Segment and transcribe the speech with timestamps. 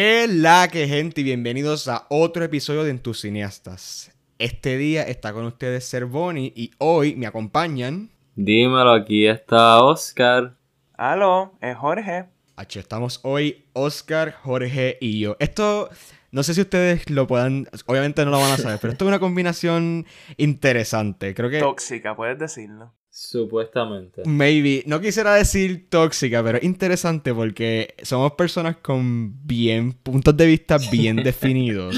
[0.00, 1.22] ¿Qué la que gente?
[1.22, 4.16] Y bienvenidos a otro episodio de Entusiastas.
[4.38, 8.08] Este día está con ustedes Cervoni y hoy me acompañan.
[8.36, 10.54] Dímelo, aquí está Oscar.
[10.96, 12.26] Aló, es Jorge.
[12.54, 15.36] H, estamos hoy Oscar, Jorge y yo.
[15.40, 15.90] Esto,
[16.30, 19.08] no sé si ustedes lo puedan, obviamente no lo van a saber, pero esto es
[19.08, 20.06] una combinación
[20.36, 21.34] interesante.
[21.34, 21.58] Creo que...
[21.58, 22.94] Tóxica, puedes decirlo.
[23.20, 24.22] Supuestamente.
[24.26, 30.78] Maybe, no quisiera decir tóxica, pero interesante porque somos personas con bien puntos de vista
[30.92, 31.96] bien definidos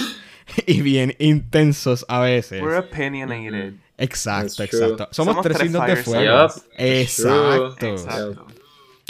[0.67, 2.63] y bien intensos a veces.
[2.63, 3.75] We're opinionated.
[3.99, 5.09] Exacto, That's exacto.
[5.11, 6.47] Somos, Somos tres tres signos de fuego.
[6.47, 7.87] Yup, Exacto.
[7.87, 8.47] Exacto.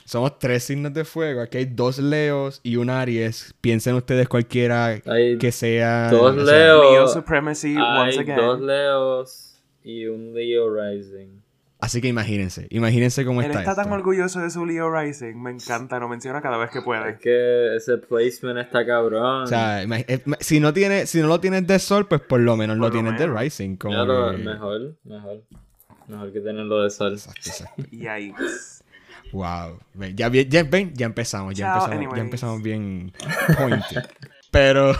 [0.04, 1.42] Somos tres signos de fuego.
[1.42, 3.54] Aquí hay dos Leos y un Aries.
[3.60, 6.10] Piensen ustedes cualquiera Hay que sea.
[6.10, 6.48] dos Leos.
[6.48, 8.36] Leo Supremacy, once Hay again.
[8.36, 11.39] dos Leos y un Leo Rising.
[11.80, 12.66] Así que imagínense.
[12.70, 15.34] Imagínense cómo Él está, está tan orgulloso de su Leo Rising.
[15.40, 17.18] Me encanta, lo menciona cada vez que Es puede.
[17.18, 19.44] que ese placement está cabrón.
[19.44, 22.56] O sea, eh, si no, tiene, si no lo tienes de Sol, pues por lo
[22.56, 23.26] menos Por lo lo tienes de.
[23.26, 23.76] Rising.
[23.76, 23.94] Como
[24.30, 25.42] que- mejor, mejor.
[26.06, 27.12] Mejor que tenerlo de sol.
[27.12, 27.82] Exacto, exacto.
[27.90, 28.34] Y ahí.
[29.32, 29.78] Wow.
[29.94, 32.20] Ven, Ya, ya, ven, ya empezamos, ya Chao, empezamos, ya anyways.
[32.24, 33.12] empezamos bien
[33.56, 33.94] pointy.
[34.50, 34.92] Pero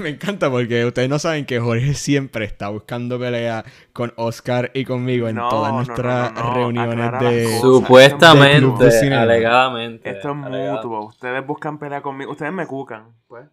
[0.00, 4.84] me encanta porque ustedes no saben que Jorge siempre está buscando pelea con Oscar y
[4.84, 6.54] conmigo en No, todas nuestras no, no, no.
[6.54, 7.44] reuniones de...
[7.44, 7.60] cosas.
[7.60, 10.10] Supuestamente, de alegadamente.
[10.10, 10.76] Esto es alegado.
[10.76, 11.06] mutuo.
[11.06, 12.32] Ustedes buscan pelea conmigo.
[12.32, 13.14] Ustedes me cucan.
[13.26, 13.46] Pues.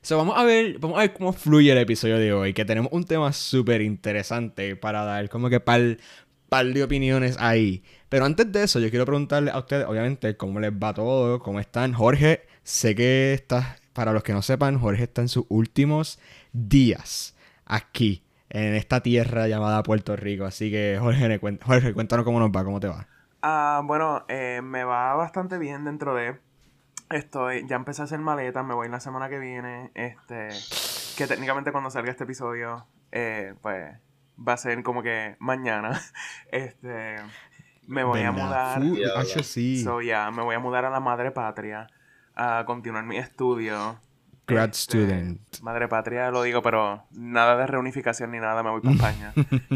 [0.00, 2.92] So, vamos a ver, vamos a ver cómo fluye el episodio de hoy, que tenemos
[2.92, 5.96] un tema súper interesante para dar como que par,
[6.48, 7.82] par de opiniones ahí.
[8.08, 11.58] Pero antes de eso, yo quiero preguntarle a ustedes, obviamente, cómo les va todo, cómo
[11.60, 11.92] están.
[11.92, 16.20] Jorge, sé que estás, para los que no sepan, Jorge está en sus últimos
[16.52, 20.44] días aquí, en esta tierra llamada Puerto Rico.
[20.44, 23.08] Así que, Jorge, Jorge cuéntanos cómo nos va, cómo te va.
[23.42, 26.38] Ah, bueno, eh, me va bastante bien dentro de.
[27.10, 29.90] Estoy, ya empecé a hacer maletas, me voy la semana que viene.
[29.96, 30.50] Este,
[31.16, 33.96] que técnicamente cuando salga este episodio, eh, pues
[34.38, 36.00] va a ser como que mañana.
[36.52, 37.16] Este,
[37.88, 38.78] me voy a ¿Verdad?
[38.78, 39.26] mudar.
[39.42, 39.82] Sí.
[39.82, 41.88] So, ya, me voy a mudar a la madre patria
[42.38, 44.00] a continuar mi estudio.
[44.46, 45.40] Grad Este, student.
[45.60, 49.32] Madre patria lo digo, pero nada de reunificación ni nada, me voy para España.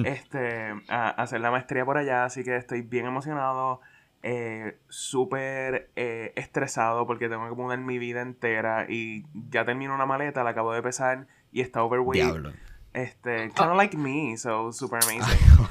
[0.06, 3.80] este, a, a hacer la maestría por allá, así que estoy bien emocionado,
[4.22, 10.06] eh, súper eh, estresado porque tengo que mudar mi vida entera y ya termino una
[10.06, 12.22] maleta, la acabo de pesar y está overweight.
[12.24, 12.52] Diablo.
[12.94, 15.22] Este, kind of like me, so super amazing.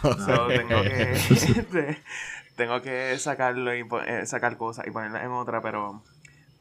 [0.25, 1.97] So, tengo que, este,
[2.55, 6.03] tengo que sacarlo y eh, sacar cosas y ponerlas en otra, pero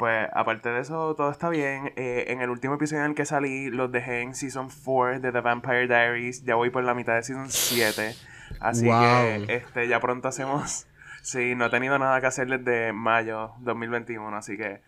[0.00, 1.92] pues aparte de eso todo está bien.
[1.94, 5.30] Eh, en el último episodio en el que salí los dejé en Season 4 de
[5.30, 6.42] The Vampire Diaries.
[6.44, 8.16] Ya voy por la mitad de Season 7.
[8.58, 9.00] Así Wow.
[9.46, 10.86] que este ya pronto hacemos...
[11.22, 14.80] Sí, no he tenido nada que hacer desde mayo 2021, así que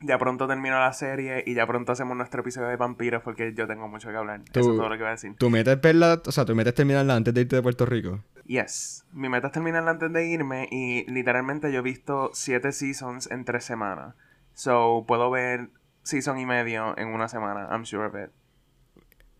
[0.00, 3.66] ya pronto termino la serie y ya pronto hacemos nuestro episodio de vampiros porque yo
[3.66, 4.40] tengo mucho que hablar.
[4.42, 5.34] Eso Tú- es todo lo que voy a decir.
[5.38, 8.20] ¿Tú metes verla, o sea, tú metes terminarla antes de irte de Puerto Rico?
[8.44, 9.06] Yes.
[9.14, 13.46] Mi meta es terminarla antes de irme y literalmente yo he visto siete seasons en
[13.46, 14.14] tres semanas.
[14.58, 15.68] So, puedo ver
[16.02, 17.68] season y medio en una semana.
[17.70, 18.30] I'm sure of it.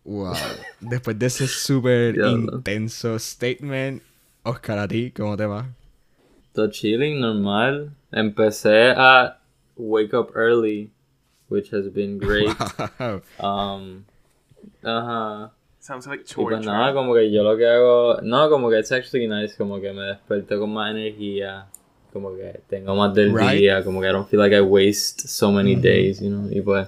[0.05, 0.33] Wow.
[0.79, 4.01] Después de ese súper intenso statement,
[4.43, 5.65] Oscar, a ti, ¿cómo te va?
[6.53, 7.91] Todo chilling, normal.
[8.13, 9.37] Empecé a
[9.75, 10.89] wake up early,
[11.49, 12.55] which has been great.
[12.97, 13.21] Wow.
[13.41, 14.05] Um,
[14.81, 15.51] ajá.
[15.81, 16.65] Sounds like Y pues torture.
[16.65, 19.91] nada, como que yo lo que hago, no, como que it's actually nice, como que
[19.91, 21.65] me desperto con más energía,
[22.11, 23.59] como que tengo más del Right.
[23.59, 26.61] día, como que I don't feel like I waste so many days, you know, y
[26.61, 26.87] pues,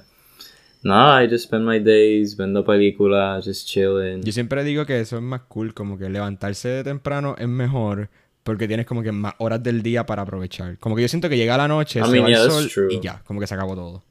[0.84, 4.22] nada, I just spend my days viendo películas, just chilling.
[4.24, 8.10] Yo siempre digo que eso es más cool, como que levantarse de temprano es mejor
[8.44, 10.78] porque tienes como que más horas del día para aprovechar.
[10.80, 12.56] Como que yo siento que llega la noche, I se mean, va yeah, el that's
[12.56, 12.94] sol true.
[12.96, 14.04] y ya, como que se acabó todo.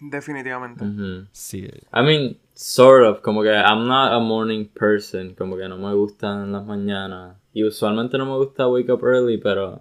[0.00, 0.84] Definitivamente.
[0.84, 1.26] Ujú.
[1.30, 1.68] Sí.
[1.94, 5.94] I mean, sort of, como que I'm not a morning person, como que no me
[5.94, 7.36] gustan las mañanas.
[7.54, 9.80] Y usualmente no me gusta wake up early, pero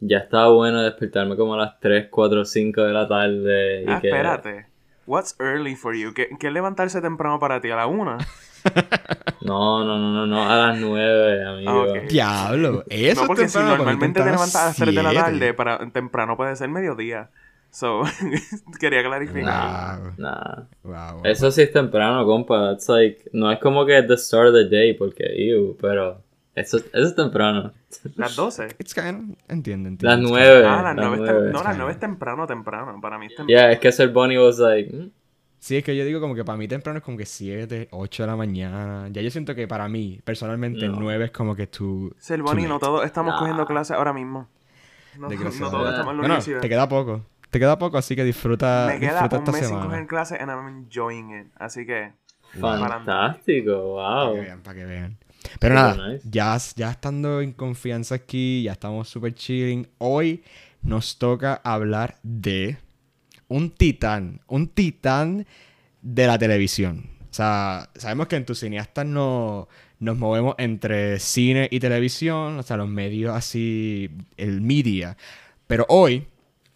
[0.00, 3.84] ya estaba bueno despertarme como a las 3, 4, 5 de la tarde.
[3.84, 4.08] Y Ah, que...
[4.08, 4.66] espérate.
[5.06, 6.12] What's early for you?
[6.12, 7.70] ¿Qué, qué es levantarse temprano para ti?
[7.70, 8.18] ¿A la una?
[9.40, 11.70] No, no, no, no, no, a las 9, amigo.
[11.70, 12.08] Ah, ok.
[12.08, 15.12] Diablo, eso no, porque es si temprano, normalmente te levantas a las 3 de la
[15.14, 17.30] tarde, para, temprano puede ser mediodía.
[17.70, 18.02] So,
[18.80, 20.00] quería clarificar.
[20.00, 20.12] Wow.
[20.18, 20.54] Nah.
[20.82, 21.20] Wow, wow.
[21.24, 22.70] Eso sí es temprano, compa.
[22.72, 26.20] That's like, no es como que the start of the day, porque, ew, pero
[26.60, 27.72] eso, eso es temprano.
[28.16, 28.68] Las 12.
[28.78, 30.08] It's kind of- entiendo, entiendo.
[30.16, 30.66] Las It's 9.
[30.66, 31.76] Ah, las 9 es, tem- no, las Claro.
[31.78, 33.00] 9 es temprano, temprano.
[33.00, 33.48] Para mí es temprano.
[33.48, 35.10] Yeah, es que ser Bonnie was like, mm,
[35.60, 38.22] Sí, es que yo digo como que para mí temprano es como que 7, 8
[38.22, 39.08] de la mañana.
[39.10, 40.96] Ya yo siento que para mí, personalmente, No.
[41.00, 42.14] 9 es como que tú...
[42.18, 43.38] Ser Bonnie, no todos estamos Nah.
[43.40, 44.46] cogiendo clases ahora mismo.
[45.18, 45.54] No, no todos
[45.90, 47.24] estamos en la Bueno, te queda poco.
[47.50, 49.86] te queda poco, así que disfruta, Me queda disfruta un esta mes sin semana.
[49.90, 51.46] coger clase and I'm enjoying it.
[51.56, 52.12] Así que.
[52.60, 54.34] Fantástico, Para wow.
[54.34, 55.16] que vean, para que vean.
[55.58, 56.28] Pero Super nada, nice.
[56.30, 59.88] ya, ya estando en confianza aquí, ya estamos súper chilling.
[59.98, 60.42] Hoy
[60.82, 62.78] nos toca hablar de
[63.48, 65.46] un titán, un titán
[66.02, 67.10] de la televisión.
[67.30, 69.68] O sea, sabemos que en tus cineastas no,
[70.00, 75.16] nos movemos entre cine y televisión, o sea, los medios así, el media.
[75.66, 76.26] Pero hoy,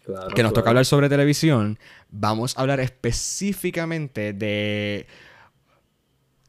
[0.05, 1.79] Claro, que nos toca hablar sobre televisión,
[2.09, 5.07] vamos a hablar específicamente de...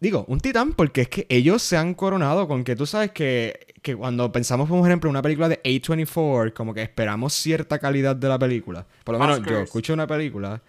[0.01, 3.75] Digo, un titán porque es que ellos se han coronado con que tú sabes que,
[3.81, 8.17] que cuando pensamos, por ejemplo, en una película de A24, como que esperamos cierta calidad
[8.17, 8.87] de la película.
[9.05, 10.63] Por lo menos yo escucho una película,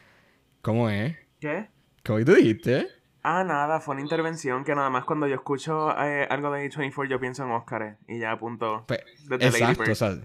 [0.62, 1.16] ¿cómo es?
[1.40, 1.68] ¿Qué?
[2.04, 2.88] ¿Cómo tú dijiste?
[3.24, 7.10] Ah, nada, fue una intervención que nada más cuando yo escucho eh, algo de A24
[7.10, 9.00] yo pienso en Oscar y ya apunto Pues,
[9.40, 10.18] exacto, o sea,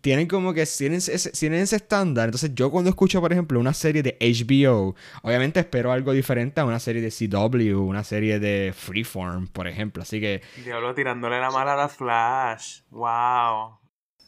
[0.00, 2.26] tienen como que tienen ese, tienen ese estándar.
[2.26, 6.64] Entonces, yo cuando escucho, por ejemplo, una serie de HBO, obviamente espero algo diferente a
[6.64, 10.02] una serie de CW, una serie de Freeform, por ejemplo.
[10.02, 12.80] Así que, Diablo tirándole la mala a la Flash.
[12.90, 13.78] Wow.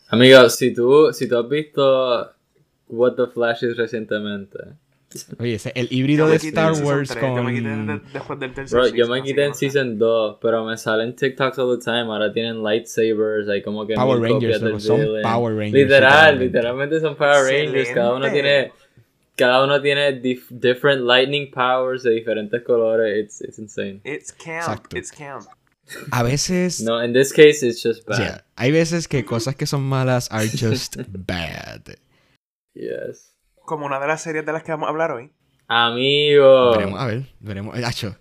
[0.08, 2.32] Amigo, si tú, si tú has visto
[2.88, 4.58] What the Flash is recientemente,
[5.38, 7.86] oye, ese- el híbrido Yo de me Star Wars tres, Yo me quité con...
[7.86, 9.58] de- después del tercer bro, yo season, me así quité en no sé.
[9.70, 13.94] Season 2, pero me salen TikToks all the time, ahora tienen lightsabers, hay como que
[13.94, 15.22] Power Rangers, del son villain.
[15.22, 17.00] Power Rangers, Literal, literalmente.
[17.00, 18.50] son Power Rangers, cada uno Excelente.
[18.70, 18.72] tiene...
[19.36, 23.16] Cada uno tiene dif- different lightning powers de diferentes colores.
[23.24, 24.00] It's, it's insane.
[24.02, 24.64] It's camp.
[24.66, 24.96] Exacto.
[24.98, 25.44] It's camp.
[26.10, 26.80] A veces...
[26.82, 28.18] No, in this case, it's just bad.
[28.18, 30.96] yeah, hay veces que cosas que son malas are just
[31.26, 31.82] bad.
[32.74, 33.30] Yes.
[33.68, 35.30] Como una de las series de las que vamos a hablar hoy.
[35.68, 36.72] Amigo.
[36.72, 37.76] Veremos, a ver, veremos.
[37.84, 38.16] Hacho,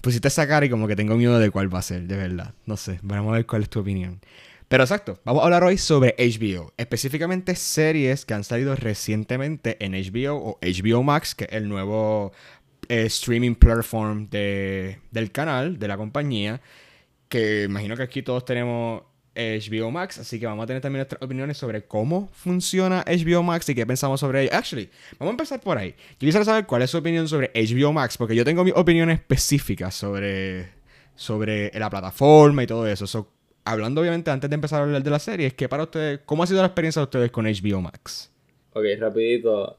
[0.00, 2.54] pusiste esa cara y como que tengo miedo de cuál va a ser, de verdad.
[2.64, 4.20] No sé, veremos a ver cuál es tu opinión.
[4.68, 6.72] Pero exacto, vamos a hablar hoy sobre HBO.
[6.76, 12.32] Específicamente series que han salido recientemente en HBO o HBO Max, que es el nuevo
[12.88, 16.60] eh, streaming platform de- del canal, de la compañía.
[17.28, 19.02] Que imagino que aquí todos tenemos
[19.38, 23.68] HBO Max, así que vamos a tener también nuestras opiniones sobre cómo funciona HBO Max
[23.68, 24.50] y qué pensamos sobre ello.
[24.52, 25.94] Actually, vamos a empezar por ahí.
[26.12, 29.20] Yo quisiera saber cuál es su opinión sobre HBO Max, porque yo tengo mis opiniones
[29.20, 30.68] específicas sobre,
[31.14, 33.06] sobre la plataforma y todo eso.
[33.06, 33.30] So,
[33.64, 36.46] hablando obviamente antes de empezar a hablar de la serie, ¿qué para ustedes, ¿cómo ha
[36.46, 38.32] sido la experiencia de ustedes con HBO Max?
[38.72, 39.78] Ok, rapidito.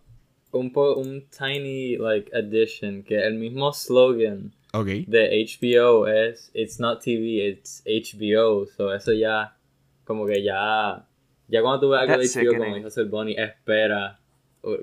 [0.52, 3.04] Un, po un tiny, like, addition.
[3.04, 4.86] Que el mismo slogan Ok.
[5.07, 8.66] de HBO es It's not TV, it's HBO.
[8.68, 9.56] So eso ya,
[10.04, 11.06] como que ya,
[11.48, 14.19] ya cuando tú ves algo de That's HBO, como dijo Sir Bonnie, espera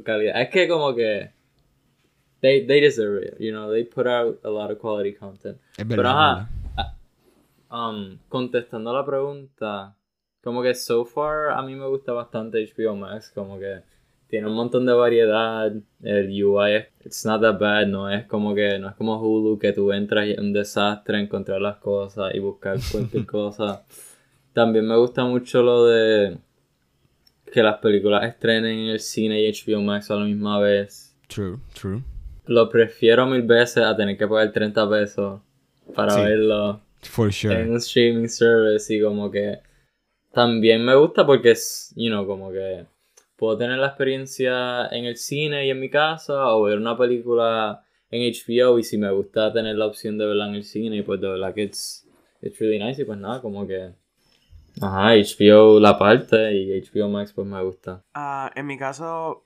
[0.05, 0.41] calidad.
[0.41, 1.31] Es que como que
[2.41, 5.59] they, they deserve it, you know, they put out a lot of quality content.
[5.77, 6.95] Es Pero ajá, verdad.
[7.71, 9.95] um, contestando la pregunta,
[10.43, 13.83] como que so far a mí me gusta bastante HBO Max, como que
[14.29, 18.55] tiene un montón de variedad, el UI es it's not that bad, no es como
[18.55, 22.35] que no es como Hulu que tú entras y es un desastre encontrar las cosas
[22.35, 23.85] y buscar cualquier cosa.
[24.53, 26.39] También me gusta mucho lo de
[27.53, 31.17] que las películas estrenen en el cine y HBO Max a la misma vez.
[31.29, 32.03] True, true.
[32.47, 35.41] Lo prefiero mil veces a tener que pagar 30 pesos
[35.95, 36.21] para Sí.
[36.23, 37.61] verlo For sure.
[37.61, 39.59] en un streaming service y como que
[40.33, 42.85] también me gusta porque es, you know, como que
[43.37, 47.83] puedo tener la experiencia en el cine y en mi casa o ver una película
[48.11, 51.21] en HBO y si me gusta tener la opción de verla en el cine pues
[51.21, 52.09] de verdad que it's,
[52.41, 53.93] it's really nice y pues nada, como que
[54.81, 58.03] ajá, HBO la parte y HBO Max pues me gusta.
[58.15, 59.45] Ah, en mi caso,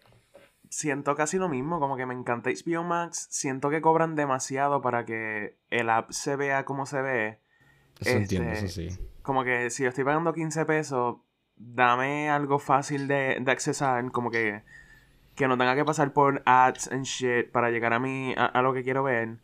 [0.69, 5.05] siento casi lo mismo, como que me encanta HBO Max, siento que cobran demasiado para
[5.05, 7.39] que el app se vea como se ve.
[8.01, 8.89] Eso entiendo, este, eso sí.
[9.23, 11.17] Como que si yo estoy pagando 15 pesos,
[11.61, 14.62] dame algo fácil de, de accesar, como que,
[15.35, 18.62] que no tenga que pasar por ads and shit para llegar a mí, a, a
[18.62, 19.37] lo que quiero ver.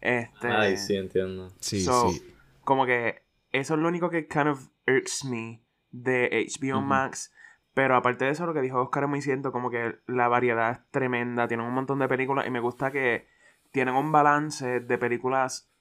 [0.00, 1.50] Este, Ay, sí, entiendo.
[1.60, 2.34] Sí, so, sí.
[2.62, 6.82] como que eso es lo único que kind of irks me de HBO.
[6.82, 7.32] Max.
[7.72, 10.70] Pero aparte de eso, lo que dijo Oscar es muy cierto, como que la variedad
[10.70, 13.26] es tremenda, tienen un montón de películas y me gusta que
[13.72, 15.72] tienen un balance de películas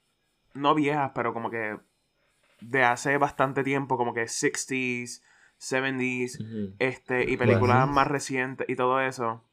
[0.55, 1.77] no viejas, pero como que
[2.61, 5.21] de hace bastante tiempo, como que 60s,
[5.63, 6.75] 70s, Ujú.
[6.79, 7.93] este, y películas Bueno.
[7.93, 9.43] más recientes y todo eso.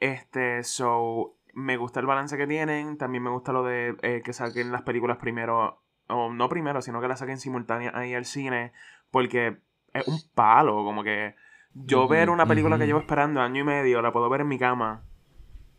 [0.00, 2.96] Este, so, me gusta el balance que tienen.
[2.96, 7.00] También me gusta lo de eh, que saquen las películas primero, o no primero, sino
[7.00, 8.72] que las saquen simultáneas ahí al cine,
[9.10, 9.58] porque
[9.92, 11.34] es un palo, como que
[11.72, 14.58] yo ver una película que llevo esperando año y medio, la puedo ver en mi
[14.58, 15.04] cama,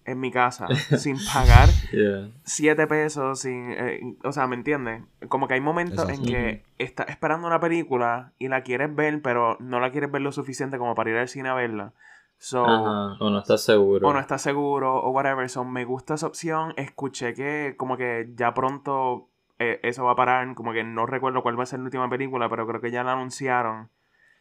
[0.05, 0.67] en mi casa,
[0.97, 2.29] sin pagar Yeah.
[2.43, 5.03] 7 pesos, sin, eh, o sea, ¿me entiendes?
[5.27, 9.57] Como que hay momentos en que estás esperando una película y la quieres ver, pero
[9.59, 11.93] no la quieres ver lo suficiente como para ir al cine a verla.
[12.37, 14.07] So, Ajá, o no estás seguro.
[14.07, 15.47] o no estás seguro o whatever.
[15.49, 16.73] So, me gusta esa opción.
[16.77, 19.27] Escuché que como que ya pronto
[19.59, 20.55] eh, eso va a parar.
[20.55, 23.03] Como que no recuerdo cuál va a ser la última película, pero creo que ya
[23.03, 23.89] la anunciaron.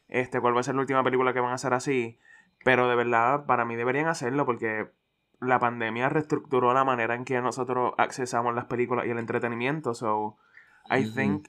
[0.08, 2.18] Este, cuál va a ser la última película que van a hacer así.
[2.64, 4.88] Pero de verdad, para mí deberían hacerlo porque
[5.40, 9.94] la pandemia reestructuró la manera en que nosotros accesamos las películas y el entretenimiento.
[9.94, 10.36] So,
[10.90, 11.48] I think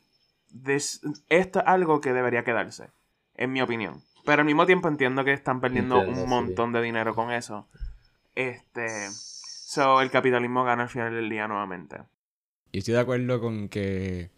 [0.63, 2.89] this, esto es algo que debería quedarse,
[3.35, 4.01] en mi opinión.
[4.25, 6.29] Pero al mismo tiempo entiendo que están perdiendo Entiendo, un sí.
[6.29, 7.67] montón de dinero con eso.
[8.35, 8.87] Este.
[9.09, 11.97] So, el capitalismo gana al final del día nuevamente.
[12.73, 14.29] Yo estoy de acuerdo con que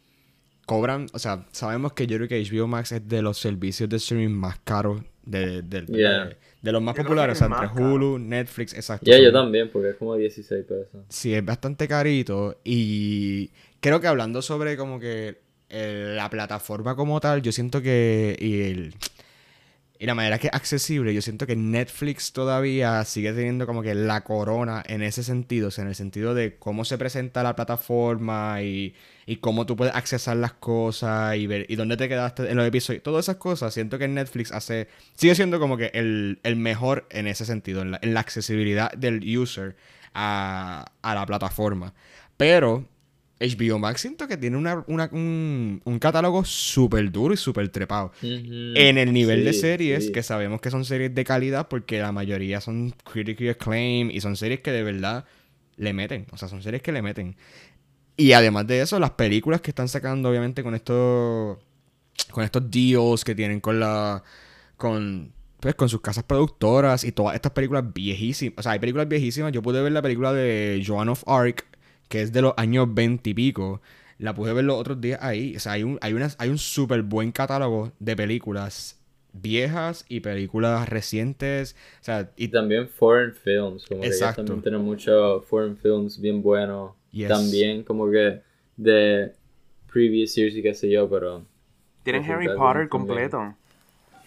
[0.66, 3.98] cobran, o sea, sabemos que yo creo que HBO Max es de los servicios de
[3.98, 6.30] streaming más caros de, de, de- Yeah.
[6.62, 7.84] de los más Yo populares, o sea, entre.
[7.84, 9.06] Hulu, Netflix, exacto.
[9.10, 10.88] Ya, yo también, porque es como 16 pesos.
[11.10, 17.20] Sí, es bastante carito y creo que hablando sobre como que eh, la plataforma como
[17.20, 18.96] tal, yo siento que y, el-
[20.00, 23.94] y la manera que es accesible, yo siento que Netflix todavía sigue teniendo como que
[23.96, 27.56] la corona en ese sentido, o sea, en el sentido de cómo se presenta la
[27.56, 28.96] plataforma y,
[29.26, 32.68] y cómo tú puedes accesar las cosas y ver y dónde te quedaste en los
[32.68, 37.08] episodios, todas esas cosas, siento que Netflix hace sigue siendo como que el, el mejor
[37.12, 39.76] en ese sentido, en la, accesibilidad del user
[40.14, 41.94] a, a la plataforma.
[42.36, 42.86] Pero
[43.40, 48.12] HBO Max siento que tiene una, una- un, un catálogo súper duro y súper trepado.
[48.22, 50.12] En el nivel de series, sí.
[50.12, 54.36] que sabemos que son series de calidad porque la mayoría son critically acclaimed y son
[54.38, 55.26] series que de verdad
[55.76, 56.28] le meten.
[56.32, 57.36] O sea, son series que le meten.
[58.16, 61.58] Y además de eso, las películas que están sacando, obviamente, con estos.
[62.32, 64.24] Con estos deals que tienen con la.
[64.78, 65.34] Con.
[65.60, 68.60] Pues con sus casas productoras y todas estas películas viejísimas.
[68.60, 69.52] O sea, hay películas viejísimas.
[69.52, 71.66] Yo pude ver la película de Joan of Arc,
[72.10, 73.82] que es de los años 20 y pico.
[74.20, 75.56] La pude ver los otros días ahí.
[75.56, 79.00] O sea, hay un, hay unas, hay un súper buen catálogo de películas
[79.34, 81.76] viejas y películas recientes.
[82.02, 84.44] O sea, Y también foreign films, como que Exacto.
[84.44, 86.94] también tienen muchos foreign films bien buenos.
[87.12, 87.28] Yes.
[87.28, 88.42] También como que
[88.78, 89.34] de
[89.92, 91.46] previous years y qué sé yo, pero...
[92.04, 92.90] Tienen Harry Potter también.
[92.90, 93.56] completo.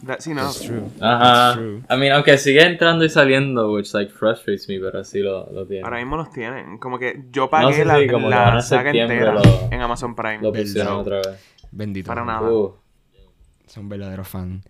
[0.07, 0.45] That's enough.
[0.55, 0.83] That's true.
[1.01, 1.49] Ajá.
[1.49, 1.83] That's true.
[1.91, 5.67] I mean, aunque sigue entrando y saliendo, which like frustrates me, pero así lo, lo
[5.67, 5.85] tienen.
[5.85, 6.79] Ahora mismo los tienen.
[6.79, 9.69] Como que yo No pagué sé la, si como la ahora en saga entera lo-
[9.73, 10.39] en Amazon Prime.
[10.41, 11.21] Lo pusieron Verdad.
[11.21, 11.41] otra vez.
[11.73, 12.07] Bendito.
[12.07, 12.51] Para nada.
[12.51, 12.75] Uh,
[13.67, 14.63] Son verdaderos fan.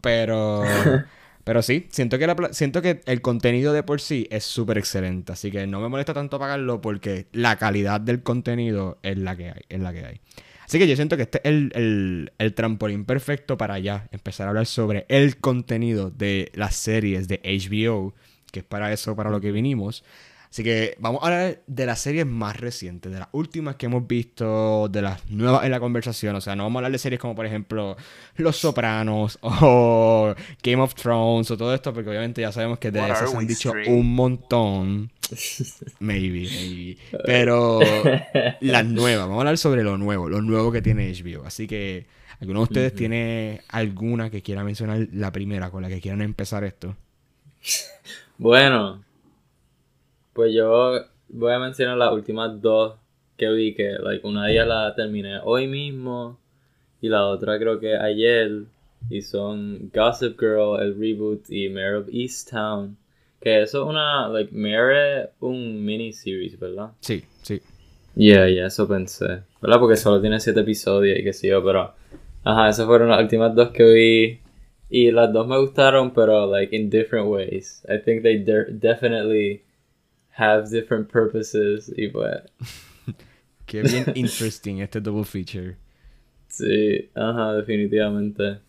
[0.00, 0.62] Pero.
[1.44, 5.32] pero sí, siento que, la siento que el contenido de por sí es súper excelente.
[5.32, 9.50] Así que no me molesta tanto pagarlo porque la calidad del contenido es la que
[9.50, 9.62] hay.
[9.68, 10.20] Es la que hay.
[10.72, 14.50] Así que yo siento que este es el, el- trampolín perfecto para ya empezar a
[14.52, 18.14] hablar sobre el contenido de las series de HBO,
[18.50, 20.02] que es para eso, para lo que vinimos.
[20.52, 24.06] Así que vamos a hablar de las series más recientes, de las últimas que hemos
[24.06, 26.36] visto, de las nuevas en la conversación.
[26.36, 27.96] O sea, no vamos a hablar de series como, por ejemplo,
[28.36, 33.00] Los Sopranos o Game of Thrones o todo esto, porque obviamente ya sabemos que de
[33.00, 33.88] What esas se han dicho straight?
[33.88, 35.10] un montón.
[36.00, 36.98] Maybe, maybe.
[37.24, 37.80] Pero
[38.60, 41.46] las nuevas, vamos a hablar sobre lo nuevo, lo nuevo que tiene HBO.
[41.46, 42.04] Así que,
[42.40, 46.62] ¿alguno de ustedes tiene alguna que quiera mencionar la primera con la que quieran empezar
[46.64, 46.94] esto?
[48.36, 49.02] Bueno,
[50.32, 52.94] pues yo voy a mencionar las últimas dos
[53.36, 56.38] que vi, que like, una de ellas la terminé hoy mismo
[57.00, 58.64] y la otra creo que ayer,
[59.10, 62.96] y son Gossip Girl, el reboot, y Mayor of Easttown,
[63.40, 66.92] que eso es una, like, Mayor es un miniseries, ¿verdad?
[67.00, 67.60] Sí, sí.
[68.14, 69.80] Yeah, yeah, eso pensé, ¿verdad?
[69.80, 71.92] Porque solo tiene siete episodios y qué sé yo, pero...
[72.44, 74.40] Ajá, esas fueron las últimas dos que vi.
[74.90, 77.84] Y las dos me gustaron, pero like in different ways.
[77.88, 79.62] I think they de- definitely
[80.36, 81.92] have different purposes.
[81.96, 82.42] Y pues,
[83.66, 85.76] Qué bien interesting este double feature.
[86.48, 88.60] sí, ajá, definitivamente.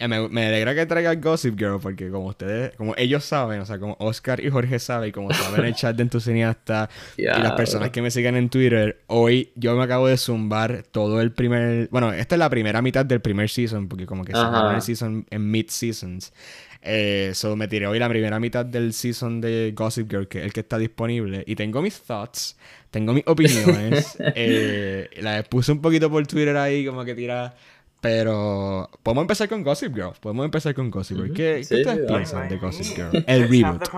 [0.00, 3.80] Me, me alegra que traiga Gossip Girl porque como ustedes, como ellos saben, o sea,
[3.80, 7.88] como Oscar y Jorge saben, y como saben el chat de entusiasta y las personas
[7.88, 7.92] bro.
[7.92, 12.12] que me sigan en Twitter, hoy yo me acabo de zumbar todo el primer, bueno,
[12.12, 14.76] esta es la primera mitad del primer season porque como que se Ajá.
[14.76, 16.32] el season en mid seasons.
[16.82, 20.44] Eh, so me tiré hoy la primera mitad del season de Gossip Girl, que es
[20.44, 21.44] el que está disponible.
[21.46, 22.56] Y tengo mis thoughts,
[22.90, 24.16] tengo mis opiniones.
[24.34, 27.54] eh, las puse un poquito por Twitter ahí, como que tira.
[28.00, 30.12] Pero podemos empezar con Gossip Girl.
[30.20, 31.32] Podemos empezar con Gossip Girl.
[31.32, 33.24] ¿Qué, qué Sí, ustedes sí, piensan de Gossip Girl?
[33.26, 33.88] El reboot.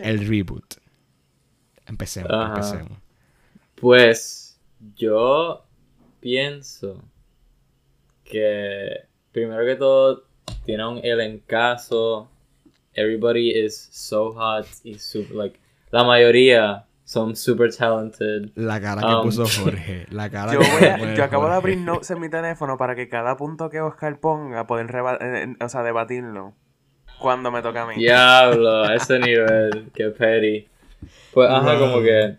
[0.00, 0.74] El reboot.
[1.86, 2.54] Empecemos, Ajá.
[2.54, 2.98] empecemos.
[3.76, 4.60] Pues
[4.94, 5.64] yo
[6.20, 7.02] pienso
[8.24, 8.90] que
[9.32, 10.29] primero que todo
[10.70, 12.28] tiene un elencazo.
[12.94, 15.60] Everybody is so hot y super, like
[15.92, 18.50] la mayoría son super talented.
[18.56, 19.22] La cara que Um.
[19.22, 20.06] puso Jorge.
[20.10, 21.56] La cara Yo, que voy a- pone yo acabo de Jorge.
[21.72, 25.64] abrir notes en mi teléfono para que cada punto que Oscar ponga reba- eh, eh,
[25.64, 26.54] o sea, debatirlo.
[27.20, 27.96] cuando me toca a mí.
[27.96, 30.66] Diablo, a ese nivel, qué petty.
[31.32, 32.36] Pues, ajá, como que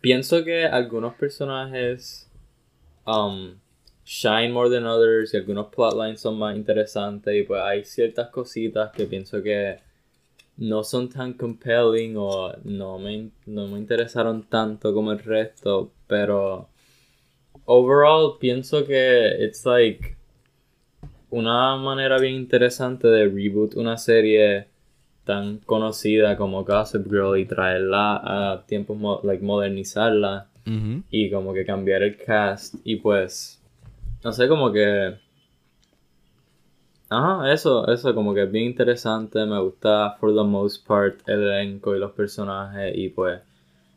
[0.00, 2.28] pienso que algunos personajes
[3.06, 3.54] um,
[4.08, 8.90] shine more than others y algunos plotlines son más interesantes y pues hay ciertas cositas
[8.92, 9.76] que pienso que
[10.56, 16.70] no son tan compelling o no me, no me interesaron tanto como el resto, pero
[17.66, 20.16] overall pienso que it's like
[21.28, 24.68] una manera bien interesante de reboot una serie
[25.24, 30.48] tan conocida como Gossip Girl y traerla a tiempos, like modernizarla
[31.10, 33.57] y como que cambiar el cast y pues,
[34.24, 35.16] no sé, como que...
[37.10, 41.42] Ajá, eso, eso como que es bien interesante, me gusta for the most part el
[41.42, 43.40] elenco y los personajes y pues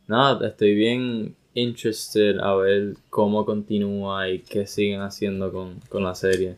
[0.08, 6.14] nada, estoy bien interested a ver cómo continúa y qué siguen haciendo con, con la
[6.14, 6.56] serie.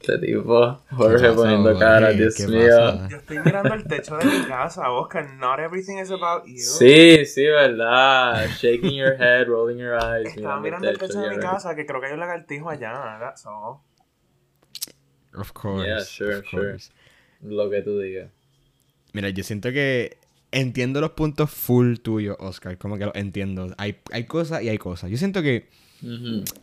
[0.00, 3.06] Este tipo, Jorge poniendo cara, Dios mío.
[3.10, 5.28] Yo estoy mirando el techo de mi casa, Oscar.
[5.34, 6.56] Not everything is about you.
[6.56, 8.48] Sí, sí, verdad.
[8.58, 10.34] Shaking your head, rolling your eyes.
[10.34, 13.18] Estaba mirando el techo, de mi casa, que creo que hay un lagartijo allá.
[13.20, 13.80] That's all.
[15.34, 15.86] Of course.
[15.86, 16.78] Yeah, sure, sure.
[17.42, 18.30] Lo que tú digas.
[19.12, 20.16] Mira, yo siento que
[20.50, 22.78] entiendo los puntos full tuyos, Oscar.
[22.78, 23.74] Como que los entiendo.
[23.76, 25.10] Hay, hay cosas y hay cosas.
[25.10, 25.68] Yo siento que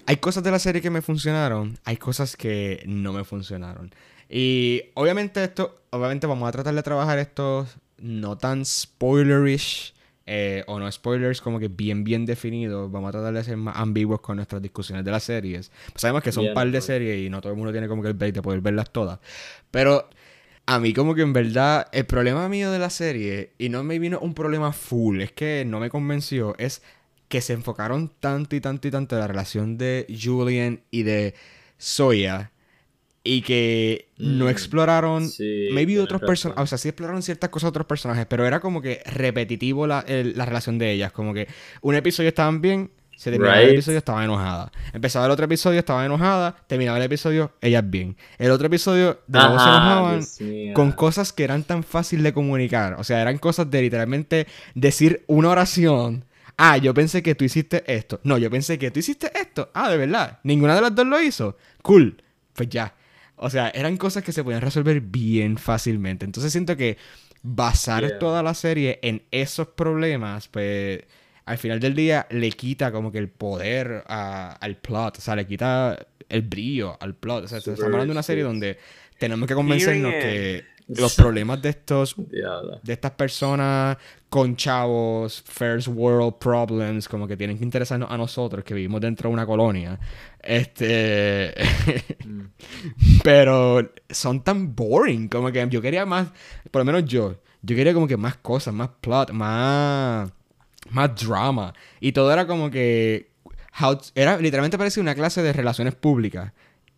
[0.06, 3.92] hay cosas de la serie que me funcionaron, hay cosas que no me funcionaron.
[4.30, 7.68] Y obviamente esto, obviamente vamos a tratar de trabajar esto
[7.98, 9.94] no tan spoilerish.
[10.30, 13.78] Eh, o no spoilers como que bien bien definidos, vamos a tratar de ser más
[13.78, 15.72] ambiguos con nuestras discusiones de las series.
[15.94, 18.02] Pues sabemos que son un par de series y no todo el mundo tiene como
[18.02, 19.20] que el break de poder verlas todas.
[19.72, 20.10] Pero
[20.66, 24.00] a mí como que en verdad el problema mío de la serie, y no me
[24.00, 26.82] vino un problema full, es que no me convenció, es
[27.28, 31.34] que se enfocaron tanto y tanto y tanto en la relación de Julian y de
[31.78, 32.52] Soya
[33.28, 35.30] y que no mm, exploraron
[35.74, 38.82] maybe otros personajes, o sea, sí exploraron ciertas cosas de otros personajes, pero era como
[38.82, 41.48] que repetitivo la, relación de ellas, como que
[41.82, 44.72] un episodio estaban bien, se terminaba el episodio, estaba enojada.
[44.94, 46.56] Empezaba el otro episodio, estaba enojada.
[46.68, 48.16] Terminaba el episodio, ellas bien.
[48.38, 52.94] El otro episodio, de nuevo se enojaban con cosas que eran tan fáciles de comunicar.
[53.00, 56.26] O sea, eran cosas de literalmente decir una oración
[56.58, 58.20] Ah, yo pensé que tú hiciste esto.
[58.24, 59.70] No, yo pensé que tú hiciste esto.
[59.74, 60.40] Ah, de verdad.
[60.44, 61.56] Ninguna de las dos lo hizo.
[61.84, 62.22] Cool.
[62.54, 62.96] Pues ya.
[63.36, 66.26] O sea, eran cosas que se podían resolver bien fácilmente.
[66.26, 66.98] Entonces siento que
[67.44, 71.04] basar toda la serie en esos problemas, pues
[71.46, 75.20] al final del día le quita como que el poder al plot.
[75.20, 77.46] O sea, le quita el brillo al plot.
[77.46, 78.80] O sea, estamos hablando de una serie donde
[79.20, 83.98] tenemos que convencernos que los problemas de estos de estas personas
[84.30, 89.30] con chavos first world problems como que tienen que interesarnos a nosotros que vivimos dentro
[89.30, 90.00] de una colonia
[90.42, 91.54] este
[92.26, 92.42] mm.
[93.24, 96.30] pero son tan boring como que yo quería más
[96.72, 100.32] por lo menos yo yo quería como que más cosas más plot más
[100.90, 101.74] más drama.
[102.00, 103.32] Y todo era como que
[104.16, 106.52] era literalmente parecía una clase de relaciones públicas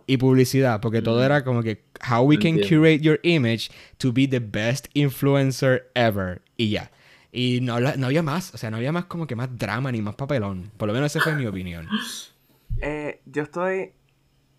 [0.10, 3.70] y publicidad, porque todo era como que how we can curate your image
[4.00, 6.90] to be the best influencer ever y ya.
[7.32, 10.02] Y no, no había más, o sea, no había más como que más drama ni
[10.02, 10.72] más papelón.
[10.78, 11.88] Por lo menos esa fue mi opinión.
[12.82, 13.92] Eh, yo estoy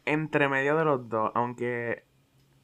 [0.04, 2.04] entre medio de los dos, aunque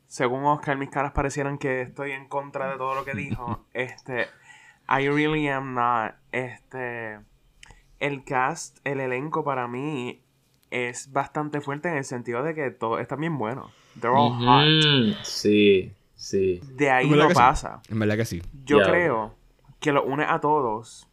[0.07, 3.65] según Oscar mis caras parecieran que estoy en contra de todo lo que dijo.
[3.73, 4.27] este,
[4.87, 6.17] I really am not.
[6.31, 7.21] Este,
[8.01, 10.26] el cast, el elenco para mí
[10.71, 13.71] es bastante fuerte en el sentido de que todo está bien bueno.
[14.01, 15.25] They're all hot.
[15.25, 16.61] Sí, sí.
[16.75, 17.81] De ahí no pasa.
[17.89, 18.43] En verdad que sí.
[18.65, 19.35] Yo creo
[19.81, 21.07] que lo une a todos.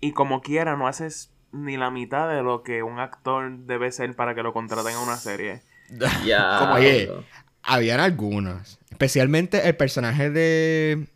[0.00, 4.14] Y como quiera, no haces ni la mitad de lo que un actor debe ser
[4.14, 5.62] para que lo contraten en una serie.
[6.24, 6.58] Ya.
[6.60, 7.10] Como oye,
[7.64, 8.78] habían algunos.
[8.90, 11.08] Especialmente el personaje de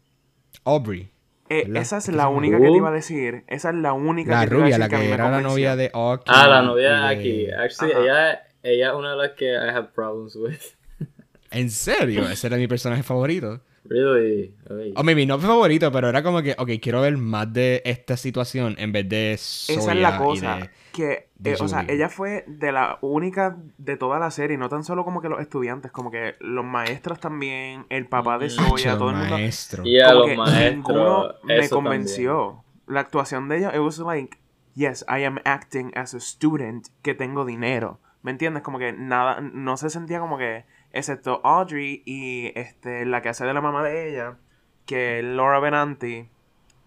[0.65, 1.14] Aubrey.
[1.61, 3.45] Eh, esa es la única que te iba a decir.
[3.47, 6.25] Esa es la única la que te rubia, la que, era la novia de Aki.
[6.27, 7.51] Ah, la novia de Aki.
[7.53, 10.61] Actually, ella, ella es una de las que I have problems with.
[11.51, 12.29] ¿En serio?
[12.29, 13.61] Ese era mi personaje favorito.
[13.85, 14.55] Really?
[14.97, 18.75] O maybe no favorito, pero era como que, ok, quiero ver más de esta situación
[18.79, 20.71] en vez de Soya Esa es la cosa.
[20.93, 24.83] que, eh, o sea, ella fue de la única de toda la serie, no tan
[24.83, 29.11] solo como que los estudiantes, como que los maestros también, el papá de Soya, todo
[29.11, 29.37] el mundo.
[29.85, 31.37] Y a los maestros.
[31.45, 32.65] me convenció.
[32.87, 34.39] La actuación de ella, it was like,
[34.75, 38.01] yes, I am acting as a student que tengo dinero.
[38.23, 38.63] ¿Me entiendes?
[38.63, 43.45] Como que nada, no se sentía como que excepto Audrey y este, la que hace
[43.45, 44.39] de la mamá de ella,
[44.87, 46.29] que es Laura Benanti,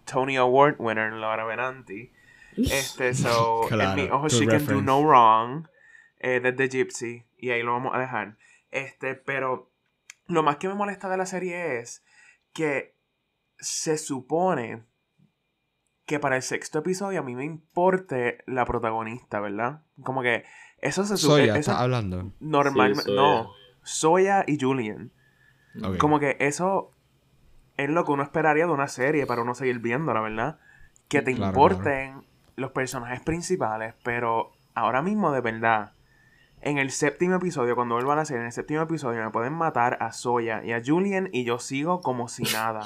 [0.04, 2.10] Tony Award winner Laura Benanti.
[2.64, 5.68] Este, so, en mi ojo, she can do no wrong,
[6.18, 8.36] eh, desde Gypsy, y ahí lo vamos a dejar.
[8.70, 9.70] Este, pero
[10.26, 12.04] lo más que me molesta de la serie es
[12.52, 12.96] que
[13.58, 14.84] se supone
[16.06, 19.82] que para el sexto episodio a mí me importe la protagonista, ¿verdad?
[20.02, 20.44] Como que
[20.78, 21.42] eso se supone...
[21.42, 22.32] Soya, eso ¿estás hablando?
[22.40, 23.04] normalmente...
[23.04, 23.50] Sí, no,
[23.82, 25.12] Soya y Julian.
[25.98, 26.92] Como que eso
[27.76, 30.58] es lo que uno esperaría de una serie para uno seguir viéndola, ¿verdad?
[31.08, 32.24] Que te Claro, importen
[32.58, 35.92] los personajes principales, pero ahora mismo de verdad,
[36.60, 39.52] en el séptimo episodio, cuando vuelva a la serie, en el séptimo episodio me pueden
[39.52, 42.82] matar a Soya y a Julian y yo sigo como si nada.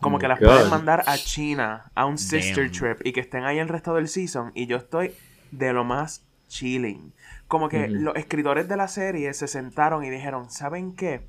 [0.00, 0.46] Como Oh que my las God.
[0.46, 2.72] pueden mandar a China, a un sister Damn.
[2.96, 5.14] trip y que estén ahí el resto del season y yo estoy
[5.50, 7.12] de lo más chilling.
[7.48, 11.28] Como que los escritores de la serie se sentaron y dijeron, ¿saben qué?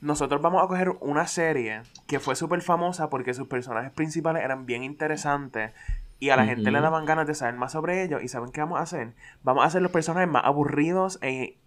[0.00, 4.66] Nosotros vamos a coger una serie que fue súper famosa porque sus personajes principales eran
[4.66, 5.70] bien interesantes
[6.18, 8.22] y a la gente le daban ganas de saber más sobre ellos.
[8.22, 9.14] ¿Y saben qué vamos a hacer?
[9.42, 11.58] Vamos a hacer los personajes más aburridos e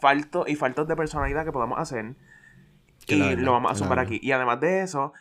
[0.00, 2.16] faltos y faltos de personalidad que podamos hacer.
[3.06, 4.18] Y lo vamos a sumar aquí.
[4.22, 5.12] Y además de eso,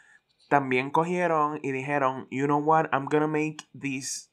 [0.49, 4.29] también cogieron y dijeron, you know what, I'm gonna make these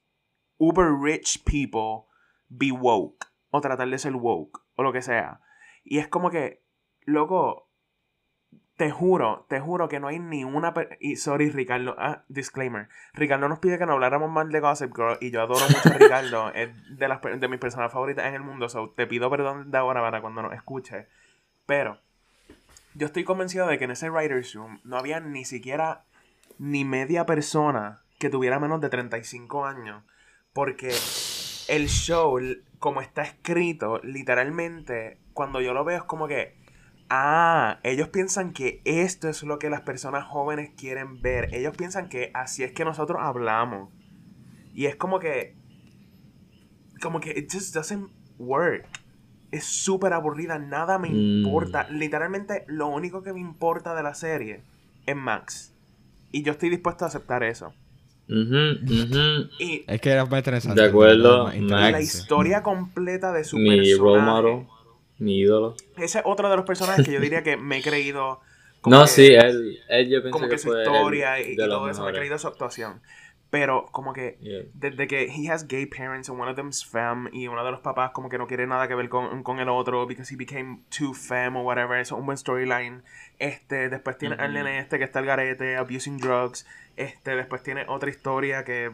[0.58, 2.08] uber rich people
[2.48, 3.26] be woke.
[3.50, 4.60] O tratar de ser woke.
[4.76, 5.40] O lo que sea.
[5.84, 6.62] Y es como que,
[7.02, 7.67] loco,
[8.78, 10.72] te juro, te juro que no hay ni una...
[11.00, 11.96] Y sorry, Ricardo.
[11.98, 12.88] Ah, disclaimer.
[13.12, 15.18] Ricardo nos pide que no habláramos mal de Gossip Girl.
[15.20, 16.52] Y yo adoro mucho a Ricardo.
[16.54, 18.68] es de, las, de mis personas favoritas en el mundo.
[18.68, 21.08] So, te pido perdón de ahora para cuando nos escuche.
[21.66, 21.98] Pero,
[22.94, 26.04] yo estoy convencido de que en ese Writer's Room no había ni siquiera
[26.58, 30.04] ni media persona que tuviera menos de 35 años.
[30.52, 30.94] Porque
[31.66, 32.38] el show,
[32.78, 36.56] como está escrito, literalmente, cuando yo lo veo es como que,
[37.10, 41.48] ah, ellos piensan que esto es lo que las personas jóvenes quieren ver.
[41.54, 43.90] Ellos piensan que así es que nosotros hablamos.
[44.74, 45.56] Y es como que,
[47.02, 48.86] como que it just doesn't work.
[49.50, 51.16] Es súper aburrida, nada me Mm.
[51.44, 51.88] importa.
[51.90, 54.62] Literalmente, lo único que me importa de la serie
[55.06, 55.74] es Max.
[56.30, 57.72] Y yo estoy dispuesto a aceptar eso.
[59.58, 60.80] Y Es que era más interesante.
[60.80, 61.92] De acuerdo, Max.
[61.92, 63.96] la historia completa de su Mi personaje.
[63.98, 64.66] role model,
[65.18, 65.74] mi ídolo.
[65.96, 68.40] Ese es otro de los personajes que yo diría que me he creído.
[68.80, 71.56] como No, que- sí, él, él yo pienso Como que su fue historia y, y
[71.56, 73.00] todo eso, me he creído su actuación.
[73.50, 74.64] Pero como que Yeah.
[74.74, 77.80] desde que he has gay parents and one of them's femme y uno de los
[77.80, 80.80] papás como que no quiere nada que ver con, con el otro because he became
[80.96, 83.02] too femme o whatever, eso es un buen storyline.
[83.38, 84.58] Este, después tiene al Ujú.
[84.64, 86.66] nene este que está el garete, abusing drugs.
[86.98, 88.90] Este, después tiene otra historia que,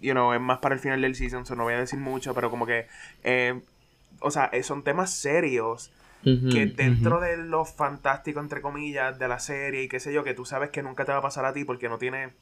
[0.00, 2.34] you know, es más para el final del season, so no voy a decir mucho,
[2.34, 2.86] pero como que,
[3.22, 3.58] eh,
[4.20, 5.92] o sea, eh, son temas serios
[6.50, 10.32] que dentro de lo fantástico, entre comillas, de la serie y qué sé yo, que
[10.32, 12.32] tú sabes que nunca te va a pasar a ti porque no tienes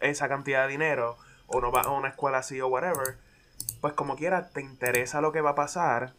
[0.00, 1.16] esa cantidad de dinero
[1.48, 3.16] o no vas a una escuela así o whatever,
[3.80, 6.14] pues como quiera te interesa lo que va a pasar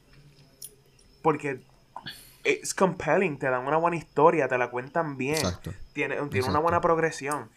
[1.21, 1.61] porque
[2.43, 5.73] es compelling, te dan una buena historia, te la cuentan bien, Exacto.
[5.93, 6.49] tiene, tiene Exacto.
[6.49, 7.49] una buena progresión.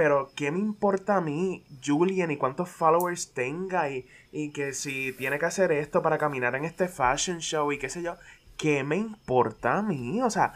[0.00, 3.90] Pero, ¿qué me importa a mí, Julian, y cuántos followers tenga?
[3.90, 7.76] Y, y que si tiene que hacer esto para caminar en este fashion show y
[7.76, 8.16] qué sé yo.
[8.56, 10.22] ¿Qué me importa a mí?
[10.22, 10.54] O sea,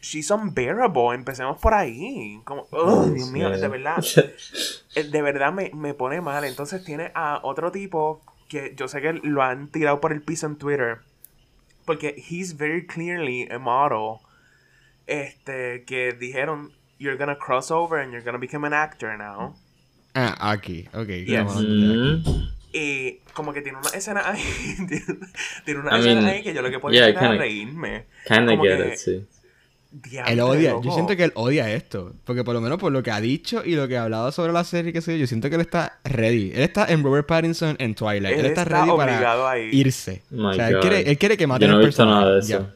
[0.00, 1.14] she's unbearable.
[1.14, 2.40] Empecemos por ahí.
[2.44, 4.02] Como, oh, Dios mío, de verdad.
[4.94, 6.42] eh, De verdad me, me pone mal.
[6.44, 10.46] Entonces tiene a otro tipo que yo sé que lo han tirado por el piso
[10.46, 11.00] en Twitter.
[11.84, 14.22] Porque he's very clearly a model.
[15.06, 19.54] Este, que dijeron, you're gonna cross over and you're gonna become an actor now.
[20.14, 20.88] Ah, aquí.
[20.94, 21.08] Ok.
[21.26, 21.50] Yes.
[21.56, 22.22] Ujú.
[22.72, 24.42] Y como que tiene una escena ahí.
[24.88, 25.04] tiene,
[25.64, 28.04] tiene una I escena mean, ahí que yo lo que podía yeah, hacer kinda- reírme.
[28.26, 29.26] Kinda Como get que- it, sí.
[29.94, 32.14] Diantre, Él odia, yo siento que él odia esto.
[32.24, 34.50] Porque por lo menos por lo que ha dicho y lo que ha hablado sobre
[34.50, 36.50] la serie, qué sé yo, yo siento que él está ready.
[36.54, 38.38] Él está en Robert Pattinson en Twilight.
[38.38, 40.22] Él, está, ready para irse.
[40.30, 42.40] My o sea, él quiere, él quiere que maten Yo no he visto nada de
[42.40, 42.70] eso.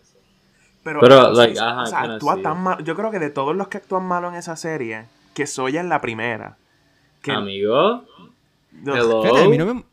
[0.86, 2.84] Pero, Pero, like, ajá, o sea, actúa tan mal.
[2.84, 5.88] Yo creo que de todos los que actúan malo en esa serie, que Soya en
[5.88, 6.56] la primera.
[7.22, 8.04] Que, Amigo,
[8.84, 9.22] no- hello.
[9.22, 9.84] Fíjate, a mí no me...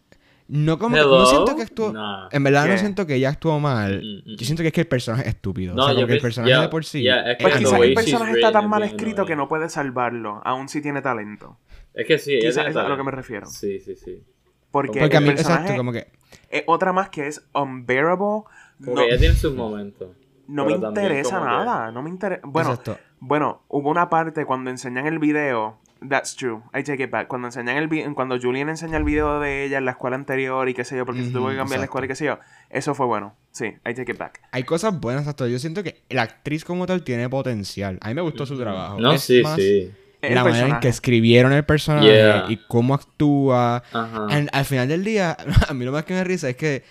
[0.50, 1.20] No, como, Hello.
[1.22, 1.92] no siento que actuó...
[1.92, 2.28] Nah.
[2.32, 2.78] En verdad no ¿Qué?
[2.78, 4.04] siento que ella actuó mal.
[4.04, 5.74] Mm, mm, Yo siento que es que el personaje es estúpido.
[5.74, 7.02] No, o sea, como que el personaje yeah, de por sí...
[7.02, 9.68] yeah, es que Pues es quizás el personaje está tan mal escrito que no puede
[9.70, 11.58] salvarlo, aún si tiene talento.
[11.96, 13.48] Es que sí, Quizás es a lo que me refiero.
[13.48, 14.22] Sí, sí, sí.
[14.70, 16.08] Porque, Porque a el mí, personaje exacto, como que...
[16.50, 18.18] es otra más que es unbearable.
[18.18, 18.46] Como
[18.80, 20.10] No, que ella tiene sus momentos.
[20.48, 21.92] No me interesa que- nada.
[21.92, 22.42] No me interesa.
[22.46, 22.98] Bueno, Exacto.
[23.20, 25.78] Bueno, hubo una parte cuando enseñan el video.
[26.08, 26.60] That's true.
[26.78, 27.28] I take it back.
[27.30, 30.68] Cuando enseñan el vi- cuando Julian enseña el video de ella en la escuela anterior
[30.68, 31.86] y qué sé yo, porque se tuvo que cambiar la exacto.
[31.86, 32.40] escuela y qué sé yo.
[32.70, 33.36] Eso fue bueno.
[33.52, 34.42] Sí, I take it back.
[34.52, 37.98] Hay cosas buenas hasta yo siento que la actriz como tal tiene potencial.
[38.02, 39.00] A mí me gustó su trabajo.
[39.00, 39.92] No, Es sí, más sí.
[40.22, 42.46] El La manera en que escribieron el personaje Yeah.
[42.50, 43.84] y cómo actúa.
[43.94, 44.28] Ajá.
[44.30, 45.38] And al final del día,
[45.70, 46.84] a mí lo más que me risa es que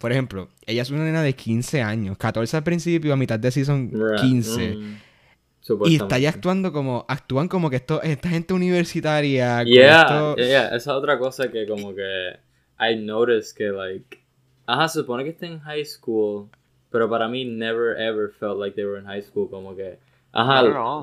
[0.00, 3.50] por ejemplo, ella es una nena de 15 años, 14 al principio, a mitad de
[3.50, 4.76] season Right, 15.
[4.76, 4.96] mm,
[5.84, 9.62] Y está ya actuando como, actúan como que esto, esta gente universitaria.
[9.62, 12.38] Yeah, esto- yeah, yeah, esa es otra cosa que como que
[12.80, 14.18] I noticed que like,
[14.66, 16.48] ajá, se supone que está en high school,
[16.90, 19.98] pero para mí never ever felt like they were in high school, como que,
[20.32, 20.62] ajá.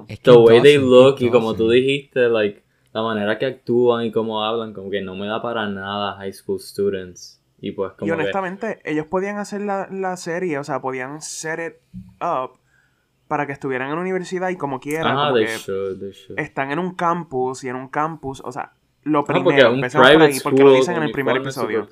[0.10, 4.06] Es que the way they look y como tú dijiste, like, la manera que actúan
[4.08, 7.37] y cómo hablan, como que no me da para nada high school students.
[7.60, 11.22] Y pues como Y que, honestamente, ellos podían hacer la, la serie, o sea, podían
[11.22, 11.74] set it
[12.22, 12.60] up
[13.28, 16.12] para que estuvieran en la universidad y como quiera, ajá, como they que should, they
[16.12, 16.40] should.
[16.40, 20.12] están en un campus y en un campus, o sea, lo porque primero, un empecemos
[20.12, 21.88] por ahí, porque lo dicen en el primer episodio.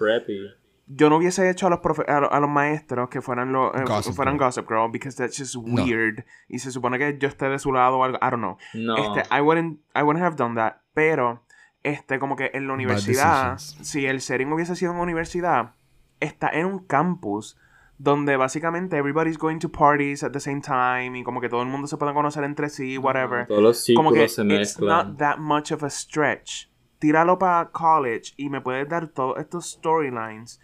[0.88, 3.82] Yo no hubiese hecho a los, profe- a, a los maestros que fueran, los eh,
[3.88, 4.46] Gossip fueran Girl.
[4.46, 5.84] Gossip Girl, because that's just No.
[5.84, 6.24] weird.
[6.48, 8.58] Y se supone que yo esté de su lado o algo, I don't know.
[8.76, 8.96] No.
[8.96, 10.76] Este, I wouldn't, I wouldn't have done that.
[10.94, 11.42] Pero,
[11.86, 15.76] este, como que en la universidad, si el setting hubiese sido en una universidad,
[16.20, 17.58] está en un campus
[17.98, 21.70] donde básicamente everybody's going to parties at the same time y como que todo el
[21.70, 23.48] mundo se puede conocer entre sí, whatever.
[23.48, 26.70] Todos los como que se it's not that much of a stretch.
[27.00, 30.60] Tíralo para college y me puedes dar todos estos storylines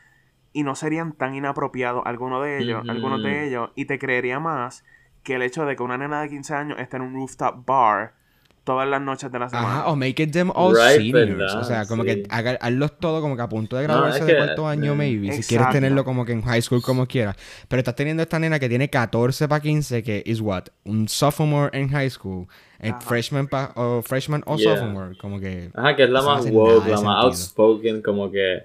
[0.53, 2.91] y no serían tan inapropiados algunos de ellos, Ujú.
[2.91, 4.83] algunos de ellos, y te creería más
[5.23, 8.15] que el hecho de que una nena de 15 años esté en un rooftop bar
[8.63, 9.67] todas las noches de la semana.
[9.79, 11.37] Ajá, o make it them all Right, seniors.
[11.37, 11.59] ¿verdad?
[11.59, 12.09] O sea, como Sí.
[12.09, 14.67] que haga- hazlos todo como que a punto de No, graduarse es de que- cuarto
[14.67, 15.27] año, maybe.
[15.31, 15.73] Si quieres Exacto.
[15.73, 17.35] tenerlo como que en high school, como quieras.
[17.67, 20.65] Pero estás teniendo esta nena que tiene 14 para 15, que is what?
[20.85, 22.47] Un sophomore en high school.
[22.79, 23.01] En Ajá.
[23.01, 24.75] freshman, pa- o freshman o Yeah.
[24.77, 25.17] sophomore.
[25.17, 25.69] Como que.
[25.73, 27.11] Ajá, que es la no más woke, la más sentido.
[27.11, 28.63] outspoken, como que.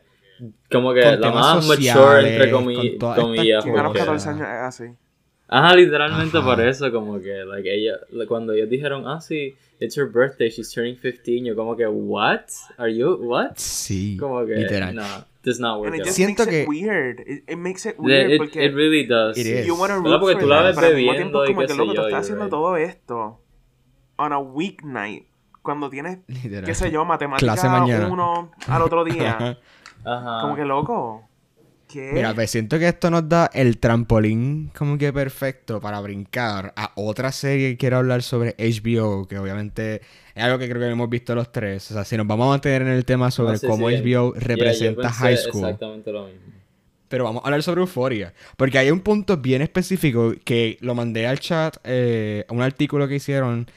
[0.71, 3.65] Como que Con la más mature, sociales, entre comi- todas estas comillas.
[3.65, 4.85] ¿Quién a los porque- 14 años es así?
[5.49, 6.47] Ajá, literalmente Ajá.
[6.47, 7.95] por eso, como que, like, ella,
[8.27, 12.41] cuando ellos dijeron, ah, sí, it's her birthday, she's turning 15, yo como que, what?
[12.79, 13.53] Are you, what?
[13.57, 14.17] Sí.
[14.19, 14.95] Como que, literal.
[14.95, 15.05] no,
[15.45, 17.21] does not work And it just Siento makes it que- weird.
[17.21, 19.39] It, it makes it weird It, porque it really does.
[19.39, 19.67] It is.
[19.67, 21.95] you wanna root Porque for tú la ves bebiendo y como qué que sé tú
[21.95, 23.41] yo, estás haciendo todo esto
[24.17, 25.27] on a weeknight
[25.63, 26.65] cuando tienes, Literal.
[26.65, 28.09] qué sé yo, matemática Clase mañana.
[28.09, 29.59] uno al otro día.
[30.05, 30.41] Ajá.
[30.43, 31.26] como que loco.
[31.97, 32.13] ¿Qué?
[32.13, 36.93] Mira, pues siento que esto nos da el trampolín como que perfecto para brincar a
[36.95, 40.03] otra serie que quiero hablar sobre HBO, que obviamente
[40.35, 41.91] es algo que creo que hemos visto los tres.
[41.91, 43.97] O sea, si nos vamos a mantener en el tema sobre No, sí, cómo sí,
[43.97, 45.65] HBO yeah, representa High School.
[45.65, 46.41] Exactamente lo mismo.
[47.09, 48.35] Pero vamos a hablar sobre Euforia.
[48.59, 53.15] Porque hay un punto bien específico que lo mandé al chat, eh, un artículo que
[53.15, 53.71] hicieron.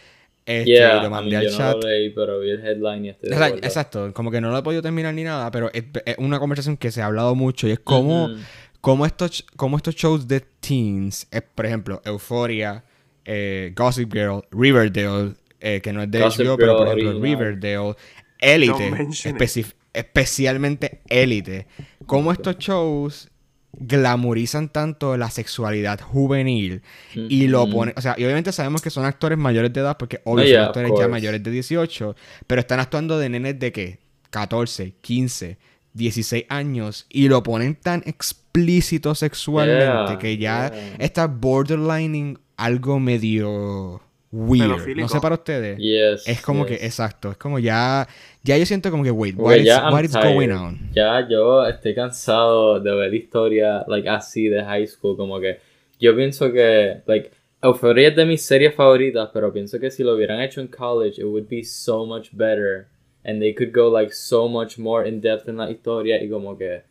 [0.50, 1.76] Este, Yeah, y lo I mandé mean, al yo chat.
[1.76, 3.68] no lo leí, pero vi el headline y estoy de O sea, acuerdo.
[3.68, 6.78] exacto, como que no lo he podido terminar ni nada, pero es, es una conversación
[6.78, 8.46] que se ha hablado mucho y es cómo, Ujú.
[8.82, 12.84] cómo, estos, cómo estos shows de teens, eh, por ejemplo, Euphoria,
[13.26, 17.22] eh, Gossip Girl, Riverdale, eh, que no es de Gossip HBO, pero por ejemplo original.
[17.22, 17.96] Riverdale,
[18.40, 18.88] Elite,
[19.26, 19.76] it.
[19.94, 21.68] especialmente Elite,
[22.06, 23.30] cómo estos shows
[23.74, 26.82] glamorizan tanto la sexualidad juvenil
[27.14, 30.22] y lo ponen, o sea, y obviamente sabemos que son actores mayores de edad porque
[30.26, 32.16] yeah, son actores ya mayores de 18,
[32.48, 34.00] pero están actuando de nenes de qué?
[34.32, 35.58] 14, 15,
[35.94, 40.96] 16 años y lo ponen tan explícito sexualmente Yeah, que ya yeah.
[41.00, 44.70] está borderlining algo medio weird.
[44.70, 45.02] Pedofílico.
[45.02, 45.78] No sé para ustedes.
[45.78, 46.84] Yes, Es como que, yes.
[46.84, 48.08] exacto, es como ya,
[48.44, 50.92] ya yo siento como que, wait, what is, what is going on?
[50.94, 55.60] Ya yo estoy cansado de ver historias like así de high school, como que
[56.00, 60.16] yo pienso que like Euphoria es de mis series favoritas, pero pienso que si lo
[60.16, 62.88] hubieran hecho en college it would be so much better
[63.26, 66.58] and they could go like so much more in depth en la historia y como
[66.58, 66.84] que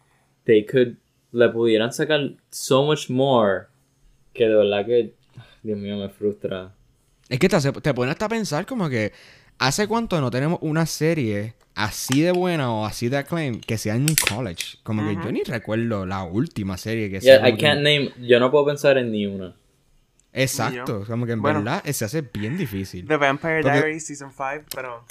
[0.44, 0.96] they could
[1.32, 2.20] le pudieran sacar
[2.50, 3.66] so much more
[4.34, 5.14] que de verdad que
[5.62, 6.72] Dios mío me frustra.
[7.28, 9.12] Es que te, te pone hasta a pensar como que
[9.58, 13.94] hace cuánto no tenemos una serie así de buena o así de acclaim que sea
[13.96, 14.78] en un college.
[14.82, 17.38] Como que yo ni recuerdo la última serie que sea.
[17.38, 19.54] Yeah, I como que- can't name, yo no puedo pensar en ni una.
[20.32, 21.60] Exacto, como que en Bueno.
[21.62, 23.06] verdad se hace bien difícil.
[23.06, 25.04] The Vampire Porque- Diaries Season 5, pero...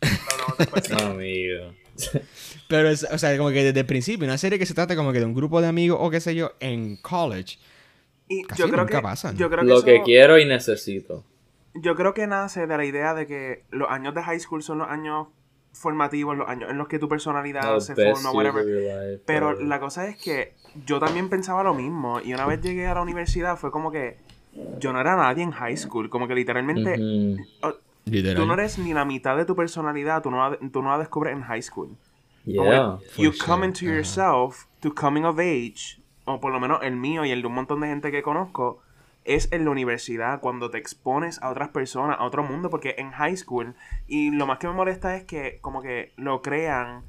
[0.00, 0.90] hablamos después.
[1.02, 1.74] Amigo.
[2.68, 5.12] Pero, es, o sea, como que desde el principio, una serie que se trata como
[5.12, 7.58] que de un grupo de amigos o qué sé yo en college.
[8.28, 9.36] Y Casi yo creo nunca que, pasan.
[9.36, 11.22] Yo creo que Lo eso- que quiero y necesito.
[11.74, 14.78] Yo creo que nace de la idea de que los años de high school son
[14.78, 15.28] los años
[15.72, 18.64] formativos, los años en los que tu personalidad The se forma, whatever.
[18.64, 20.52] life, Pero la cosa es que
[20.84, 22.20] yo también pensaba lo mismo.
[22.20, 24.18] Y una vez llegué a la universidad fue como que
[24.78, 26.10] yo no era nadie en high school.
[26.10, 26.96] Como que literalmente
[27.62, 27.72] oh,
[28.04, 28.36] Literal.
[28.36, 30.98] tú no eres ni la mitad de tu personalidad, tú no, la- tú no la
[30.98, 31.96] descubres en high school.
[32.44, 32.98] Yeah.
[33.16, 33.66] you come sure.
[33.66, 37.46] into yourself to coming of age, o por lo menos el mío y el de
[37.46, 38.81] un montón de gente que conozco,
[39.24, 43.10] es en la universidad, cuando te expones a otras personas, a otro mundo, porque en
[43.12, 43.74] high school,
[44.06, 47.04] y lo más que me molesta es que como que lo crean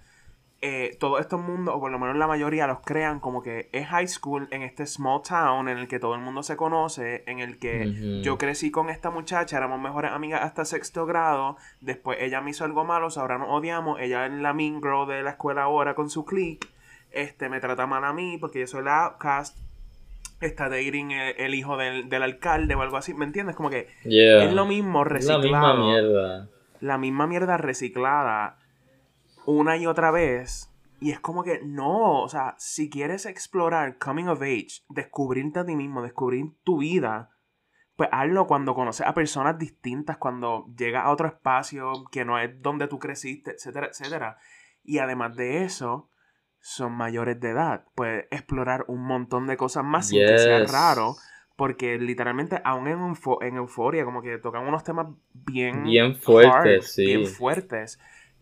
[0.66, 3.86] eh, todos estos mundos, o por lo menos la mayoría, los crean como que es
[3.88, 7.40] high school en este small town en el que todo el mundo se conoce, en
[7.40, 12.40] el que yo crecí con esta muchacha, éramos mejores amigas hasta sexto grado, después ella
[12.40, 15.64] me hizo algo malo, ahora nos odiamos, ella es la mean girl de la escuela
[15.64, 16.66] ahora con su clique,
[17.12, 19.58] este, me trata mal a mí porque yo soy la outcast,
[20.42, 23.56] está dating el, el hijo del, del alcalde o algo así, ¿me entiendes?
[23.56, 24.44] Como que Yeah.
[24.46, 26.50] es lo mismo Es la reciclado misma mierda.
[26.80, 28.58] la misma mierda reciclada
[29.46, 30.70] una y otra vez.
[31.00, 35.66] Y es como que no, o sea, si quieres explorar coming of age, descubrirte a
[35.66, 37.30] ti mismo, descubrir tu vida,
[37.98, 42.62] pues hazlo cuando conoces a personas distintas, cuando llegas a otro espacio que no es
[42.62, 44.38] donde tú creciste, etcétera, etcétera.
[44.82, 46.10] Y además de eso,
[46.66, 47.84] son mayores de edad.
[47.94, 50.72] Puedes explorar un montón de cosas más sin que sea Yes.
[50.72, 51.16] raro.
[51.56, 56.56] Porque literalmente, aún en, eufo- en euforia, como que tocan unos temas bien, Bien fuertes,
[56.56, 57.06] hard, sí.
[57.06, 58.00] bien fuertes.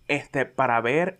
[0.07, 1.19] Este, para ver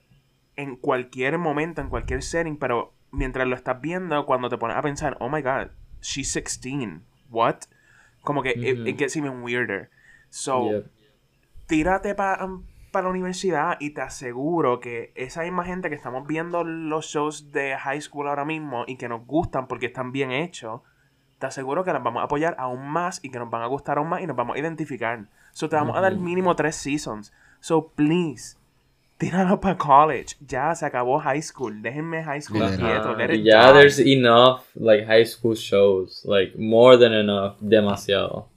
[0.55, 4.81] en cualquier momento, en cualquier setting, pero mientras lo estás viendo, cuando te pones a
[4.81, 5.67] pensar, oh my god,
[6.01, 7.01] she's 16.
[7.29, 7.63] What?
[8.21, 8.87] Como que it- Ujú.
[8.87, 9.89] it, gets even weirder.
[10.29, 10.91] So, Yep.
[11.67, 12.47] tírate para
[12.99, 17.77] la universidad y te aseguro que esa misma gente que estamos viendo los shows de
[17.77, 20.81] high school ahora mismo y que nos gustan porque están bien hechos,
[21.39, 23.97] te aseguro que las vamos a apoyar aún más y que nos van a gustar
[23.97, 25.25] aún más y nos vamos a identificar.
[25.53, 27.31] So te vamos a dar mínimo tres seasons.
[27.61, 28.57] So please,
[29.17, 30.35] tíralo para college.
[30.45, 31.81] Ya se acabó high school.
[31.81, 32.79] Déjenme high school Literal.
[32.79, 33.15] quieto.
[33.15, 33.79] Let it ya die.
[33.79, 38.47] there's enough like high school shows, like more than enough, demasiado.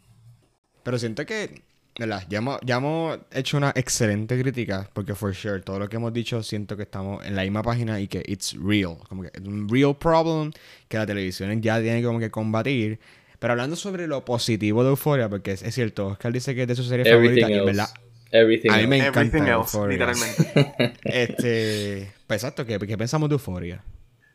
[0.83, 1.62] Pero siento que,
[1.98, 2.24] ¿verdad?
[2.28, 6.12] Ya hemos, ya hemos hecho una excelente crítica, porque for sure, todo lo que hemos
[6.12, 8.96] dicho, siento que estamos en la misma página y que it's real.
[9.09, 10.52] Como que es un real problem
[10.88, 12.98] que la televisión ya tiene como que combatir.
[13.38, 16.68] Pero hablando sobre lo positivo de Euphoria, porque es, es cierto, Oscar dice que es
[16.68, 17.66] de su serie Everything favorita, y else.
[17.66, 17.88] verdad,
[18.30, 18.88] Everything a mí else.
[18.88, 19.92] me encanta Everything else, Euphoria.
[19.92, 20.94] literalmente.
[21.04, 23.85] Este, pues exacto, ¿qué, qué pensamos de Euphoria?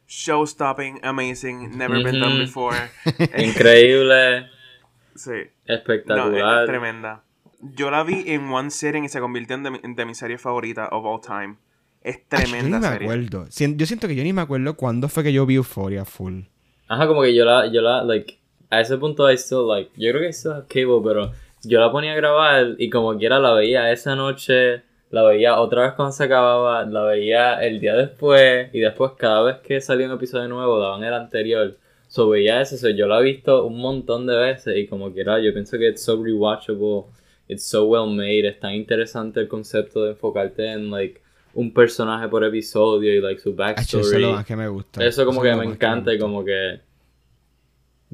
[0.08, 2.76] Show stopping, amazing, never been done before.
[3.38, 4.48] Increíble,
[5.15, 5.32] sí.
[5.67, 6.63] No, espectacular.
[6.63, 7.24] es tremenda.
[7.62, 10.38] Yo la vi en one sitting y se convirtió en de, mi- de mi serie
[10.38, 11.58] favorita of all time.
[12.02, 13.08] Es Ay, yo ni tremenda me serie.
[13.08, 13.45] acuerdo.
[13.50, 16.41] Yo siento que yo ni me acuerdo cuándo fue que yo vi Euphoria full.
[16.88, 20.10] Ajá, como que yo la, yo la, like, a ese punto I still, like, yo
[20.12, 21.32] creo que still have cable, pero
[21.63, 25.84] yo la ponía a grabar y como quiera la veía esa noche, la veía otra
[25.84, 30.08] vez cuando se acababa, la veía el día después y después cada vez que salía
[30.08, 31.76] un episodio nuevo daban el anterior.
[32.08, 35.39] So veía eso, so, yo la he visto un montón de veces y como quiera
[35.39, 37.04] yo pienso que it's so rewatchable,
[37.50, 41.22] it's so well made, es tan interesante el concepto de enfocarte en, like,
[41.54, 44.02] un personaje por episodio y, like, su backstory.
[44.02, 45.04] Eso es lo más que me gusta.
[45.04, 46.80] Eso como que me encanta y como que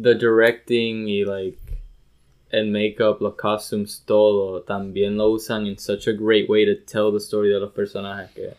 [0.02, 1.58] the directing y like
[2.50, 7.12] el makeup, los costumes, todo también lo usan in such a great way to tell
[7.12, 8.54] the story de los personajes que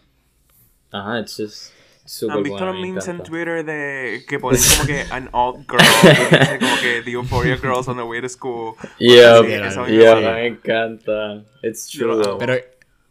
[0.92, 1.72] ajá, it's just
[2.06, 3.22] super ¿Han visto los me memes en.
[3.22, 5.80] Twitter de que ponen como que an alt girl?
[6.02, 8.74] que dice como que the Euphoria girls on the way to school.
[8.98, 10.32] Yeah, Sí, yeah, encanta.
[10.32, 11.44] me encanta.
[11.62, 12.22] It's true.
[12.38, 12.54] Pero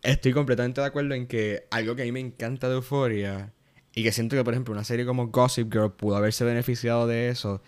[0.02, 3.52] estoy completamente de acuerdo en que algo que a mí me encanta de Euphoria
[3.94, 7.30] y que siento que, por ejemplo, una serie como Gossip Girl pudo haberse beneficiado de
[7.30, 7.62] eso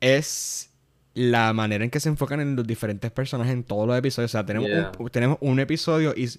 [0.00, 0.70] es
[1.14, 4.30] la manera en que se enfocan en los diferentes personajes en todos los episodios.
[4.30, 4.92] O sea, tenemos, Yeah.
[4.98, 6.30] un, tenemos un episodio y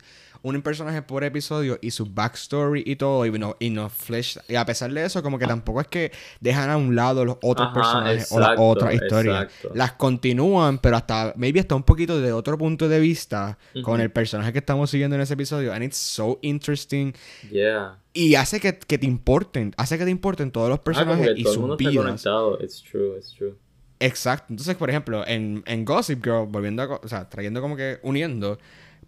[0.44, 3.26] un personaje por episodio y su backstory y todo.
[3.26, 4.40] Y, no, y nos flesh.
[4.48, 7.38] Y a pesar de eso, como que tampoco es que dejan a un lado los
[7.42, 9.44] otros Ajá, personajes o las otras historias.
[9.44, 9.72] exacto.
[9.76, 14.12] Las continúan, pero hasta, maybe hasta un poquito de otro punto de vista con el
[14.12, 15.74] personaje que estamos siguiendo en ese episodio.
[15.74, 17.14] And it's so interesting.
[17.52, 17.98] Yeah.
[18.14, 21.42] Y hace que, que te importen, hace que te importen todos los Ah, personajes que
[21.42, 22.26] y todo sus vidas.
[22.62, 23.56] It's true, it's true.
[24.00, 24.48] Exacto.
[24.50, 28.58] Entonces, por ejemplo, en, en Gossip Girl, volviendo a, o sea, trayendo como que uniendo,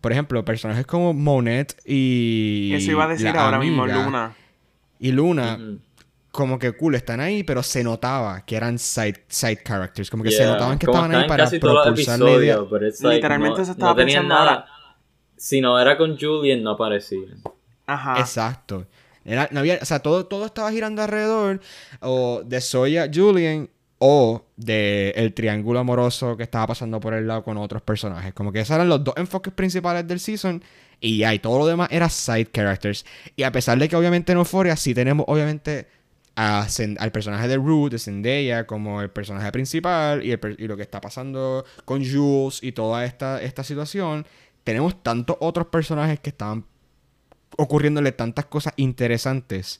[0.03, 2.73] por ejemplo, personajes como Monet y.
[2.73, 4.35] Eso iba a decir ahora mismo, Luna.
[4.99, 5.57] Y Luna,
[6.29, 10.09] como que cool, están ahí, pero se notaba que eran side, side characters.
[10.09, 12.57] Como que se notaban que Como estaban ahí para propulsar la idea.
[13.01, 14.51] Literalmente no, se estaba no tenían pensando nada.
[14.51, 14.65] ahora.
[15.37, 17.29] Si no era con Julian, no aparecía.
[17.85, 18.19] Ajá.
[18.19, 18.85] Exacto.
[19.23, 21.61] Era- no había, o sea, todo, todo estaba girando alrededor
[22.01, 23.69] o de Soya Julian
[24.05, 28.33] o de el triángulo amoroso que estaba pasando por el lado con otros personajes.
[28.33, 30.61] Como que esos eran los dos enfoques principales del season
[30.99, 33.05] y ya, y todo lo demás era side characters.
[33.37, 35.87] Y a pesar de que obviamente en Euphoria sí tenemos obviamente
[36.35, 36.67] a
[36.99, 40.83] al personaje de Ruth, de Zendaya, como el personaje principal y, el y lo que
[40.83, 44.25] está pasando con Jules y toda esta, esta situación,
[44.65, 46.65] tenemos tantos otros personajes que estaban
[47.55, 49.79] ocurriéndole tantas cosas interesantes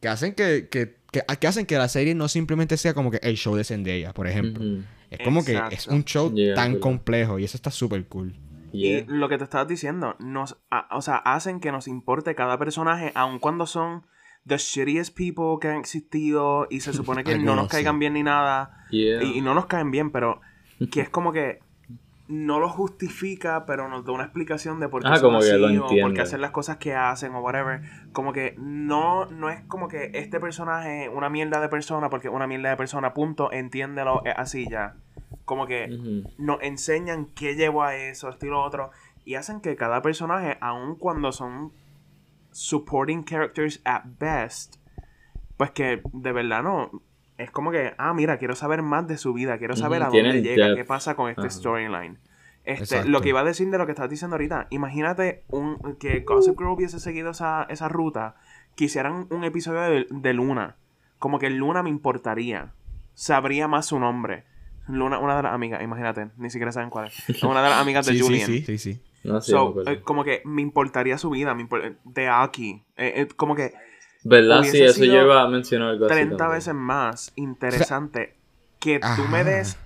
[0.00, 3.18] que hacen que, que, que- que hacen que la serie no simplemente sea como que
[3.22, 4.64] el show de Zendaya, por ejemplo.
[5.10, 8.34] Es como que es un show Yeah, tan complejo y eso está súper cool.
[8.72, 8.98] Yeah.
[9.00, 12.58] Y lo que te estabas diciendo, nos, a- o sea, hacen que nos importe cada
[12.58, 14.04] personaje, aun cuando son
[14.46, 18.22] the shittiest people que han existido y se supone que no nos caigan bien ni
[18.22, 18.84] nada.
[18.90, 19.22] Yeah.
[19.22, 20.40] Y, y no nos caen bien, pero
[20.92, 21.60] que es como que
[22.28, 25.52] no lo justifica, pero nos da una explicación de por qué Ah, son como que
[25.54, 27.80] lo así, o por qué hacen las cosas que hacen o whatever.
[28.12, 32.28] Como que no, no es como que este personaje es una mierda de persona porque
[32.28, 34.96] es una mierda de persona, punto, entiéndelo, es así ya.
[35.46, 38.90] Como que nos enseñan qué llevó a eso, esto y lo otro,
[39.24, 41.72] y hacen que cada personaje, aun cuando son
[42.50, 44.76] supporting characters at best,
[45.56, 46.90] pues que de verdad no.
[47.38, 50.42] Es como que, ah, mira, quiero saber más de su vida, quiero saber a dónde
[50.42, 50.76] llega, depth.
[50.78, 52.18] qué pasa con este storyline.
[52.64, 56.20] Este, lo que iba a decir de lo que estabas diciendo ahorita, imagínate un, que
[56.20, 58.34] Gossip Girl hubiese seguido esa, esa ruta,
[58.76, 60.76] que hicieran un episodio de, de Luna.
[61.18, 62.72] Como que Luna me importaría.
[63.14, 64.44] Sabría más su nombre.
[64.88, 67.42] Luna, una de las amigas, imagínate, ni siquiera saben cuál es.
[67.42, 68.46] Una de las amigas de Sí, sí, Julian.
[68.46, 69.02] sí, sí, sí.
[69.24, 71.68] No sé, So, eh, como que me importaría su vida, me
[72.04, 72.84] de Aki.
[72.96, 73.72] Eh, eh, como que
[74.24, 74.62] ¿Verdad?
[74.64, 76.56] Sí, eso iba a mencionar algo así 30 también.
[76.58, 78.34] veces más interesante
[78.80, 79.76] que tú me des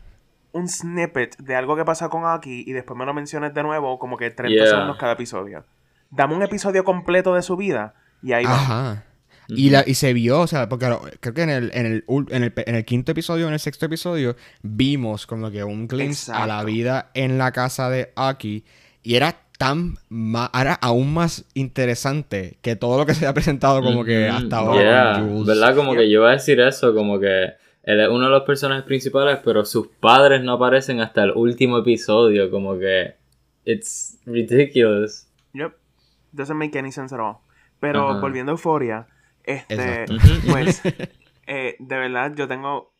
[0.53, 3.99] un snippet de algo que pasa con Aki y después me lo menciones de nuevo,
[3.99, 4.67] como que 30 Yeah.
[4.67, 5.65] segundos cada episodio.
[6.11, 8.55] Dame un episodio completo de su vida y ahí va.
[8.55, 9.05] Ajá.
[9.49, 12.05] Y, la, y se vio, o sea, porque lo- creo que en el, en, el,
[12.31, 16.33] en, el, en el quinto episodio, en el sexto episodio, vimos como que un glimpse
[16.33, 18.65] a la vida en la casa de Aki.
[19.03, 23.81] Y era tan ma- era aún más interesante que todo lo que se ha presentado
[23.81, 25.19] como que Ujú, hasta ahora.
[25.21, 25.45] yeah.
[25.47, 25.77] ¿Verdad?
[25.77, 27.45] Como que yo iba a decir eso, como que
[27.85, 31.79] él es uno de los personajes principales, pero sus padres no aparecen hasta el último
[31.79, 33.15] episodio, como que
[33.65, 35.29] it's ridiculous.
[35.55, 35.75] Yep.
[36.33, 37.37] Doesn't make any sense at all.
[37.79, 38.21] Pero Ajá.
[38.21, 39.07] volviendo a Euforia,
[39.45, 40.15] este, Exacto.
[40.49, 40.83] pues,
[41.47, 42.93] eh, de verdad, yo tengo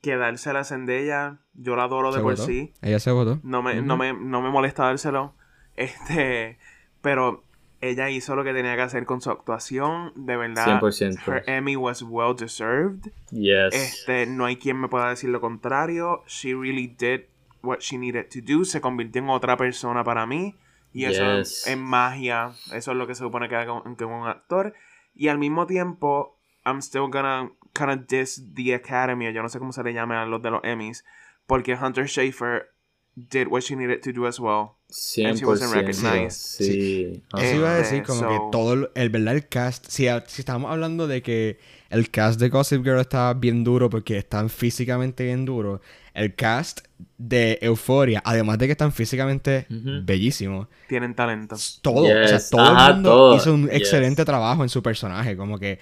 [0.00, 1.40] que dársela a Zendaya.
[1.52, 2.46] Yo la adoro de ¿Se por votó?
[2.46, 2.72] sí.
[2.80, 3.38] Ella se votó.
[3.42, 5.34] No me, no me, no me molesta dárselo.
[5.76, 6.58] Este,
[7.02, 7.44] pero
[7.80, 10.12] ella hizo lo que tenía que hacer con su actuación.
[10.16, 11.18] De verdad, 100%.
[11.26, 13.10] her Emmy was well deserved.
[13.30, 13.74] Yes.
[13.74, 16.22] Este, no hay quien me pueda decir lo contrario.
[16.26, 17.22] She really did
[17.62, 18.64] what she needed to do.
[18.64, 20.54] Se convirtió en otra persona para mí.
[20.92, 21.66] Y eso Yes.
[21.66, 22.52] es magia.
[22.72, 24.72] Eso es lo que se supone que haga un, que un actor.
[25.14, 29.30] Y al mismo tiempo, I'm still gonna kind of diss the Academy.
[29.32, 31.04] Yo no sé cómo se le llame a los de los Emmys.
[31.46, 32.70] Porque Hunter Schafer
[33.16, 34.74] did what she needed to do as well.
[35.18, 35.74] and she wasn't 100%.
[35.74, 36.38] recognized.
[36.60, 37.22] Sí.
[37.36, 40.42] Eso iba a decir como so- que todo el, el verdad el cast, si, si
[40.42, 41.58] estamos hablando de que
[41.90, 45.80] el cast de Gossip Girl está bien duro porque están físicamente bien duros,
[46.14, 46.80] el cast
[47.18, 51.56] de Euphoria, además de que están físicamente bellísimos, Tienen talento.
[51.82, 53.76] todo, o sea, todo ajá, el mundo todo, hizo un yes.
[53.76, 55.78] excelente trabajo en su personaje, como que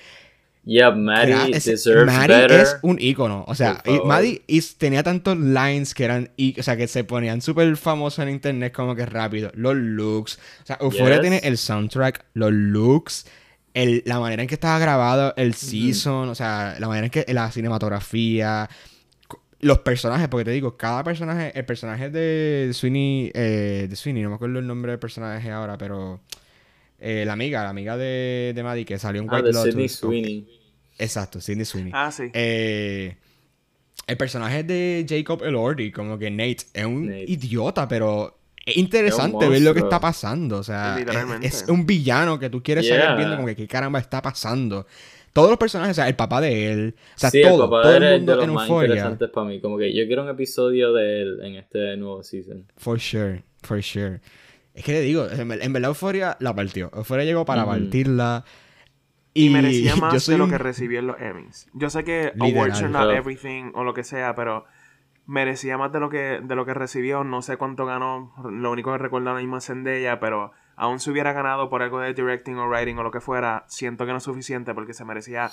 [0.67, 2.61] Yeah, Maddie es- deserves Maddie better.
[2.61, 3.45] es un ícono.
[3.49, 3.83] O sea.
[4.05, 8.31] Maddie is- tenía tantos lines que eran, o sea, que se ponían súper famosos en
[8.31, 9.51] internet como que rápido.
[9.55, 10.39] Los looks.
[10.62, 11.21] O sea, Euphoria Yes.
[11.21, 13.27] tiene el soundtrack, los looks,
[13.75, 17.27] el- la manera en que estaba grabado el season, o sea, la manera en que
[17.35, 18.71] la cinematografía,
[19.61, 24.29] los personajes, porque te digo, cada personaje, el personaje de Sweeney, eh, de Sweeney, no
[24.31, 26.21] me acuerdo el nombre del personaje ahora, pero
[27.07, 29.71] eh, la amiga, la amiga de, de Maddie que salió en Ah, White de Lotus.
[29.73, 30.49] Sydney Sweeney.
[30.99, 31.93] Exacto, Sidney Sweeney.
[31.95, 32.25] Ah, sí.
[32.33, 33.17] Eh,
[34.07, 37.25] el personaje de Jacob Elordi, como que Nate, es un Nate.
[37.29, 40.59] idiota, pero es interesante Es ver lo que está pasando.
[40.59, 40.97] O sea,
[41.43, 43.17] es, un villano que tú quieres seguir Yeah.
[43.17, 44.87] viendo como que qué caramba está pasando.
[45.33, 47.83] Todos los personajes, o sea, el papá de él, o sea, sí, todo, el papá
[47.83, 48.87] todo el mundo de los en más Euphoria.
[48.89, 49.61] interesantes para mí.
[49.61, 52.65] Como que yo quiero un episodio de él en este nuevo season.
[52.77, 54.21] For sure, for sure.
[54.75, 56.91] Es que le digo, en en verdad Euphoria la partió.
[56.95, 58.45] Euphoria llegó para partirla.
[59.33, 61.68] Y, Y merecía yo más soy de lo un- que recibió en los Emmys.
[61.72, 62.53] Yo sé que Literal.
[62.53, 64.64] awards are not everything o lo que sea, pero
[65.27, 67.25] merecía más de lo que de lo que recibió.
[67.25, 68.33] No sé cuánto ganó.
[68.51, 72.01] Lo único que recuerdo ahora mismo es Zendaya, pero aún si hubiera ganado por algo
[72.01, 75.05] de directing o writing o lo que fuera, siento que no es suficiente porque se
[75.05, 75.51] merecía,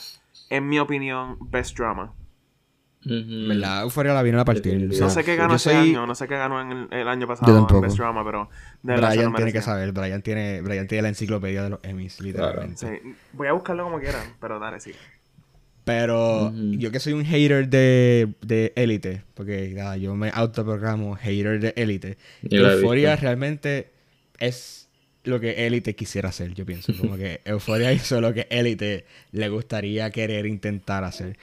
[0.49, 2.13] en mi opinión, best drama.
[3.03, 4.73] Verdad, Euphoria la vino a partir.
[4.73, 4.95] Definitivamente.
[4.95, 6.71] o sea, No sé qué ganó yo ese soy- año, no sé qué ganó en
[6.71, 7.77] el, el año pasado tampoco.
[7.77, 8.49] en best drama, pero
[8.83, 12.77] de Brian tiene que saber, Brian tiene, Brian tiene la enciclopedia de los Emmys, literalmente.
[13.03, 14.91] Sí, voy a buscarlo como quieran, pero dale, sí.
[15.83, 21.59] Pero yo que soy un hater de, de Elite, porque nada, yo me autoprogramo hater
[21.59, 22.17] de Elite.
[22.43, 23.89] Yo Euphoria realmente
[24.37, 24.89] es
[25.23, 26.93] lo que Elite quisiera hacer, yo pienso.
[26.99, 31.37] Como que Euphoria hizo lo que Elite le gustaría querer intentar hacer.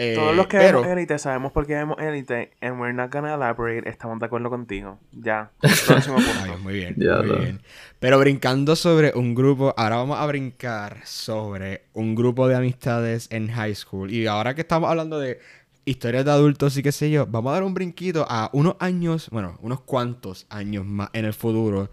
[0.00, 3.12] Eh, Todos los que pero, vemos Elite sabemos por qué vemos Elite and we're not
[3.12, 3.88] gonna elaborate.
[3.88, 5.00] Estamos de acuerdo contigo.
[5.10, 5.50] Ya.
[5.86, 6.58] Próximo Ay, punto.
[6.62, 7.60] muy bien, Ya muy lo- bien.
[7.98, 13.48] Pero brincando sobre un grupo, ahora vamos a brincar sobre un grupo de amistades en
[13.48, 14.12] high school.
[14.12, 15.40] Y ahora que estamos hablando de
[15.84, 19.28] historias de adultos y qué sé yo, vamos a dar un brinquito a unos años,
[19.30, 21.90] bueno, unos cuantos años más en el futuro.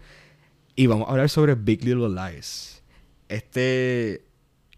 [0.76, 2.84] Y vamos a hablar sobre Big Little Lies.
[3.28, 4.22] Este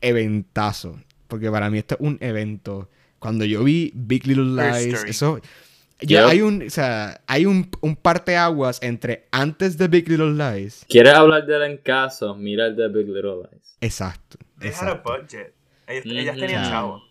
[0.00, 0.98] eventazo.
[1.26, 2.88] Porque para mí esto es un evento.
[3.18, 5.40] Cuando yo vi Big Little Lies, eso.
[6.00, 6.28] Ya Yep.
[6.28, 10.84] hay un, o sea, hay un, un parteaguas entre antes de Big Little Lies.
[10.88, 12.36] ¿Quieres hablar de él en caso?
[12.36, 13.76] Mira el de Big Little Lies.
[13.80, 14.38] Exacto.
[14.60, 15.10] They had a exacto.
[15.12, 15.54] budget.
[15.88, 16.40] Ellas, ellas Ujú.
[16.46, 16.70] tenían Ya.
[16.70, 17.02] chavo.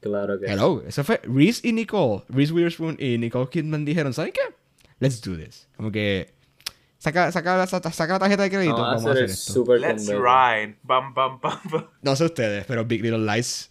[0.00, 0.52] Claro que sí.
[0.52, 2.24] Hello, eso fue Reese y Nicole.
[2.28, 4.40] Reese Witherspoon y Nicole Kidman dijeron, ¿saben qué?
[5.00, 5.68] Let's do this.
[5.76, 6.34] Como que
[6.98, 9.52] saca, saca, la, saca la tarjeta de crédito, Vamos a vamos a hacer hacer esto.
[9.54, 10.76] super Let's ride.
[10.82, 11.86] Bam, bam, bam, bam.
[12.02, 13.70] No sé ustedes, pero Big Little Lies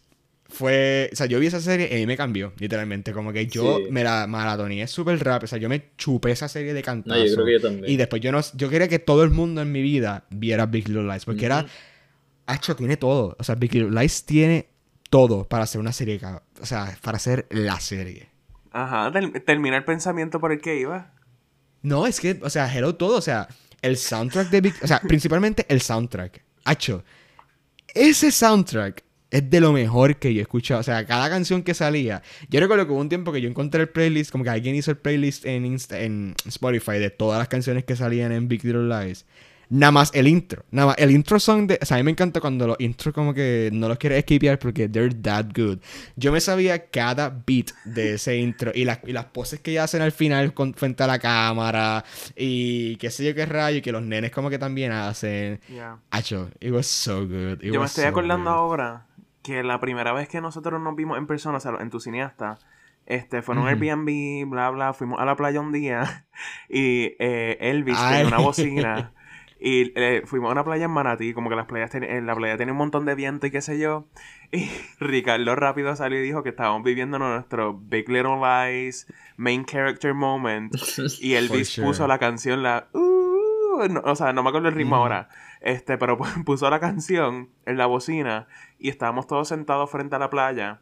[0.51, 3.47] fue, o sea, yo vi esa serie y a mí me cambió, literalmente, como que
[3.47, 3.85] yo Sí.
[3.89, 7.25] me la maratoneé súper rápido, o sea, yo me chupé esa serie de No, cantazo.
[7.25, 7.91] yo creo que yo también.
[7.91, 10.87] Y después yo no, yo quería que todo el mundo en mi vida viera Big
[10.87, 11.65] Little Lies, porque era,
[12.45, 14.67] Hacho, tiene todo, o sea, Big Little Lies tiene
[15.09, 16.19] todo para hacer una serie,
[16.61, 18.29] o sea, para hacer la serie.
[18.71, 21.13] Ajá, ter- termina el pensamiento por el que iba.
[21.81, 23.47] No, es que, o sea, hello todo, o sea,
[23.81, 26.43] el soundtrack de Big, o sea, principalmente el soundtrack.
[26.65, 27.03] Hacho,
[27.93, 31.73] ese soundtrack es de lo mejor que yo he escuchado, o sea, cada canción que
[31.73, 32.21] salía.
[32.49, 34.91] Yo recuerdo que hubo un tiempo que yo encontré el playlist, como que alguien hizo
[34.91, 38.87] el playlist en, Insta- en Spotify de todas las canciones que salían en Big Little
[38.87, 39.25] Lies.
[39.73, 40.65] Nada más el intro.
[40.69, 41.79] Nada más el intro song de.
[41.81, 44.59] O sea, a mí me encanta cuando los intros como que no los quieres esquipear
[44.59, 45.77] porque they're that good.
[46.17, 49.85] Yo me sabía cada beat de ese intro y las, y las poses que ella
[49.85, 52.03] hacen al final con, frente a la cámara
[52.35, 55.61] y qué sé yo qué rayo y que los nenes como que también hacen.
[55.69, 55.99] Yeah.
[56.09, 57.63] Acho, it was so good.
[57.63, 58.57] It Yo me estoy so acordando good.
[58.59, 59.05] ahora
[59.43, 62.57] que la primera vez que nosotros nos vimos en persona, o sea, en tu cineasta,
[63.05, 63.67] este, fue en un.
[63.67, 66.25] Airbnb, bla, bla, fuimos a la playa un día
[66.69, 69.13] y eh, Elvis tenía una bocina
[69.63, 72.33] y eh, fuimos a una playa en Manatí, como que las playas ten- en la
[72.35, 74.07] playa tenía un montón de viento y qué sé yo,
[74.51, 74.69] y
[74.99, 79.05] Ricardo rápido salió y dijo que estábamos viviendo nuestro Big Little Lies
[79.37, 80.73] main character moment
[81.19, 81.87] y Elvis sure.
[81.87, 82.87] puso la canción, la...
[82.93, 85.29] "Uh", no, o sea, no me acuerdo el ritmo ahora.
[85.61, 88.47] Este, pero puso la canción en la bocina
[88.77, 90.81] y estábamos todos sentados frente a la playa.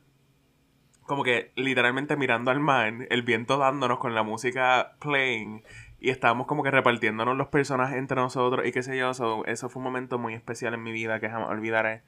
[1.05, 5.63] Como que literalmente mirando al mar, el viento dándonos con la música playing.
[5.99, 9.13] Y estábamos como que repartiéndonos los personajes entre nosotros y qué sé yo.
[9.13, 12.03] so, eso fue un momento muy especial en mi vida que jamás olvidaré.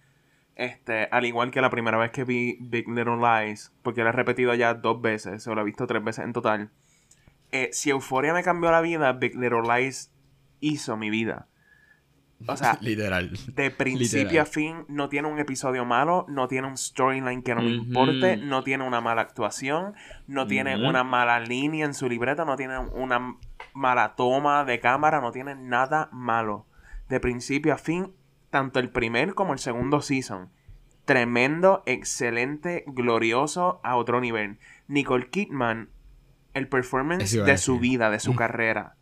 [0.55, 4.13] Este, al igual que la primera vez que vi Big Little Lies, porque la he
[4.13, 6.69] repetido ya dos veces, o la he visto tres veces en total.
[7.51, 10.13] Eh, si Euforia me cambió la vida, Big Little Lies
[10.59, 11.47] hizo mi vida.
[12.47, 13.31] O sea, Literal.
[13.53, 14.41] de principio Literal.
[14.41, 17.85] a fin no tiene un episodio malo, no tiene un storyline que no me Ujú.
[17.87, 19.93] importe, no tiene una mala actuación,
[20.27, 23.35] no tiene una mala línea en su libreta, no tiene una
[23.73, 26.65] mala toma de cámara, no tiene nada malo.
[27.09, 28.13] De principio a fin,
[28.49, 30.49] tanto el primer como el segundo season.
[31.05, 34.59] Tremendo, excelente, glorioso a otro nivel.
[34.87, 35.89] Nicole Kidman,
[36.53, 38.35] el performance de su vida, de su Mm.
[38.35, 38.95] carrera.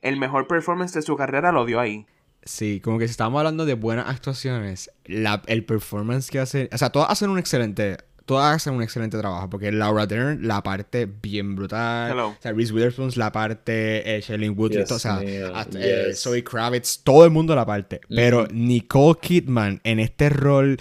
[0.00, 2.06] El mejor performance de su carrera lo dio ahí.
[2.44, 6.78] Sí, como que si estamos hablando de buenas actuaciones, la, el performance que hace, o
[6.78, 11.06] sea, todas hacen un excelente, todas hacen un excelente trabajo, porque Laura Dern la parte
[11.06, 12.28] bien brutal, Hello.
[12.30, 16.12] o sea, Reese Witherspoon la parte, eh, Shailene Woodley, o sea, eh.
[16.14, 20.78] Zoe Kravitz, todo el mundo la parte, pero Nicole Kidman en este rol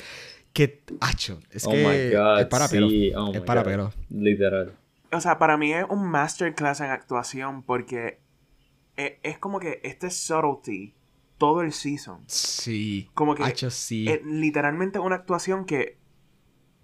[0.53, 2.39] que, acho, es oh que my god.
[2.41, 3.70] es para sí, oh es para God.
[3.70, 3.93] pelo.
[4.09, 4.74] Literal.
[5.14, 8.20] O sea, para mí es un masterclass en actuación porque
[8.97, 10.95] e- es, como que este subtlety
[11.42, 12.24] todo el season.
[12.28, 14.06] Sí, Como que acho, sí.
[14.24, 15.98] Literalmente una actuación que,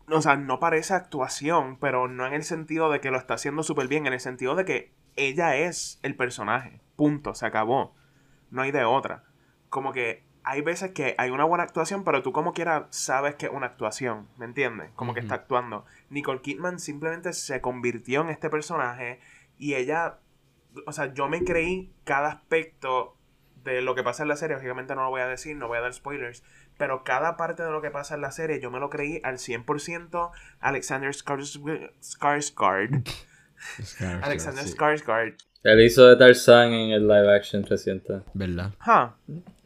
[0.10, 3.62] o sea, no parece actuación, pero no en el sentido de que lo está haciendo
[3.62, 6.82] súper bien, en el sentido de que ella es el personaje.
[6.96, 7.94] Punto, se acabó.
[8.50, 9.26] No hay de otra.
[9.70, 13.46] Como que hay veces que hay una buena actuación, pero tú como quiera sabes que
[13.46, 14.90] es una actuación, ¿me entiendes?
[14.96, 15.86] Como que está actuando.
[16.10, 19.20] Nicole Kidman simplemente se convirtió en este personaje
[19.60, 20.18] y ella,
[20.88, 23.17] o sea, yo me creí cada aspecto
[23.74, 25.78] de lo que pasa en la serie, obviamente no lo voy a decir, no voy
[25.78, 26.44] a dar spoilers,
[26.78, 29.38] pero cada parte de lo que pasa en la serie yo me lo creí al
[29.38, 30.32] 100%.
[30.60, 31.60] Alexander Skars-
[32.02, 33.04] Skarsgård.
[34.24, 35.36] Alexander Sí, Skarsgård.
[35.64, 38.22] Él hizo de Tarzan en el live action reciente.
[38.34, 38.72] ¿Verdad?
[38.86, 39.12] Huh.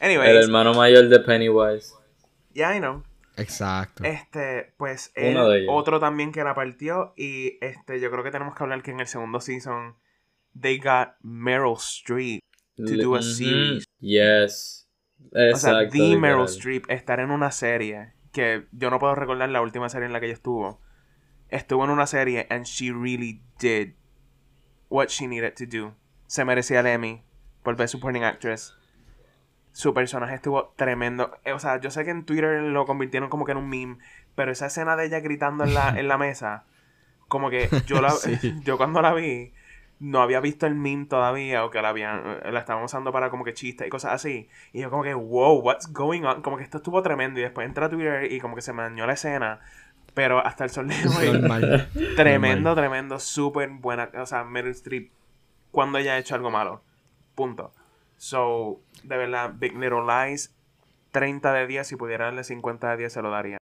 [0.00, 1.92] el hermano mayor de Pennywise.
[2.52, 3.02] yeah, I know.
[3.36, 4.02] Exacto.
[4.04, 5.70] Este, pues Uno él, de ellos.
[5.72, 8.98] otro también que la partió y este, yo creo que tenemos que hablar que en
[9.00, 9.94] el segundo season
[10.60, 12.42] they got Meryl Streep.
[12.86, 13.84] To do a series.
[14.00, 14.88] Yes.
[15.30, 15.48] O sea,
[15.82, 15.90] Exacto.
[15.92, 16.16] the.
[16.16, 20.12] Meryl Streep estar en una serie que yo no puedo recordar la última serie en
[20.12, 20.80] la que ella estuvo.
[21.48, 23.94] Estuvo en una serie and she really did
[24.88, 25.94] what she needed to do.
[26.26, 27.22] Se merecía el Emmy
[27.62, 28.74] por Best Supporting Actress.
[29.72, 31.36] Su personaje estuvo tremendo.
[31.44, 33.98] Eh, O sea, yo sé que en Twitter lo convirtieron como que en un meme,
[34.34, 36.64] pero esa escena de ella gritando en la, en la mesa,
[37.28, 38.38] como que yo la, Sí.
[38.64, 39.52] yo cuando la vi,
[40.00, 43.30] no había visto el meme todavía, o que la habían, eh, la estaban usando para
[43.30, 44.48] como que chistes y cosas así.
[44.72, 46.42] Y yo como que, wow, what's going on?
[46.42, 47.40] Como que esto estuvo tremendo.
[47.40, 49.60] Y después entra a Twitter y como que se me dañó la escena.
[50.14, 52.14] Pero hasta el sol de hoy.
[52.16, 54.10] Tremendo, tremendo, súper buena.
[54.14, 55.10] O sea, Meryl Streep,
[55.70, 56.82] cuando ella ha hecho algo malo.
[57.34, 57.72] Punto.
[58.16, 60.54] So, de verdad, Big Little Lies,
[61.12, 61.86] 30 de 10.
[61.86, 63.58] Si pudiera darle 50 de 10, se lo daría.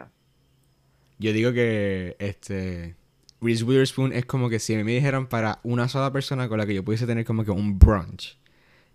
[1.18, 2.96] Yo digo que este
[3.42, 6.58] Reese Witherspoon es como que si a mí me dijeran para una sola persona con
[6.58, 8.38] la que yo pudiese tener como que un brunch,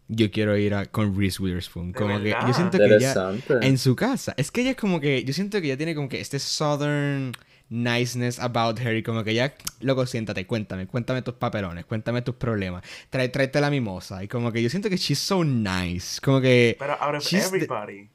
[0.09, 1.93] yo quiero ir a, con Reese Witherspoon.
[1.93, 3.14] ¿De Como que yo siento que ella
[3.62, 6.09] en su casa, es que ella es como que yo siento que ella tiene como
[6.09, 7.32] que este southern
[7.68, 12.34] niceness about her y como que ya, loco, siéntate, cuéntame, cuéntame tus papelones, cuéntame tus
[12.34, 14.24] problemas, trae, tráete la mimosa.
[14.24, 17.38] Y como que yo siento que she's so nice, como que Pero out of the-
[17.38, 18.09] everybody.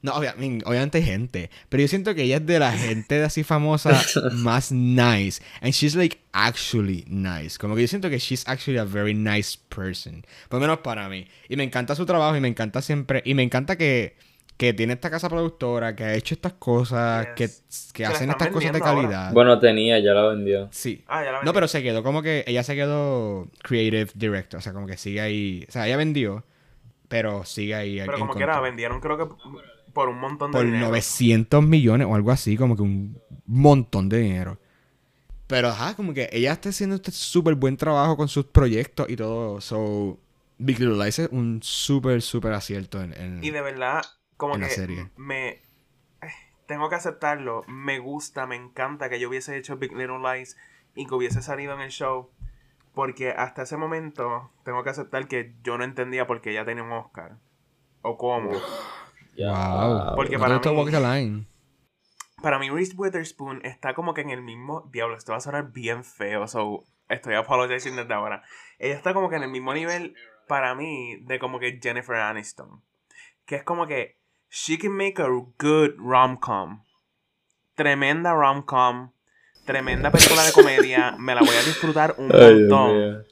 [0.00, 1.50] No, obvia- I mean, obviamente hay gente.
[1.68, 4.00] Pero yo siento que ella es de la gente de así famosa
[4.32, 5.42] más nice.
[5.60, 7.58] And she's like actually nice.
[7.58, 10.24] Como que yo siento que she's actually a very nice person.
[10.48, 11.26] Por lo menos para mí.
[11.48, 13.22] Y me encanta su trabajo y me encanta siempre.
[13.24, 14.14] Y me encanta que,
[14.56, 17.62] que tiene esta casa productora, que ha hecho estas cosas, Yes.
[17.92, 18.92] que, que hacen estas cosas de ahora.
[19.02, 19.32] calidad.
[19.32, 20.68] Bueno, tenía, ya la vendió.
[20.70, 21.02] Sí.
[21.08, 21.52] Ah, ya la No, vendí.
[21.54, 24.58] pero se quedó como que ella se quedó creative director.
[24.58, 25.64] O sea, como que sigue ahí.
[25.68, 26.44] O sea, ella vendió,
[27.08, 27.98] pero sigue ahí.
[27.98, 29.24] Pero en como quiera, vendieron creo que
[29.98, 30.86] por un montón de por dinero.
[30.86, 34.56] 900 millones o algo así, como que un montón de dinero.
[35.48, 39.16] Pero ajá, como que ella está haciendo este súper buen trabajo con sus proyectos y
[39.16, 39.60] todo.
[39.60, 40.16] So,
[40.58, 44.02] Big Little Lies es un súper, súper acierto en, en- Y de verdad,
[44.36, 45.08] como en la que serie.
[45.16, 45.48] me...
[45.48, 45.60] eh,
[46.66, 47.64] Tengo que aceptarlo.
[47.66, 50.56] Me gusta, me encanta que yo hubiese hecho Big Little Lies
[50.94, 52.30] y que hubiese salido en el show.
[52.94, 56.84] Porque hasta ese momento tengo que aceptar que yo no entendía por qué ella tenía
[56.84, 57.36] un Oscar.
[58.02, 58.52] O cómo.
[59.38, 60.14] Wow.
[60.16, 61.46] Porque No para mí- Walk the Line.
[62.42, 64.88] Para mí, Reese Witherspoon está como que en el mismo.
[64.92, 66.46] Diablo, esto va a sonar bien feo.
[66.46, 68.42] So, estoy apologizing desde ahora.
[68.78, 70.14] Ella está como que en el mismo nivel,
[70.46, 72.82] para mí, de como que Jennifer Aniston.
[73.44, 74.16] Que es como que.
[74.50, 76.84] She can make a good rom-com.
[77.74, 79.12] Tremenda rom-com.
[79.66, 81.16] Tremenda película de comedia.
[81.18, 83.24] Me la voy a disfrutar un montón.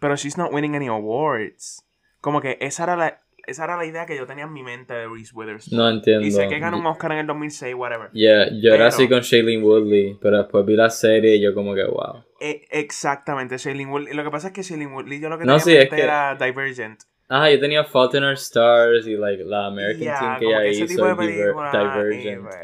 [0.00, 1.84] Pero she's not winning any awards.
[2.20, 3.22] Como que esa era la.
[3.46, 5.76] Esa era la idea que yo tenía en mi mente de Reese Witherspoon.
[5.78, 6.26] No entiendo.
[6.26, 8.10] y sé que ganó un Oscar en el 2006, whatever.
[8.12, 11.52] Yeah, yo Pero- era así con Shailene Woodley, pero después vi la serie y yo
[11.54, 12.24] como que wow.
[12.40, 14.14] E- exactamente, Shailene Woodley.
[14.14, 15.82] Lo que pasa es que Shailene Woodley, yo lo que No, tenía sí, en es
[15.84, 17.00] mente que- era Divergent.
[17.28, 20.66] Ah, yo tenía Fault in Our Stars y like la American Ya, Team que ella
[20.66, 21.70] hizo, tipo de y película.
[21.72, 22.42] Y, Divergent.
[22.42, 22.56] pues,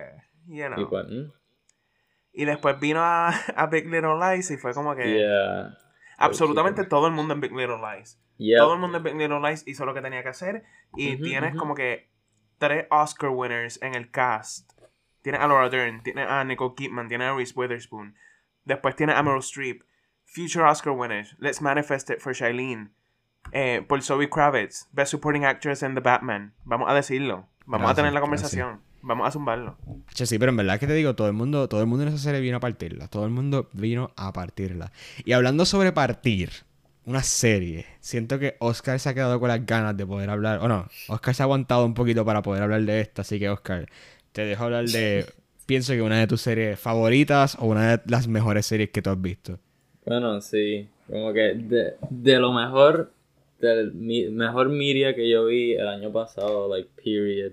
[0.47, 0.81] you know.
[0.81, 1.33] Y pues, mm,
[2.35, 5.77] Y después vino a, a Big Little Lies y fue como que yeah.
[6.19, 8.21] Absolutamente todo el mundo en Big Little Lies.
[8.37, 8.59] Yep.
[8.59, 10.65] Todo el mundo en Big Little Lies hizo lo que tenía que hacer.
[10.97, 12.11] Y Ujú, tienes como que
[12.59, 14.73] tres Oscar winners en el cast.
[15.23, 18.15] Tienes a Laura Dern, tienes a Nicole Kidman, tienes a Reese Witherspoon.
[18.65, 19.83] Después tienes a Meryl Streep.
[20.25, 21.35] Future Oscar winners.
[21.39, 22.91] Let's manifest it for Shailene.
[23.53, 24.89] Eh, por Zoe Kravitz.
[24.93, 26.53] Best Supporting Actress in The Batman.
[26.65, 27.49] Vamos a decirlo.
[27.67, 28.79] Vamos a tener la gracias.
[29.03, 29.77] Vamos a zumbarlo.
[30.13, 32.09] Che, sí, pero en verdad que te digo, todo el mundo, todo el mundo en
[32.11, 33.09] esa serie vino a partirla.
[33.09, 34.93] Todo el mundo vino a partirla.
[35.25, 36.51] Y hablando sobre partir,
[37.05, 40.59] una serie, siento que Oscar se ha quedado con las ganas de poder hablar.
[40.61, 43.23] O no, Oscar se ha aguantado un poquito para poder hablar de esta.
[43.23, 43.89] Así que, Oscar,
[44.33, 45.27] te dejo hablar de.
[45.67, 49.11] pienso que una de tus series favoritas o una de las mejores series que tú
[49.11, 49.59] has visto.
[50.05, 50.89] Bueno, sí.
[51.07, 53.13] Como que de, de lo mejor,
[53.61, 57.53] del mi- mejor media que yo vi el año pasado, like, period,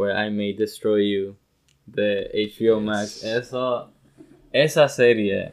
[0.00, 1.36] fue I May Destroy You
[1.84, 3.22] de HBO Max.
[3.22, 3.92] Eso,
[4.50, 5.52] esa serie,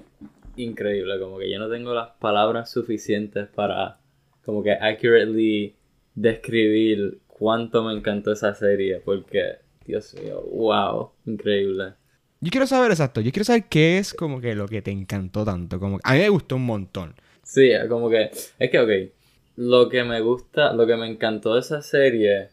[0.56, 1.20] increíble.
[1.20, 4.00] Como que yo no tengo las palabras suficientes para,
[4.46, 5.76] como que accurately
[6.16, 9.02] describir cuánto me encantó esa serie.
[9.04, 11.96] Porque, Dios mío, wow, increíble.
[12.40, 15.44] Yo quiero saber exacto, yo quiero saber qué es como que lo que te encantó
[15.44, 15.78] tanto.
[15.78, 17.16] Como a mí me gustó un montón.
[17.44, 19.14] Sí, como que, es que, ok,
[19.58, 22.50] lo que me gusta, lo que me encantó de esa serie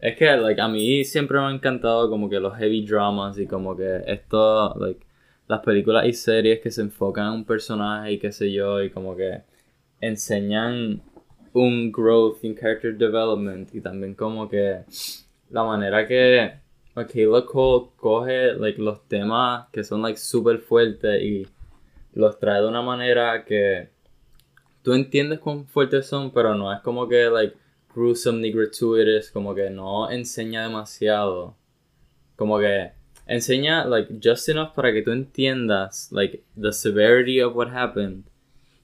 [0.00, 3.46] es que, like, a mí siempre me ha encantado como que los heavy dramas y
[3.46, 5.06] como que esto, like,
[5.46, 8.90] las películas y series que se enfocan en un personaje y qué sé yo, y
[8.90, 9.42] como que
[10.00, 11.02] enseñan
[11.52, 14.84] un growth in character development y también como que
[15.50, 16.52] la manera que
[16.94, 21.46] Michaela Cole coge, like, los temas que son, like, súper fuertes y
[22.14, 23.90] los trae de una manera que
[24.82, 27.56] tú entiendes cuán fuertes son, pero no es como que, like,
[27.94, 31.56] gruesome ni gratuitous, como que no enseña demasiado.
[32.36, 32.92] Como que
[33.26, 38.24] enseña, like, just enough para que tú entiendas, like, the severity of what happened.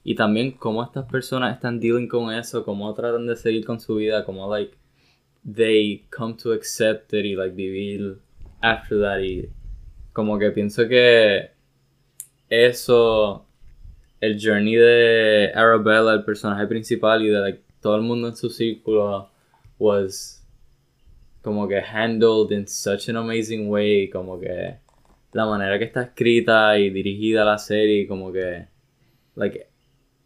[0.03, 3.95] Y también cómo estas personas están dealing con eso, cómo tratan de seguir con su
[3.95, 4.77] vida, cómo, like,
[5.47, 8.19] they come to accept it y like vivir
[8.61, 9.49] after that y
[10.11, 11.51] como que pienso que
[12.49, 13.45] eso
[14.19, 18.49] el journey de Arabella el personaje principal y de like, todo el mundo en su
[18.49, 19.29] círculo
[19.79, 20.45] was
[21.41, 24.75] como que handled in such an amazing way como que
[25.31, 28.65] la manera que está escrita y dirigida la serie como que
[29.37, 29.67] like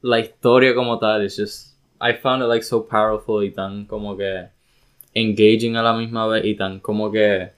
[0.01, 4.17] la historia como tal es just I found it like so powerful y tan como
[4.17, 4.47] que
[5.13, 7.51] engaging a la misma vez y tan como que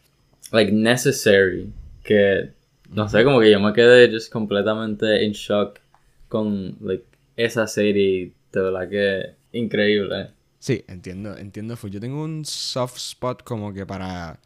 [0.52, 1.72] like necessary
[2.04, 2.50] que
[2.90, 5.80] no sé como que yo me quedé just completamente in shock
[6.28, 7.06] con like
[7.38, 11.76] esa serie de verdad que increíble Sí, entiendo, entiendo.
[11.90, 14.40] Yo tengo un soft spot como que para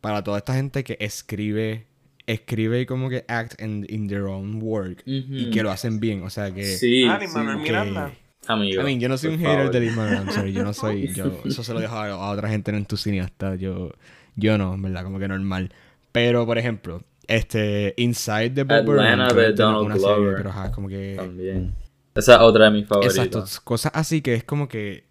[0.00, 1.86] para toda esta gente que escribe
[2.26, 6.22] escribe y como que act in, in their own work y que lo hacen bien,
[6.24, 7.38] o sea que sí, Ah, sí.
[7.58, 8.12] Miranda.
[8.46, 9.70] amigo I mean, yo no soy un hater favor.
[9.72, 12.30] de Lin Manuel, I'm sorry, yo no soy, yo, eso se lo dejo a, a
[12.30, 13.92] otra gente en tu cineasta, yo,
[14.36, 15.72] yo no, en verdad, como que normal.
[16.12, 20.34] Pero, por ejemplo, este, Inside the Bob Atlanta de Donald una serie, Glover.
[20.36, 21.72] pero ajá, como que, también
[22.14, 25.04] esa es otra de mis favoritas exacto, cosas así que es como que,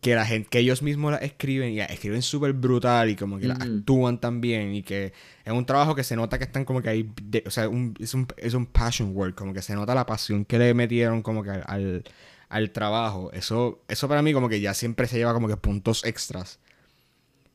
[0.00, 3.38] que la gente, que ellos mismos la escriben y la escriben súper brutal y como
[3.38, 5.12] que la actúan también y que
[5.44, 7.94] es un trabajo que se nota que están como que ahí, de- o sea, un-
[8.00, 11.22] es, un, es un passion work, como que se nota la pasión que le metieron
[11.22, 12.04] como que al,
[12.50, 13.32] al, trabajo.
[13.32, 16.60] Eso, eso para mí como que ya siempre se lleva como que puntos extras.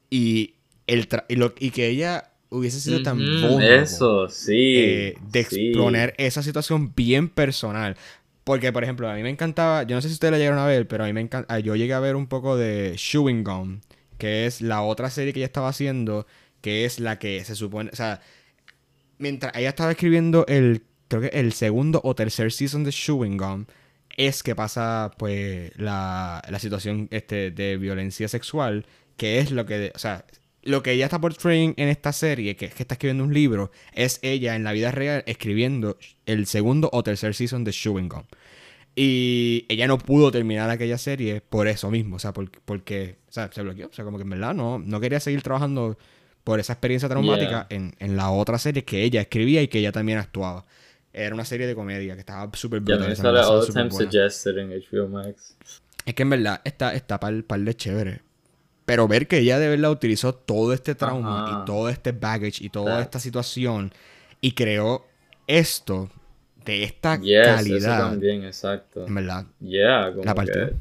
[0.10, 0.56] Y,
[0.88, 5.40] el tra- y, lo, y que ella hubiese sido tan vulnerable, eso sí eh, de
[5.40, 5.72] sí.
[5.72, 7.98] exponer esa situación bien personal.
[8.44, 10.66] Porque, por ejemplo, a mí me encantaba, yo no sé si ustedes la llegaron a
[10.66, 13.82] ver, pero a mí me encanta, yo llegué a ver un poco de Chewing Gum,
[14.18, 16.28] que es la otra serie que ella estaba haciendo,
[16.62, 18.22] que es la que se supone, o sea,
[19.18, 23.66] mientras ella estaba escribiendo el, creo que el segundo o tercer season de Chewing Gum,
[24.18, 28.86] es que pasa, pues, la, la situación este, de violencia sexual,
[29.18, 30.26] que es lo que, o sea,
[30.64, 33.72] lo que ella está portraying en esta serie, que es que está escribiendo un libro,
[33.94, 38.24] es ella en la vida real escribiendo el segundo o tercer season de Chewing Gum.
[38.96, 43.32] Y ella no pudo terminar aquella serie por eso mismo, o sea, por- porque, o
[43.32, 45.98] sea, se bloqueó, o sea, como que en verdad no, no quería seguir trabajando
[46.44, 49.92] por esa experiencia traumática en, en la otra serie que ella escribía y que ella
[49.92, 50.66] también actuaba.
[51.12, 53.10] Era una serie de comedia que estaba súper brutal.
[56.06, 58.22] Es que en verdad está, está par, par de chévere.
[58.86, 61.62] Pero ver que ella de verdad utilizó todo este trauma Ajá.
[61.62, 63.94] y todo este baggage y toda esta situación
[64.42, 65.06] y creó
[65.48, 66.10] esto
[66.66, 68.00] de esta yes eso calidad.
[68.10, 69.46] también exacto En verdad.
[69.60, 70.54] yeah como La partió.
[70.70, 70.76] que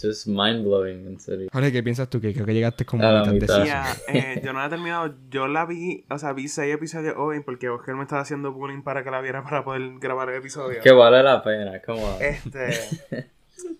[0.00, 2.20] just mind blowing en serio Jorge, ¿qué piensas tú?
[2.20, 3.46] Que creo que llegaste como A mitad de mitad.
[3.64, 3.66] season.
[3.66, 5.14] Ya, eh, yo no la he terminado.
[5.30, 8.82] Yo la vi, o sea, vi seis episodios hoy porque Oscar me estaba haciendo bullying
[8.82, 10.80] para que la viera para poder grabar el episodio.
[10.82, 13.30] que vale la pena come on Este.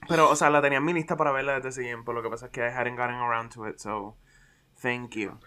[0.09, 2.13] Pero, o sea, la tenía en mi lista para verla desde ese tiempo.
[2.13, 4.17] Lo que pasa es que I hadn't gotten around to it, so.
[4.83, 5.39] Thank you.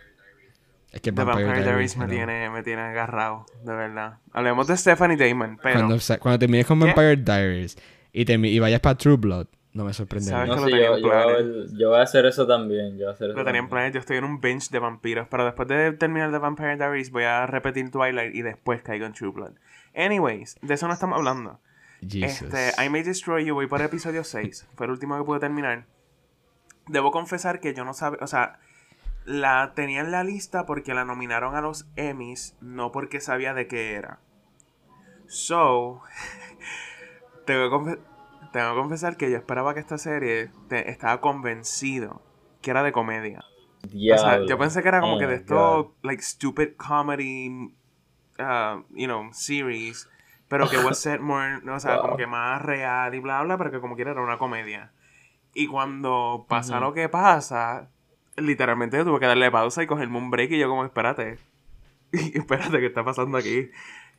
[0.91, 2.15] Es que The Vampire Diaries me hello.
[2.15, 4.17] tiene, me tiene agarrado, de verdad.
[4.33, 5.85] Hablemos de Stephanie Damon, pero.
[5.85, 6.85] Cuando, cuando termines con ¿Qué?
[6.85, 7.77] Vampire Diaries
[8.11, 10.31] y, termi- y vayas para True Blood, no me sorprende.
[10.31, 12.93] ¿Sabes no que lo sé tenía yo, yo, voy yo voy a hacer eso también
[12.97, 14.79] yo voy a hacer eso Lo tenía en planes, yo estoy en un binge de
[14.79, 19.05] vampiros, pero después de terminar The Vampire Diaries voy a repetir Twilight y después caigo
[19.05, 19.51] en True Blood.
[19.95, 21.59] Anyways, de eso no estamos hablando.
[22.07, 22.53] Jesus.
[22.53, 24.67] Este, I May Destroy You, voy el episodio 6.
[24.75, 25.85] Fue el último que pude terminar.
[26.87, 28.59] Debo confesar que yo no sabía, o sea,
[29.25, 33.67] la tenía en la lista porque la nominaron a los Emmys, no porque sabía de
[33.67, 34.19] qué era.
[35.27, 36.01] So,
[37.45, 37.99] tengo que,
[38.51, 42.21] tengo que confesar que yo esperaba que esta serie te- estaba convencido
[42.61, 43.43] que era de comedia.
[43.83, 43.91] O sea,
[44.31, 44.47] Diablo.
[44.47, 45.41] yo pensé que era como Oh que de God.
[45.41, 47.73] esto, like, stupid comedy,
[48.39, 50.09] uh, you know, series,
[50.49, 52.01] pero que va a ser more, o sea, Wow.
[52.01, 54.91] como que más real y bla, bla, pero que como quiera era una comedia.
[55.53, 56.85] Y cuando pasa Ujú.
[56.85, 57.89] lo que pasa,
[58.35, 61.37] literalmente yo tuve que darle pausa y cogerme un break y yo como, espérate,
[62.11, 63.69] espérate, ¿qué está pasando aquí?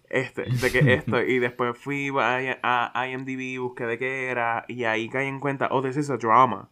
[0.08, 4.84] Este, de que esto, y después fui a, a IMDb, busqué de qué era, y
[4.84, 6.68] ahí caí en cuenta, oh, this is a drama.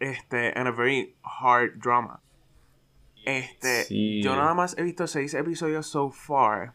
[0.00, 2.20] Este, and a very hard drama.
[3.24, 4.22] Este, Sí.
[4.22, 6.74] yo nada más he visto seis episodios so far,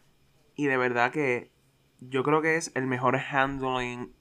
[0.56, 1.50] y de verdad que
[2.08, 4.12] yo creo que es el mejor handling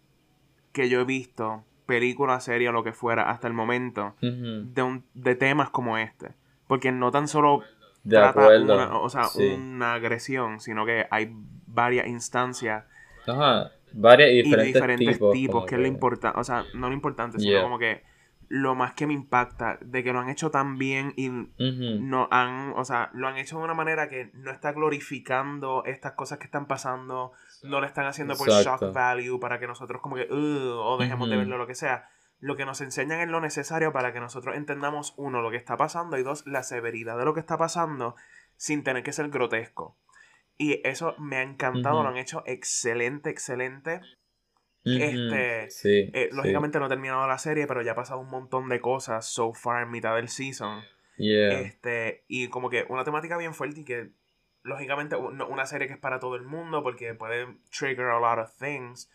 [0.72, 5.06] que yo he visto, película, serie o lo que fuera, hasta el momento, de, un,
[5.14, 6.32] de temas como este.
[6.68, 7.62] Porque no tan solo
[8.04, 9.46] de trata acuerdo una, o sea, sí.
[9.46, 11.34] una agresión, sino que hay
[11.68, 12.86] varias instancias
[13.28, 16.66] Ajá, varias y y de diferentes, diferentes tipos, tipos, que es lo importante, o sea,
[16.74, 17.64] no lo importante, sino Yeah.
[17.64, 18.04] como que
[18.50, 22.74] lo más que me impacta de que lo han hecho tan bien y no han,
[22.76, 26.46] o sea, lo han hecho de una manera que no está glorificando estas cosas que
[26.46, 27.32] están pasando,
[27.64, 28.88] no lo están haciendo por Exacto.
[28.88, 32.10] shock value para que nosotros como que, o dejemos de verlo, lo que sea.
[32.40, 35.78] lo que nos enseñan es lo necesario para que nosotros entendamos, uno, lo que está
[35.78, 38.16] pasando y dos, la severidad de lo que está pasando
[38.58, 39.98] sin tener que ser grotesco.
[40.58, 44.02] Y eso me ha encantado, lo han hecho excelente, excelente.
[44.84, 46.36] Este, sí, Eh, sí.
[46.36, 49.54] lógicamente no he terminado la serie, pero ya ha pasado un montón de cosas so
[49.54, 50.82] far en mitad del season.
[51.18, 51.60] Yeah.
[51.62, 54.10] Este, y como que una temática bien fuerte y que,
[54.64, 58.58] lógicamente, una serie que es para todo el mundo porque puede trigger a lot of
[58.58, 59.10] things.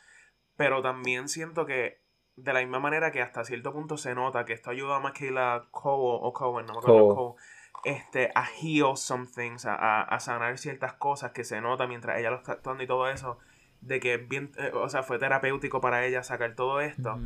[0.57, 2.03] Pero también siento que,
[2.36, 5.68] de la misma manera que hasta cierto punto se nota que esto ayuda a Michaela
[5.70, 7.07] Cole o Cohen, no me acuerdo.
[7.09, 7.36] Cole,
[7.84, 12.18] este, a heal some things, a, a- a sanar ciertas cosas que se nota mientras
[12.18, 13.38] ella lo está actuando y todo eso.
[13.81, 17.18] De que bien, eh, o sea, fue terapéutico para ella sacar todo esto.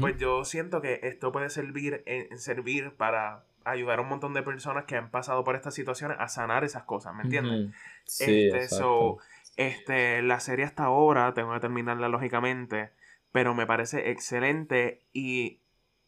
[0.00, 4.42] Pues yo siento que esto puede servir, en, servir para ayudar a un montón de
[4.42, 7.74] personas que han pasado por estas situaciones a sanar esas cosas, ¿me entiendes?
[8.04, 8.76] Sí, este, exacto.
[8.76, 9.18] so,
[9.56, 12.90] este, la serie hasta ahora, tengo que terminarla lógicamente,
[13.32, 15.60] pero me parece excelente y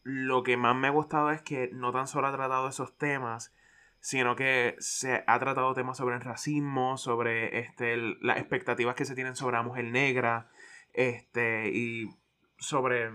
[0.03, 3.53] lo que más me ha gustado es que no tan solo ha tratado esos temas,
[4.05, 9.05] sino que se ha tratado temas sobre el racismo, sobre este, el- las expectativas que
[9.05, 10.49] se tienen sobre la mujer negra,
[10.93, 12.11] este, y
[12.59, 13.13] sobre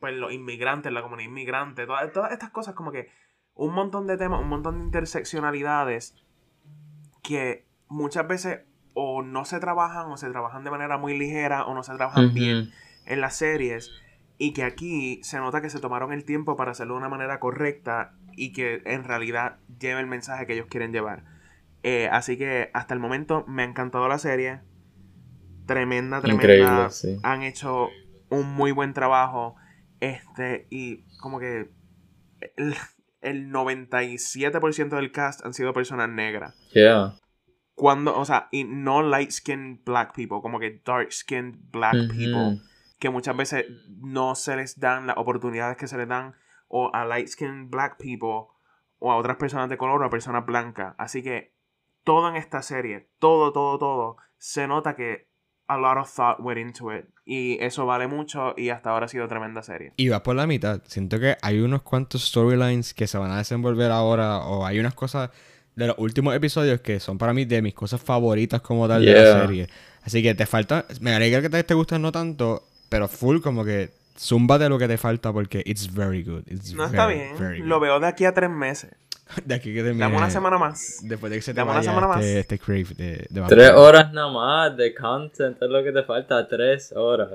[0.00, 3.10] pues, los inmigrantes, la comunidad inmigrante, todas, todas estas cosas como que
[3.54, 6.14] un montón de temas, un montón de interseccionalidades
[7.22, 8.60] que muchas veces
[8.94, 12.32] o no se trabajan o se trabajan de manera muy ligera o no se trabajan
[12.34, 12.70] bien
[13.06, 13.90] en las series
[14.38, 17.40] y que aquí se nota que se tomaron el tiempo para hacerlo de una manera
[17.40, 21.24] correcta y que en realidad lleve el mensaje que ellos quieren llevar.
[21.82, 24.60] Eh, así que hasta el momento me ha encantado la serie.
[25.66, 26.42] Tremenda, tremenda.
[26.42, 27.18] Increíble, sí.
[27.22, 27.88] Han hecho
[28.30, 29.56] un muy buen trabajo.
[30.00, 31.70] Este, y como que
[32.56, 32.74] el,
[33.20, 36.54] el 97% del cast han sido personas negras.
[36.72, 37.14] Yeah.
[37.74, 42.60] Cuando, o sea, y no light skinned black people, como que dark skinned black people
[42.98, 43.66] que muchas veces
[44.00, 46.34] no se les dan las oportunidades que se les dan
[46.68, 48.54] o a light skinned black people
[48.98, 50.94] o a otras personas de color o a personas blancas.
[50.98, 51.54] Así que
[52.04, 55.28] todo en esta serie, todo, todo, todo, se nota que
[55.68, 57.04] a lot of thought went into it.
[57.24, 59.92] Y eso vale mucho y hasta ahora ha sido tremenda serie.
[59.96, 60.80] Y va por la mitad.
[60.86, 64.38] Siento que hay unos cuantos storylines que se van a desenvolver ahora.
[64.38, 65.30] O hay unas cosas
[65.76, 69.12] de los últimos episodios que son para mí de mis cosas favoritas como tal de
[69.12, 69.68] la serie.
[70.02, 70.86] Así que te falta.
[71.00, 72.62] Me alegra que te esté gustando tanto.
[72.88, 73.90] Pero full como que.
[74.18, 76.42] Zumba de lo que te falta porque it's very good.
[76.46, 77.36] It's No está bien.
[77.38, 78.90] very Lo veo de aquí a tres meses.
[79.44, 80.00] De aquí que termine.
[80.04, 81.00] Dame una semana más.
[81.02, 82.24] Después de que se te Dame una semana más.
[82.24, 86.02] este, este crave de, de Tres horas nada más de content es lo que te
[86.02, 86.48] falta.
[86.48, 87.32] Tres horas.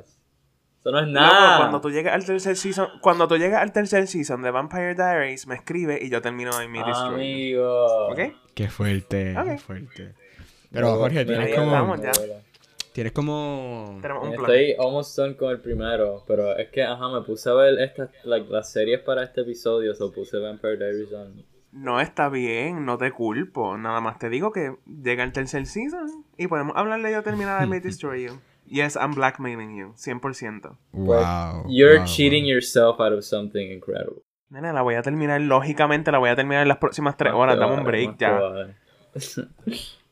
[0.80, 1.60] Eso no es nada.
[1.60, 5.46] cuando tú llegues al tercer season, cuando tú llegues al tercer season de Vampire Diaries,
[5.48, 7.14] me escribe y yo termino en mi destroy.
[7.14, 8.08] Amigo.
[8.08, 8.20] ¿Ok?
[8.56, 10.14] Qué fuerte, qué fuerte.
[10.72, 11.68] Pero Jorge, tienes como.
[11.74, 12.12] estamos ya.
[12.94, 13.98] Tienes como.
[14.02, 14.52] Tenemos un plan.
[14.52, 18.12] Estoy almost done con el primero, pero es que, ajá, me puse a ver estas,
[18.24, 21.44] like, las series para este episodio, so puse Vampire Diaries on.
[21.72, 23.78] No está bien, no te culpo.
[23.80, 27.68] Nada más te digo que llega el tercer season y podemos hablarle yo terminar de
[27.68, 28.40] May Destroy You.
[28.68, 30.78] Yes, I'm blackmailing you, 100%.
[30.94, 31.66] Wow.
[31.68, 32.52] You're wow, cheating wow.
[32.52, 34.22] yourself out of something incredible.
[34.50, 37.58] Nena, la voy a terminar, lógicamente la voy a terminar en las próximas tres horas.
[37.58, 38.40] Dame un break ya.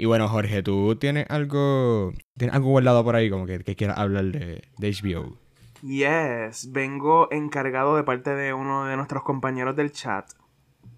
[0.00, 2.14] Y bueno, Jorge, ¿tú tienes algo.
[2.38, 5.36] ¿Tienes algo guardado por ahí como que, que quieras hablar de, de HBO?
[5.82, 10.26] Yes, vengo encargado de parte de uno de nuestros compañeros del chat.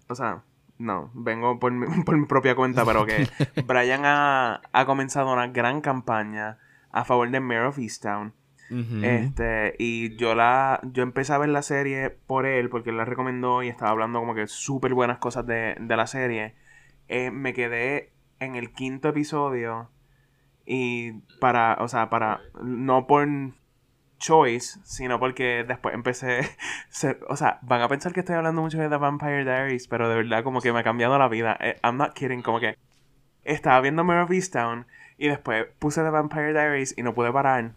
[0.07, 0.43] O sea,
[0.77, 3.27] no, vengo por mi, por mi propia cuenta, pero que
[3.67, 8.31] Brian ha, ha comenzado una gran campaña a favor de Mayor of Easttown.
[8.71, 9.03] Ujú.
[9.03, 13.03] Este, y yo la, yo empecé a ver la serie por él, porque él la
[13.03, 16.55] recomendó y estaba hablando como que súper buenas cosas de, de la serie.
[17.09, 18.12] Eh, me quedé
[18.43, 19.89] en el quinto episodio
[20.65, 23.27] y para, o sea, para, no por
[24.17, 26.41] choice, sino porque después empecé,
[26.89, 30.07] se- o sea, van a pensar que estoy hablando mucho de The Vampire Diaries, pero
[30.09, 31.57] de verdad como que me ha cambiado la vida.
[31.59, 32.77] Eh, I'm not kidding, como que
[33.43, 34.85] estaba viendo Mare of Easttown
[35.17, 37.73] y después puse The Vampire Diaries y no pude parar.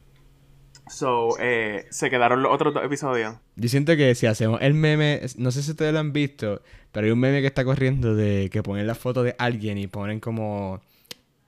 [0.89, 3.35] So, eh, se quedaron los otros dos episodios.
[3.57, 6.63] Yo siento que si hacemos el meme, no sé si ustedes lo han visto,
[6.93, 9.89] pero hay un meme que está corriendo de que ponen la foto de alguien y
[9.89, 10.81] ponen como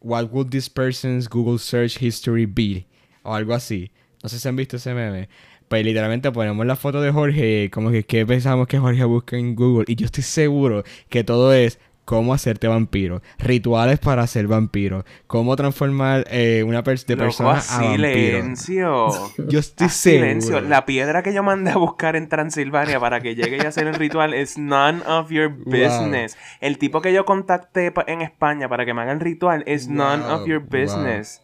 [0.00, 2.86] What would this person's Google search history be?
[3.22, 3.90] O algo así.
[4.22, 5.28] No sé si han visto ese meme.
[5.68, 9.54] Pues literalmente ponemos la foto de Jorge, como que qué pensamos que Jorge busca en
[9.54, 9.84] Google.
[9.86, 11.78] Y yo estoy seguro que todo es
[12.08, 17.82] cómo hacerte vampiro, rituales para ser vampiro, cómo transformar eh, una de Loco, persona a
[17.82, 18.08] vampiro.
[18.08, 19.08] silencio.
[19.46, 20.24] Yo estoy seguro.
[20.24, 20.60] silencio.
[20.62, 23.86] La piedra que yo mandé a buscar en Transilvania para que llegue y a hacer
[23.86, 26.38] el ritual es none of your business.
[26.62, 30.24] El tipo que yo contacté en España para que me haga el ritual es none
[30.24, 30.80] of your wow.
[30.80, 31.42] business.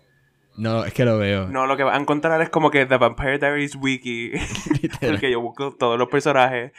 [0.56, 1.46] No, es que lo veo.
[1.48, 4.30] No, lo que va a encontrar es como que The Vampire Diaries Wiki,
[5.02, 6.72] en el que yo busco todos los personajes.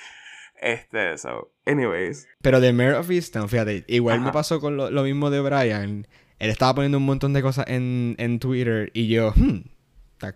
[0.62, 2.28] Este, so, anyways.
[2.42, 6.08] Pero de Mayor of Easttown, fíjate, igual me pasó con lo, lo mismo de Brian.
[6.40, 9.62] Él estaba poniendo un montón de cosas en, en Twitter y yo, hmm,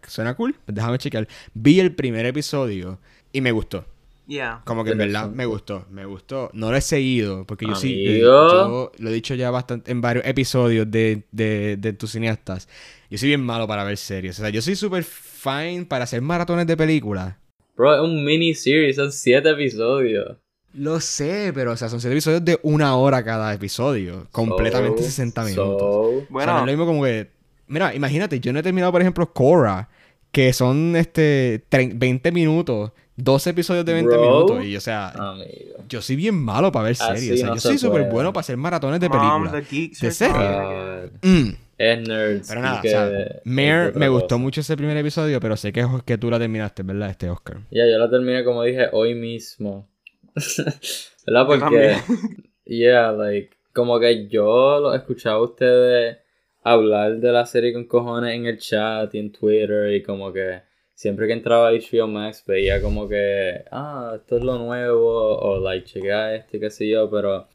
[0.07, 1.27] suena cool, pues déjame chequear.
[1.53, 2.99] Vi el primer episodio
[3.31, 3.85] y me gustó.
[4.27, 4.61] Yeah.
[4.63, 6.51] Como que en verdad me gustó, me gustó.
[6.53, 10.23] No lo he seguido, porque yo sí, yo lo he dicho ya bastante en varios
[10.27, 12.69] episodios de, de, de tus cineastas.
[13.09, 14.37] Yo soy bien malo para ver series.
[14.37, 17.37] O sea, yo soy súper fine para hacer maratones de películas.
[17.79, 20.35] Bro, es un miniseries, son siete episodios.
[20.73, 24.27] Lo sé, pero o sea, son siete episodios de una hora cada episodio.
[24.33, 25.79] Completamente So, 60 minutos.
[25.79, 27.29] so- O sea, Bueno, no es lo mismo como que.
[27.67, 29.87] Mira, imagínate, yo no he terminado, por ejemplo, Cora,
[30.31, 34.21] que son este tre- 20 minutos, 12 episodios de 20 Bro.
[34.21, 34.65] minutos.
[34.65, 35.83] Y o sea, Amigo.
[35.87, 37.33] yo soy bien malo para ver Así series.
[37.33, 39.53] o sea, no yo se soy súper bueno para hacer maratones de películas.
[39.53, 39.91] ¿De talking.
[40.33, 41.09] God.
[41.23, 41.55] Mm.
[41.79, 42.49] Es nerds.
[42.49, 44.07] Pero nada, y que- o sea, Mare me cosa.
[44.09, 47.09] gustó mucho ese primer episodio, pero sé que, que tú la terminaste, ¿verdad?
[47.09, 47.61] Este Oscar.
[47.71, 49.87] Ya, yo la terminé como dije hoy mismo.
[51.25, 51.47] ¿Verdad?
[51.47, 51.95] Porque,
[52.65, 56.17] yeah, like, como que yo lo escuchaba a ustedes
[56.63, 60.61] hablar de la serie con cojones en el chat y en Twitter y como que
[60.93, 65.59] siempre que entraba a HBO Max veía como que, ah, esto es lo nuevo o
[65.61, 67.47] like, chequea este y qué sé yo, pero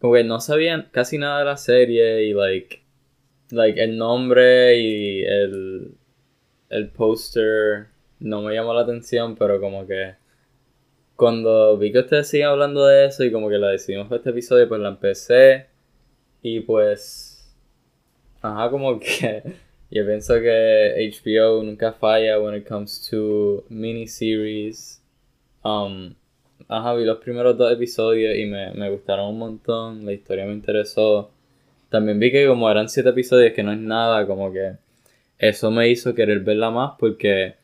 [0.00, 2.80] como que no sabían casi nada de la serie y like,
[3.50, 5.94] like el nombre y el,
[6.70, 7.88] el póster
[8.20, 10.14] no me llamó la atención, pero como que
[11.16, 14.30] cuando vi que ustedes siguen hablando de eso y como que la decidimos para este
[14.30, 15.66] episodio, pues la empecé
[16.42, 17.56] y pues,
[18.40, 19.42] ajá, como que
[19.90, 25.02] yo pienso que HBO nunca falla when it comes to miniseries.
[25.64, 26.14] Um,
[26.68, 30.52] ajá, vi los primeros dos episodios y me, me gustaron un montón, la historia me
[30.52, 31.30] interesó.
[31.90, 34.72] También vi que como eran siete episodios, que no es nada, como que
[35.38, 37.54] eso me hizo querer verla más porque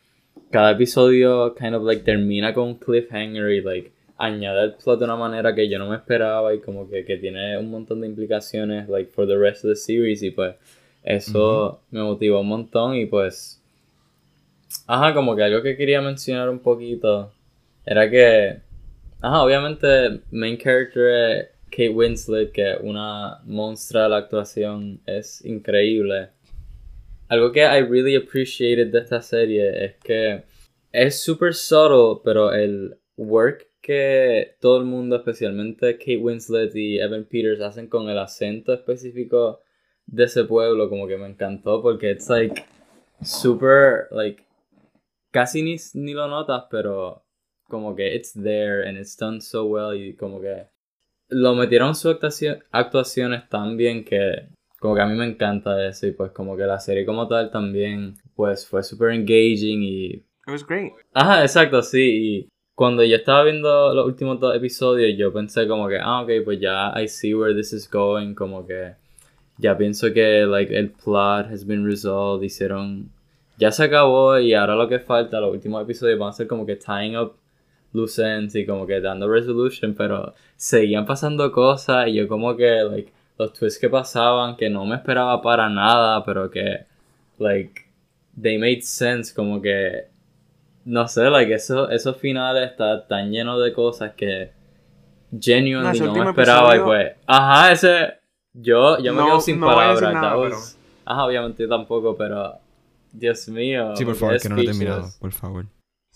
[0.51, 5.05] cada episodio kind of like termina con un cliffhanger y like añade el plot de
[5.07, 8.07] una manera que yo no me esperaba y como que, que tiene un montón de
[8.07, 10.55] implicaciones like for the rest of the series y pues
[11.03, 13.61] eso me motivó un montón y pues
[14.87, 17.33] ajá como que algo que quería mencionar un poquito
[17.85, 18.61] era que
[19.21, 26.31] ajá obviamente main character Kate Winslet que una monstrua de la actuación es increíble.
[27.27, 30.45] Algo que I really appreciated de esta serie es que
[30.93, 37.25] es súper subtle, pero el work que todo el mundo, especialmente Kate Winslet y Evan
[37.25, 39.61] Peters, hacen con el acento específico
[40.07, 42.63] de ese pueblo, como que me encantó porque it's like
[43.25, 44.45] super, like,
[45.33, 47.25] casi ni, ni lo notas, pero
[47.69, 50.73] como que it's there and it's done so well y como que
[51.35, 56.07] lo metieron sus actuacio- actuaciones tan bien que como que a mí me encanta eso
[56.07, 60.53] y pues como que la serie como tal también pues fue super engaging y It
[60.53, 60.93] was great.
[61.15, 62.01] Ajá, exacto, sí.
[62.03, 66.31] Y cuando yo estaba viendo los últimos dos episodios, yo pensé como que, ah, ok,
[66.45, 68.35] pues ya I see where this is going.
[68.35, 68.93] Como que
[69.57, 72.45] ya pienso que like, el plot has been resolved.
[72.45, 73.11] Hicieron.
[73.57, 76.67] Ya se acabó y ahora lo que falta, los últimos episodios van a ser como
[76.67, 77.37] que tying up
[77.95, 79.95] loose ends y como que dando resolution.
[79.95, 84.85] Pero seguían pasando cosas y yo como que, like, los twists que pasaban que no
[84.85, 86.85] me esperaba para nada, pero que,
[87.39, 87.81] like,
[88.41, 89.35] they made sense.
[89.35, 90.13] Como que
[90.85, 94.53] no sé, like, eso, esos finales están tan llenos de cosas que
[95.41, 98.15] genuinely no, me esperaba y pues, ajá, ese,
[98.53, 101.69] yo, yo me No- quedo sin no palabras, nada, that pero- was- ajá, obviamente yo
[101.71, 102.55] tampoco, pero,
[103.13, 103.97] Dios mío.
[103.97, 105.65] Sí, por favor, que no lo he terminado, por favor.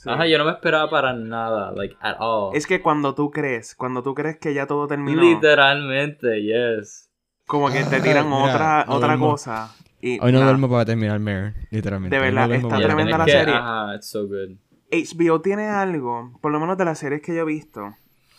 [0.01, 0.09] Sí.
[0.09, 2.55] Ajá, yo no me esperaba para nada, like, at all.
[2.55, 7.11] Es que cuando tú crees, cuando tú crees que ya todo terminó, Literalmente, yes.
[7.49, 9.31] como que te tiran Mira, otra, no otra duermo.
[9.33, 9.75] cosa.
[10.01, 10.53] Y Hoy no nada.
[10.53, 12.15] duermo para terminar Mare, literalmente.
[12.15, 13.55] De no verdad, está para tremenda la que- serie.
[13.55, 14.57] Ajá, it's so good.
[14.93, 17.97] HBO tiene algo, por lo menos de las series que yo he visto,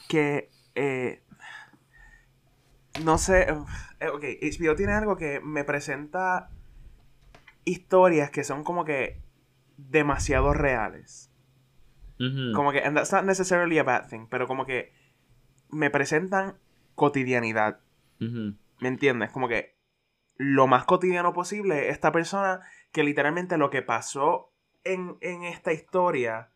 [0.07, 1.21] que eh,
[3.03, 3.47] no sé,
[3.99, 6.49] eh, ok, HBO tiene algo que me presenta
[7.65, 9.21] historias que son como que
[9.75, 11.28] demasiado reales.
[12.53, 14.91] Como que, and that's not necessarily a bad thing, pero como que
[15.69, 16.59] me presentan
[16.95, 17.79] cotidianidad.
[18.19, 19.31] ¿Me entiendes?
[19.31, 19.77] Como que
[20.35, 22.61] lo más cotidiano posible, esta persona
[22.91, 24.53] que literalmente lo que pasó
[24.83, 26.51] en, en esta historia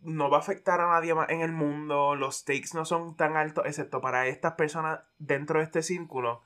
[0.00, 3.36] no va a afectar a nadie más en el mundo, los stakes no son tan
[3.36, 6.42] altos, excepto para estas personas dentro de este círculo.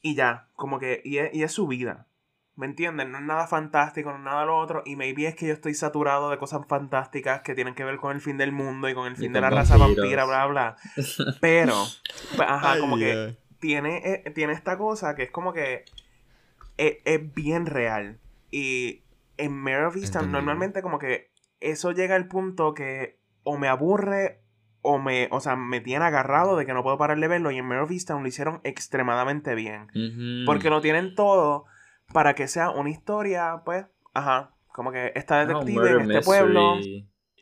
[0.00, 2.08] Y ya, como que, y es, y es su vida.
[2.56, 3.10] ¿Me entienden?
[3.10, 4.82] No es nada fantástico, no es nada lo otro.
[4.86, 8.14] Y maybe es que yo estoy saturado de cosas fantásticas que tienen que ver con
[8.14, 10.76] el fin del mundo y con el fin de la raza vampira, bla, bla.
[11.40, 11.74] Pero,
[12.36, 15.84] pues, ajá, como que tiene, eh, tiene esta cosa que es como que
[16.76, 18.18] es, es bien real.
[18.52, 19.02] Y
[19.36, 19.96] en Mare of
[20.26, 24.42] normalmente como que eso llega al punto que o me aburre
[24.82, 27.50] o me, o sea, me tiene agarrado de que no puedo parar de verlo.
[27.50, 29.88] Y en Mare of lo hicieron extremadamente bien.
[30.46, 31.64] Porque lo tienen todo
[32.12, 34.50] para que sea una historia, pues, ajá.
[34.72, 36.76] Como que esta Ah, detective en este pueblo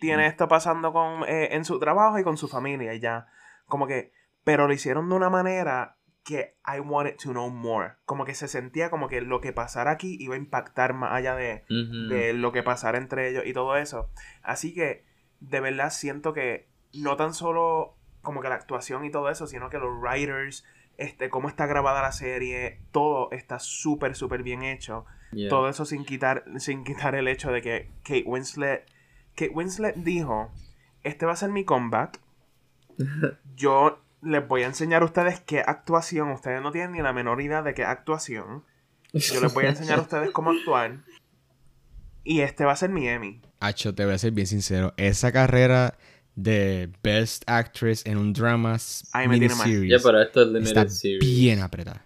[0.00, 3.26] tiene esto pasando con, eh, en su trabajo y con su familia y ya.
[3.66, 4.12] Como que,
[4.44, 7.94] pero lo hicieron de una manera que I wanted to know more.
[8.04, 11.34] Como que se sentía como que lo que pasara aquí iba a impactar más allá
[11.34, 11.64] de,
[12.08, 14.10] de lo que pasara entre ellos y todo eso.
[14.42, 15.04] Así que,
[15.40, 19.68] de verdad siento que no tan solo como que la actuación y todo eso, sino
[19.70, 20.64] que los writers,
[20.98, 25.04] este, cómo está grabada la serie, todo está súper, súper bien hecho.
[25.32, 25.48] Yeah.
[25.48, 28.84] Todo eso sin quitar, sin quitar el hecho de que Kate Winslet.
[29.34, 30.50] Kate Winslet dijo:
[31.02, 32.20] Este va a ser mi comeback.
[33.56, 36.30] Yo les voy a enseñar a ustedes qué actuación.
[36.30, 38.64] Ustedes no tienen ni la menor idea de qué actuación.
[39.12, 40.98] Yo les voy a enseñar a ustedes cómo actuar.
[42.24, 43.42] Y este va a ser mi Emmy.
[43.60, 44.94] Hacho, te voy a ser bien sincero.
[44.96, 45.98] Esa carrera
[46.34, 48.76] de Best Actress en un drama
[49.12, 49.66] Ahí me tiene mal.
[49.68, 51.20] miniseries Ya, pero esto es limited está series.
[51.20, 52.04] bien apretada.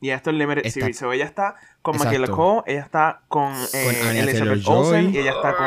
[0.00, 0.98] Y esto es Limited Está- Series.
[0.98, 2.10] So, ella está con Exacto.
[2.18, 4.62] Michaela Cole, ella está con, eh, Anya Elizabeth.
[4.66, 5.66] Olsen y ella está con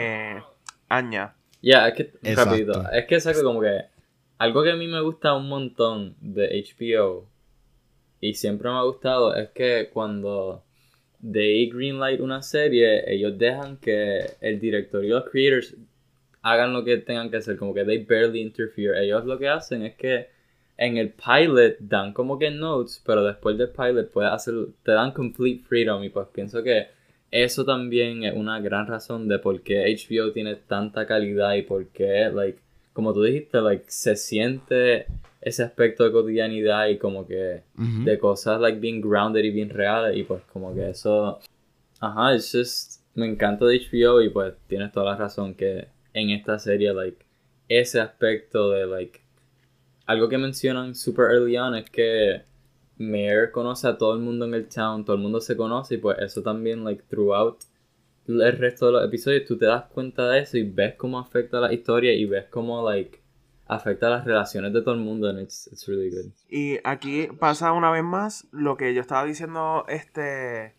[0.00, 0.42] eh,
[0.88, 1.34] Anya.
[1.62, 2.50] Ya, es que, Exacto.
[2.50, 3.80] rapidito, es que exacto como que
[4.38, 6.48] algo que a mí me gusta un montón de
[6.78, 7.26] HBO
[8.20, 10.64] y siempre me ha gustado es que cuando
[11.22, 15.74] they greenlight una serie, ellos dejan que el director y los creators
[16.46, 19.04] hagan lo que tengan que hacer, como que they barely interfere.
[19.04, 20.28] Ellos lo que hacen es que
[20.76, 25.10] en el pilot dan como que notes, pero después del pilot puedes hacer, te dan
[25.10, 26.04] complete freedom.
[26.04, 26.86] Y pues pienso que
[27.32, 31.88] eso también es una gran razón de por qué HBO tiene tanta calidad y por
[31.88, 32.60] qué, like,
[32.92, 35.06] como tú dijiste, like, se siente
[35.40, 40.16] ese aspecto de cotidianidad y como que de cosas, like, bien grounded y bien reales.
[40.16, 41.40] Y pues como que eso,
[41.98, 46.30] ajá, es just, me encanta de HBO y pues tienes toda la razón que en
[46.30, 47.24] esta serie, like,
[47.68, 49.20] ese aspecto de, like,
[50.06, 52.42] algo que mencionan super early on es que
[52.98, 55.98] Mayor conoce a todo el mundo en el town, todo el mundo se conoce y
[55.98, 57.58] pues eso también, like, throughout
[58.28, 61.60] el resto de los episodios tú te das cuenta de eso y ves cómo afecta
[61.60, 63.20] la historia y ves cómo, like,
[63.66, 66.32] afecta las relaciones de todo el mundo and it's, it's really good.
[66.48, 70.74] Y aquí pasa una vez más lo que yo estaba diciendo este,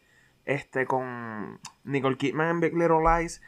[0.46, 3.42] este con Nicole Kidman en Big Little Lies,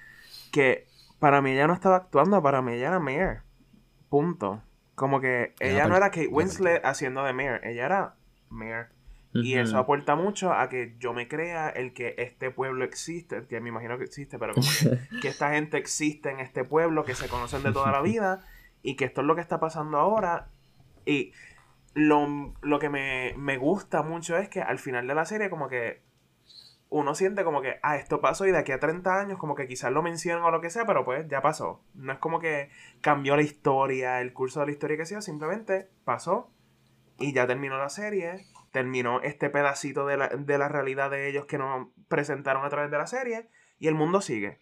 [0.52, 0.88] que
[1.20, 3.43] para mí ella no estaba actuando, para mí ella era Mayor.
[4.09, 4.63] Punto.
[4.95, 8.15] Como que ella no era Kate Winslet haciendo de Mayor, ella era
[8.49, 8.88] Mayor.
[9.32, 13.61] Y eso aporta mucho a que yo me crea el que este pueblo existe, que
[13.61, 17.13] me imagino que existe, pero como que, que esta gente existe en este pueblo, que
[17.13, 18.43] se conocen de toda la vida
[18.82, 20.49] y que esto es lo que está pasando ahora.
[21.05, 21.34] Y
[21.93, 25.70] lo, lo que me, me gusta mucho es que al final de la serie como
[25.70, 26.01] que
[26.90, 29.68] uno siente como que, ah, esto pasó y de aquí a 30 años como que
[29.68, 31.84] quizás lo mencionan o lo que sea, pero pues ya pasó.
[31.94, 32.70] No es como que
[33.02, 36.52] cambió la historia, el curso de la historia que sea, simplemente pasó
[37.20, 41.46] y ya terminó la serie, terminó este pedacito de la, de la realidad de ellos
[41.46, 44.60] que nos presentaron a través de la serie y el mundo sigue.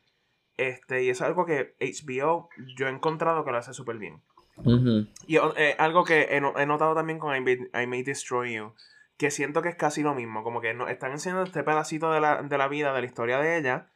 [0.57, 4.21] Este, y es algo que HBO yo he encontrado que lo hace súper bien.
[4.57, 5.07] Ujú.
[5.27, 8.73] Y eh, algo que he, he notado también con I May, I May Destroy You,
[9.17, 12.21] que siento que es casi lo mismo, como que nos están enseñando este pedacito de
[12.21, 13.89] la, de la vida, de la historia de ella,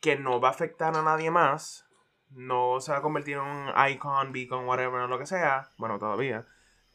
[0.00, 1.86] que no va a afectar a nadie más,
[2.30, 6.46] no se va a convertir en un icon, beacon, whatever, lo que sea, bueno, todavía,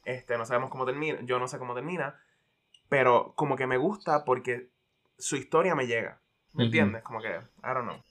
[0.03, 2.19] este, no sabemos cómo termina, yo no sé cómo termina,
[2.89, 4.69] pero como que me gusta porque
[5.17, 6.21] su historia me llega,
[6.53, 7.03] ¿me entiendes?
[7.03, 8.01] Como que, I don't know.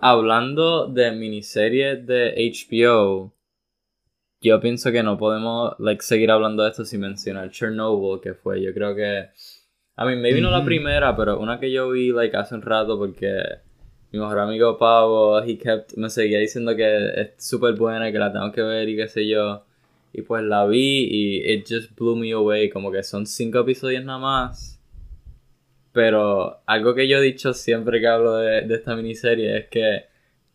[0.00, 3.32] Hablando de miniseries de HBO,
[4.40, 8.62] yo pienso que no podemos like, seguir hablando de esto sin mencionar Chernobyl, que fue,
[8.62, 9.28] yo creo que...
[9.96, 12.96] A mí, maybe no la primera, pero una que yo vi like, hace un rato
[12.96, 13.42] porque
[14.12, 18.32] mi mejor amigo Pavo, he kept, me seguía diciendo que es súper buena, que la
[18.32, 19.64] tengo que ver y qué sé yo.
[20.12, 24.04] Y pues la vi y it just blew me away, como que son cinco episodios
[24.04, 24.80] nada más.
[25.92, 30.04] Pero algo que yo he dicho siempre que hablo de, de esta miniserie es que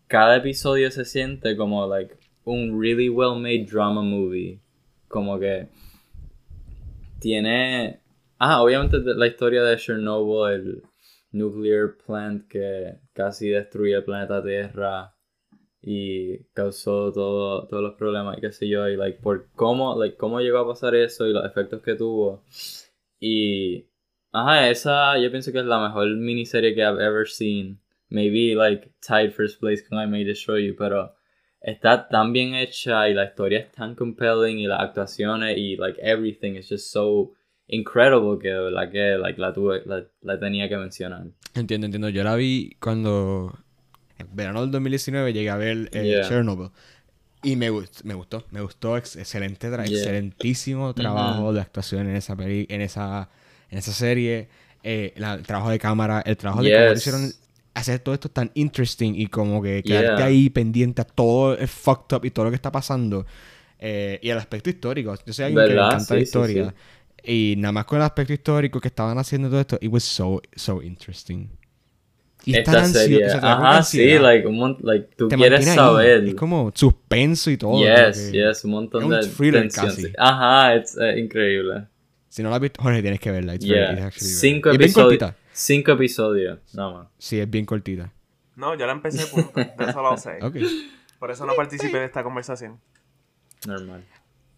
[0.07, 2.15] cada episodio se siente como like
[2.45, 4.59] un really well made drama movie.
[5.07, 5.67] Como que
[7.19, 7.99] tiene...
[8.39, 10.83] Ah, obviamente la historia de Chernobyl, el
[11.31, 15.15] nuclear plant que casi destruye el planeta Tierra
[15.81, 20.17] y causó todo, todos los problemas y qué sé yo, y like por cómo, like,
[20.17, 22.43] cómo llegó a pasar eso y los efectos que tuvo.
[23.19, 23.85] Y
[24.35, 27.79] Ajá, esa yo pienso que es la mejor miniserie que I've ever seen.
[28.09, 31.13] Maybe like tied first place con I May Destroy You, pero
[31.63, 35.97] está tan bien hecha y la historia es tan compelling y las actuaciones y like
[36.03, 37.31] everything is just so
[37.67, 41.23] incredible que de verdad que like, la, tuve, la, la tenía que mencionar.
[41.55, 42.09] Entiendo, entiendo.
[42.09, 43.57] Yo la vi cuando
[44.19, 46.27] en verano del 2019 llegué a ver eh, Yeah.
[46.27, 46.69] Chernobyl.
[47.45, 48.97] Y me gustó, me gustó, me gustó.
[48.97, 49.97] ex- excelente, tra- Yeah.
[49.99, 53.29] excelentísimo trabajo de actuación en esa peli, en esa,
[53.69, 54.47] en esa serie.
[54.83, 56.97] Eh, la- el trabajo de cámara, el trabajo de Yes.
[56.99, 57.31] hicieron
[57.73, 60.25] hacer todo esto tan interesting y como que quedarte Yeah.
[60.25, 63.25] ahí pendiente a todo el fucked up y todo lo que está pasando.
[63.79, 65.13] Eh, y el aspecto histórico.
[65.25, 66.73] Yo soy alguien que le encanta la Sí, sí, historia.
[67.25, 70.41] Y nada más con el aspecto histórico que estaban haciendo todo esto, it was so,
[70.55, 71.47] so interesting.
[72.45, 73.25] Y es Esta tan serie.
[73.25, 74.21] Ajá, sí, ansiedad.
[74.21, 75.77] like, un like, tú quieres mantiene ahí.
[75.77, 76.23] saber.
[76.27, 77.79] Es como suspenso y todo.
[77.81, 79.85] Yes, yes, un montón un de thriller tensión.
[79.87, 80.01] casi.
[80.03, 80.09] sí.
[80.17, 81.85] Ajá, es eh, increíble.
[82.27, 83.55] Si no la has visto, Jorge, tienes que verla.
[83.55, 84.09] It's very- it's Yeah.
[84.09, 85.33] very- Cinco es bien episodios.
[85.53, 87.07] Cinco episodios, nada más.
[87.19, 88.11] Sí, es bien cortita.
[88.55, 89.51] No, yo la empecé, punto.
[89.53, 90.39] De eso lo sé.
[90.41, 90.57] Ok.
[91.19, 92.79] Por eso no participé de esta conversación.
[93.67, 94.03] Normal.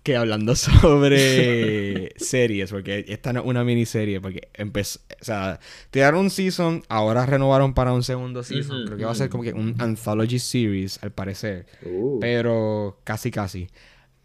[0.04, 5.60] Que hablando sobre series, porque esta no es una miniserie, porque empezó, o sea,
[5.92, 8.86] tiraron un season, ahora renovaron para un segundo season.
[8.86, 11.66] Creo que va a ser como que un anthology series, al parecer.
[11.84, 12.20] Uh.
[12.20, 13.68] Pero casi, casi.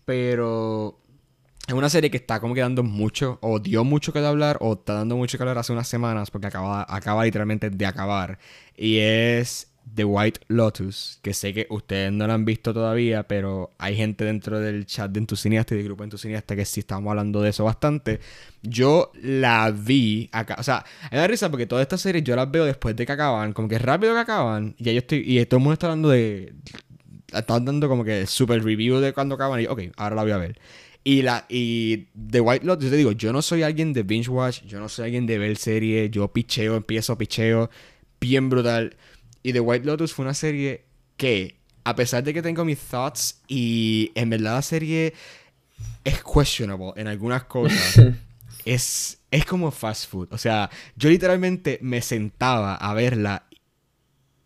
[0.05, 1.01] Pero
[1.71, 4.73] es una serie que está como que dando mucho, o dio mucho que hablar, o
[4.73, 8.39] está dando mucho que hablar hace unas semanas, porque acaba, acaba literalmente de acabar.
[8.77, 13.71] Y es The White Lotus, que sé que ustedes no la han visto todavía, pero
[13.79, 17.09] hay gente dentro del chat de Entusiasta y del grupo de Entusiasta que sí estamos
[17.09, 18.19] hablando de eso bastante.
[18.63, 22.51] Yo la vi acá, o sea, me da risa porque todas estas series yo las
[22.51, 25.45] veo después de que acaban, como que rápido que acaban, y ya yo estoy, y
[25.47, 26.53] todo el mundo está hablando de,
[27.33, 30.33] están dando como que super review de cuando acaban y yo, ok, ahora la voy
[30.33, 30.59] a ver.
[31.03, 34.29] Y la y The White Lotus, yo te digo, yo no soy alguien de binge
[34.29, 37.71] watch, yo no soy alguien de ver series, yo picheo, empiezo, picheo,
[38.21, 38.97] bien brutal.
[39.43, 40.85] Y The White Lotus fue una serie
[41.17, 45.15] que, a pesar de que tengo mis thoughts y en verdad la serie
[46.05, 47.99] es questionable en algunas cosas,
[48.65, 50.29] es, es como fast food.
[50.33, 53.47] O sea, yo literalmente me sentaba a verla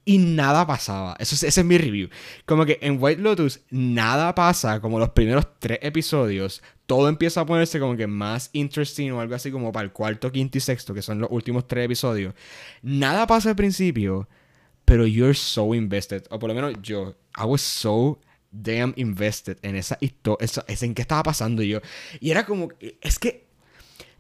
[0.05, 1.17] y nada pasaba.
[1.19, 2.09] Eso es, ese es mi review.
[2.45, 6.63] Como que en White Lotus nada pasa como los primeros tres episodios.
[6.87, 10.31] Todo empieza a ponerse como que más interesting o algo así como para el cuarto,
[10.31, 12.35] quinto y sexto, que son los últimos tres episodios.
[12.83, 14.29] Nada pasa al principio,
[14.85, 16.25] pero you're so invested.
[16.31, 18.21] O por lo menos yo, I was so
[18.51, 21.81] damn invested en esa historia, en qué estaba pasando yo.
[22.21, 22.69] Y era como,
[23.01, 23.47] es que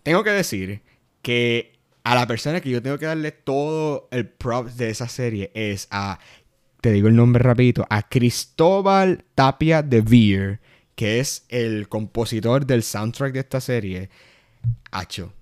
[0.03, 0.83] tengo que decir
[1.23, 1.74] que
[2.05, 5.89] a la persona que yo tengo que darle todo el props de esa serie es
[5.91, 6.19] a,
[6.81, 10.61] te digo el nombre rapidito, a Cristóbal Tapia de Veer,
[10.95, 14.11] que es el compositor del soundtrack de esta serie.
[14.91, 15.33] Hacho.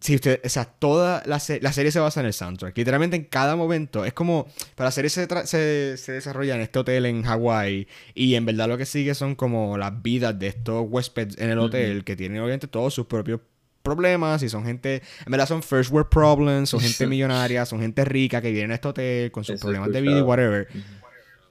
[0.00, 2.76] Si usted, o sea, toda la, se- la serie se basa en el soundtrack.
[2.76, 4.04] Literalmente en cada momento.
[4.04, 4.46] Es como.
[4.74, 7.88] Para la serie se, se, se desarrolla en este hotel en Hawái.
[8.14, 11.58] Y en verdad lo que sigue son como las vidas de estos huéspedes en el
[11.58, 12.04] hotel.
[12.04, 13.40] Que tienen obviamente todos sus propios
[13.86, 14.42] problemas.
[14.42, 15.02] Y son gente.
[15.24, 16.70] En verdad son first world problems.
[16.70, 17.64] Son gente millonaria.
[17.64, 20.22] Son gente rica que viene a este hotel con sus Eso problemas de vida y
[20.22, 20.68] whatever.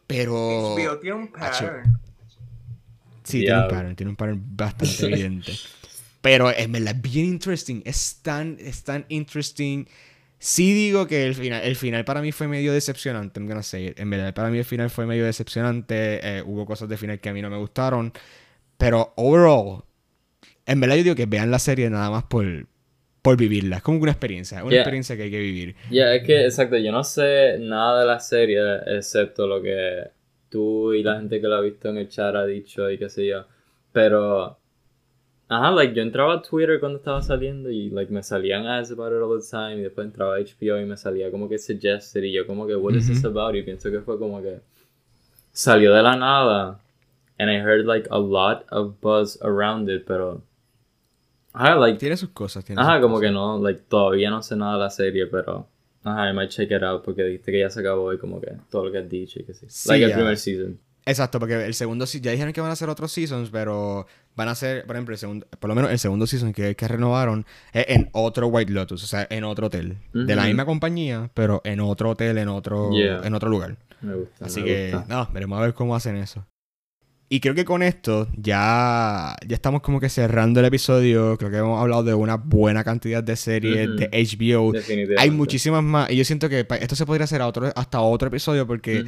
[0.07, 0.75] Pero.
[0.75, 1.97] HBO tiene un pattern.
[3.23, 5.53] Sí, tiene un pattern, tiene un pattern bastante evidente.
[6.21, 7.81] Pero en verdad, bien interesting.
[7.85, 9.85] Es tan, es tan interesting.
[10.39, 13.87] Sí digo que el final, el final para mí fue medio decepcionante, I'm gonna say
[13.87, 13.99] it.
[13.99, 16.19] En verdad, para mí el final fue medio decepcionante.
[16.21, 18.13] eh, hubo cosas de final que a mí no me gustaron.
[18.77, 19.83] Pero overall,
[20.65, 22.45] en verdad yo digo que vean la serie nada más por,
[23.21, 23.77] por vivirla.
[23.77, 24.81] Es como una experiencia, una Yeah.
[24.81, 25.75] experiencia que hay que vivir.
[25.89, 30.03] Ya, es que, exacto, yo no sé nada de la serie excepto lo que
[30.49, 33.09] tú y la gente que la ha visto en el chat ha dicho y qué
[33.09, 33.45] sé yo.
[33.91, 34.57] Pero,
[35.47, 39.11] ajá, like, yo entraba a Twitter cuando estaba saliendo y, like, me salían ads about
[39.11, 42.23] it all the time y después entraba a HBO y me salía como que suggested
[42.23, 43.37] y yo como que, what is this Ujú.
[43.39, 43.55] about?
[43.55, 44.59] Y pienso que fue como que
[45.51, 46.79] salió de la nada
[47.37, 50.41] and I heard, like, a lot of buzz around it, pero,
[51.55, 53.27] ajá, like, Tiene sus cosas, tiene Ajá, sus como cosas.
[53.29, 55.67] que no, like, todavía no sé nada de la serie, pero...
[56.03, 58.51] Ajá, I might check it out porque dijiste que ya se acabó y como que
[58.69, 59.65] todo lo que has dicho y que sí.
[59.69, 60.79] Sí, like el primer season.
[61.07, 64.05] Exacto, porque el segundo se- ya dijeron que van a hacer otros seasons, pero
[64.35, 66.87] van a hacer, por ejemplo, el segundo, por lo menos el segundo season que, que
[66.87, 69.97] renovaron es en otro White Lotus, o sea, en otro hotel.
[70.13, 73.21] De la misma compañía, pero en otro hotel, en otro, Yeah.
[73.23, 73.77] en otro lugar.
[74.01, 74.45] Me gusta.
[74.45, 75.05] Así me que, gusta.
[75.07, 76.45] no, veremos a ver cómo hacen eso.
[77.27, 81.37] Y creo que con esto ya, ya estamos como que cerrando el episodio.
[81.37, 84.71] Creo que hemos hablado de una buena cantidad de series de HBO.
[84.71, 85.21] Definitivamente.
[85.21, 86.11] Hay muchísimas más.
[86.11, 89.03] Y yo siento que esto se podría hacer a otro, hasta otro episodio porque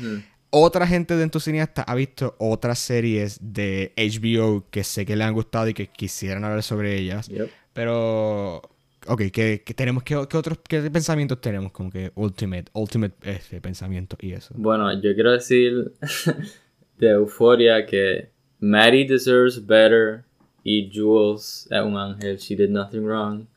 [0.50, 5.34] otra gente de Entusiasta ha visto otras series de HBO que sé que le han
[5.34, 7.28] gustado y que quisieran hablar sobre ellas.
[7.28, 7.50] Yep.
[7.74, 8.58] Pero,
[9.06, 10.04] ok, ¿qué, qué tenemos?
[10.04, 11.72] ¿Qué, qué otros qué pensamientos tenemos?
[11.72, 14.56] Como que ultimate, ultimate este, pensamiento y eso.
[14.58, 15.94] Bueno, yo quiero decir
[16.98, 18.30] de Euphoria que
[18.60, 20.24] Maddie deserves better
[20.64, 22.38] y Jules es un ángel.
[22.38, 23.48] She did nothing wrong.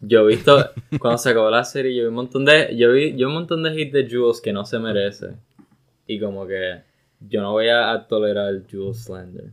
[0.00, 0.70] Yo he visto,
[1.00, 3.62] cuando se acabó la serie, yo vi un montón de, yo vi, yo un montón
[3.62, 5.34] de hits de Jules que no se merece.
[6.06, 6.82] Y como que
[7.20, 9.52] yo no voy a, tolerar Jules Slender.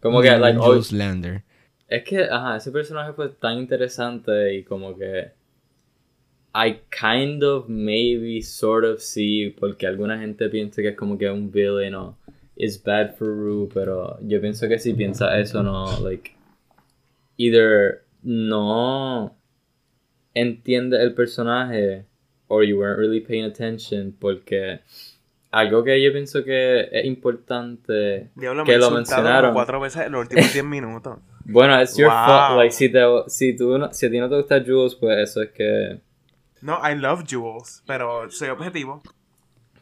[0.00, 1.42] Como que, like, Jules Slender.
[1.88, 5.32] Es que, ajá, ese personaje fue tan interesante y como que
[6.54, 11.28] I kind of maybe sort of see porque alguna gente piensa que es como que
[11.28, 12.16] un villain o
[12.56, 16.32] is bad for Rue, pero yo pienso que si piensa eso no, like,
[17.36, 19.36] either no
[20.34, 22.04] entiende el personaje
[22.48, 24.80] or you weren't really paying attention porque
[25.50, 30.52] algo que yo pienso que es importante que lo mencionaron cuatro veces en los últimos
[30.52, 31.18] 10 minutos.
[31.48, 32.56] Bueno, es your fault.
[32.56, 35.52] Like, si, te, si, tú si a ti no te gusta Jules, pues eso es
[35.52, 36.00] que.
[36.60, 39.00] No, I love Jules, pero soy objetivo.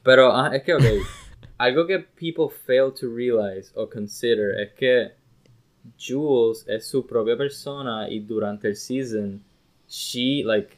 [0.02, 0.82] Pero, ah, es que, ok.
[1.58, 5.12] algo que people fail to realize o consider es que
[5.98, 9.42] Jules es su propia persona y durante el season,
[9.88, 10.76] she, like,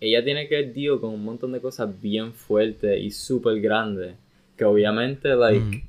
[0.00, 4.16] ella tiene que deal con un montón de cosas bien fuertes y súper grandes.
[4.56, 5.84] Que obviamente, like,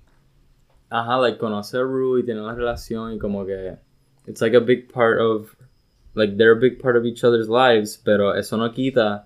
[0.89, 3.77] ajá, like, conoce a Rue y tiene una relación y como que
[4.27, 5.55] it's like a big part of
[6.15, 9.25] like they're a big part of each other's lives, pero eso no quita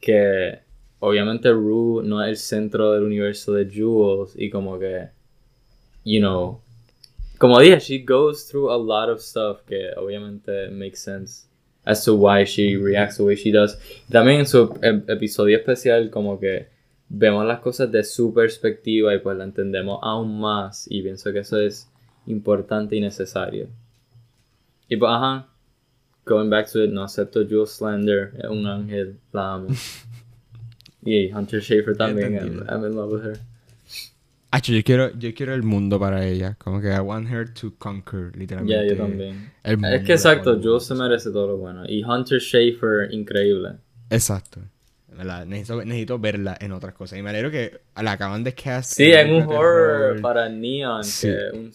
[0.00, 0.60] que
[1.00, 5.08] obviamente Rue no es el centro del universo de Jules y como que
[6.04, 6.60] you know
[7.38, 11.48] como dije she goes through a lot of stuff que obviamente makes sense
[11.88, 13.78] as to why she reacts the way she does.
[14.10, 16.68] También en su episodio especial como que
[17.08, 21.38] vemos las cosas de su perspectiva y pues la entendemos aún más y pienso que
[21.38, 21.90] eso es
[22.26, 23.68] importante y necesario.
[24.86, 25.48] Y pues, ajá,
[26.26, 29.68] going back to it, no acepto Jules Slender, es un ángel, la amo.
[31.02, 32.34] y Hunter Schafer también,
[32.68, 33.38] I'm, in love with her.
[34.50, 36.56] Hacho, yo quiero, yo quiero el mundo para ella.
[36.58, 38.86] Como que I want her to conquer, literalmente.
[38.86, 39.52] Yeah, yo también.
[39.62, 41.84] es que exacto, Jules se merece todo lo bueno.
[41.86, 43.76] Y Hunter Schafer, increíble.
[44.10, 44.60] Exacto.
[45.46, 47.18] Necesito, necesito, verla en otras cosas.
[47.18, 48.94] Y me alegro que la acaban de cast.
[48.94, 51.04] Sí, en un horror, para Neon.
[51.04, 51.28] Sí.
[51.28, 51.72] Que un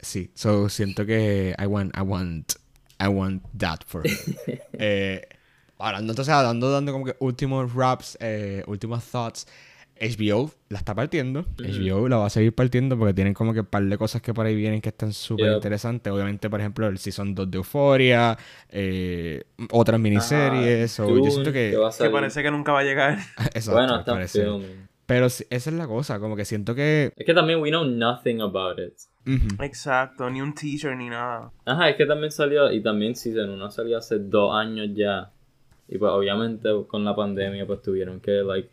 [0.00, 2.52] Sí, so siento que I want, I want,
[3.00, 4.60] I want that for her.
[4.72, 5.22] eh,
[5.78, 9.46] hablando, entonces, dando, dando como que últimos raps, eh, últimos thoughts.
[10.00, 11.44] HBO la está partiendo.
[11.56, 14.32] HBO la va a seguir partiendo porque tienen como que un par de cosas que
[14.32, 16.12] por ahí vienen que están súper interesantes.
[16.12, 18.38] Obviamente, por ejemplo, el Season 2 de Euphoria,
[18.68, 19.42] eh,
[19.72, 20.96] otras miniseries.
[20.98, 21.76] yo siento que...
[21.98, 23.18] Que, parece que nunca va a llegar.
[23.54, 24.18] Exacto, bueno, está
[25.06, 27.12] Pero esa es la cosa, como que siento que...
[27.16, 28.94] Es que también we know nothing about it.
[29.60, 31.50] Exacto, ni un teaser ni nada.
[31.66, 35.32] Ajá, es que también salió, y también Season 1 salió hace dos años ya.
[35.88, 38.68] Y pues obviamente con la pandemia pues tuvieron que like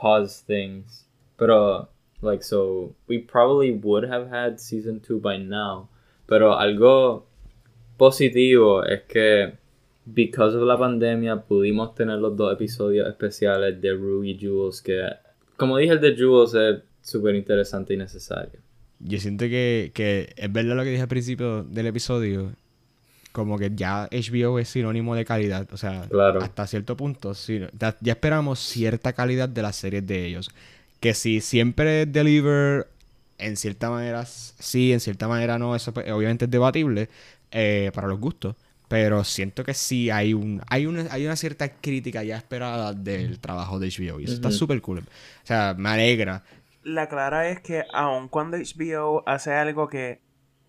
[0.00, 1.08] pause things.
[1.36, 1.88] Pero
[2.22, 5.88] like so we probably would have had season 2 by now.
[6.26, 7.26] Pero algo
[7.96, 9.54] positivo es que
[10.06, 15.00] because of la pandemia pudimos tener los dos episodios especiales de Rue y Jules que
[15.56, 18.60] como dije el de Jules es súper interesante y necesario
[19.00, 22.52] yo siento que, que es verdad lo que dije al principio del episodio.
[23.34, 25.66] Como que ya HBO es sinónimo de calidad.
[25.72, 26.08] O sea,
[26.40, 27.32] hasta cierto punto.
[28.00, 30.50] ya, esperamos cierta calidad de las series de ellos.
[31.00, 32.86] Que si siempre deliver,
[33.38, 35.74] en cierta manera sí, en cierta manera no.
[35.74, 37.08] Eso pues, obviamente es debatible
[37.50, 38.54] eh, para los gustos.
[38.86, 43.40] Pero siento que sí hay un hay una, hay una cierta crítica ya esperada del
[43.40, 44.20] trabajo de HBO.
[44.20, 45.00] Y eso está súper cool.
[45.00, 45.02] O
[45.46, 46.44] sea, me alegra
[46.84, 50.20] la clara es que aun cuando HBO hace algo que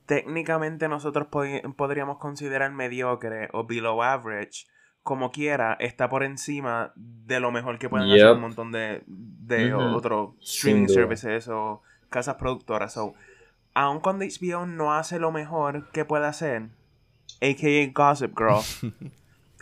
[0.06, 1.28] técnicamente nosotros
[1.76, 4.66] podríamos considerar mediocre o below average,
[5.04, 9.74] como quiera, está por encima de lo mejor que pueden hacer un montón de, de
[9.74, 12.94] otros streaming services o casas productoras.
[12.94, 13.14] So,
[13.74, 16.70] aun cuando HBO no hace lo mejor que puede hacer,
[17.42, 17.92] a.k.a.
[17.94, 18.62] Gossip Girl,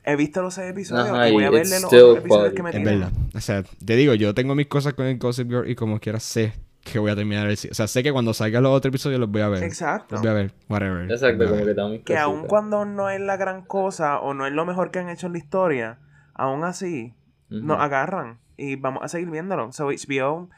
[0.05, 3.11] he visto los seis episodios y voy a verle los episodios que me Es verdad.
[3.33, 6.19] O sea, te digo, yo tengo mis cosas con el Gossip Girl y como quiera
[6.19, 6.53] sé
[6.83, 7.53] que voy a terminar el...
[7.53, 9.63] O sea, sé que cuando salga los otros episodios los voy a ver.
[9.63, 10.15] Exacto.
[10.15, 11.11] Los voy a ver, whatever.
[11.11, 12.03] Exacto, como que también...
[12.03, 15.09] Que aun cuando no es la gran cosa o no es lo mejor que han
[15.09, 15.99] hecho en la historia,
[16.33, 17.15] aún así
[17.49, 19.71] nos agarran y vamos a seguir viéndolo.
[19.71, 20.49] So HBO,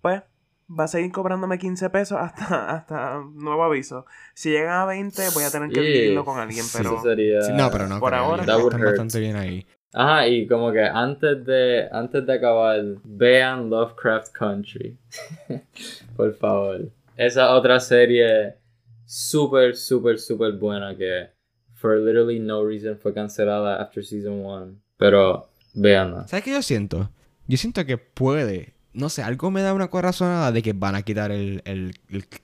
[0.00, 0.22] pues
[0.68, 4.06] va a seguir cobrándome 15 pesos hasta, hasta nuevo aviso.
[4.34, 7.02] Si llegan a 20, voy a tener que dividirlo con alguien, pero...
[7.02, 7.40] sería...
[7.54, 8.00] no, pero no.
[8.00, 8.42] Por ahora...
[8.42, 9.66] Están bastante bien ahí.
[9.92, 14.96] Ajá, y como que antes de, antes de acabar, vean Lovecraft Country.
[16.16, 16.90] Por favor.
[17.16, 18.54] Esa otra serie
[19.06, 21.30] súper, súper, súper buena que
[21.74, 24.74] for literally no reason fue cancelada after season 1.
[24.98, 26.28] Pero veanla.
[26.28, 27.10] ¿Sabes qué yo siento?
[27.46, 31.02] Yo siento que puede no sé, algo me da una corazonada de que van a
[31.02, 31.94] quitar el, el,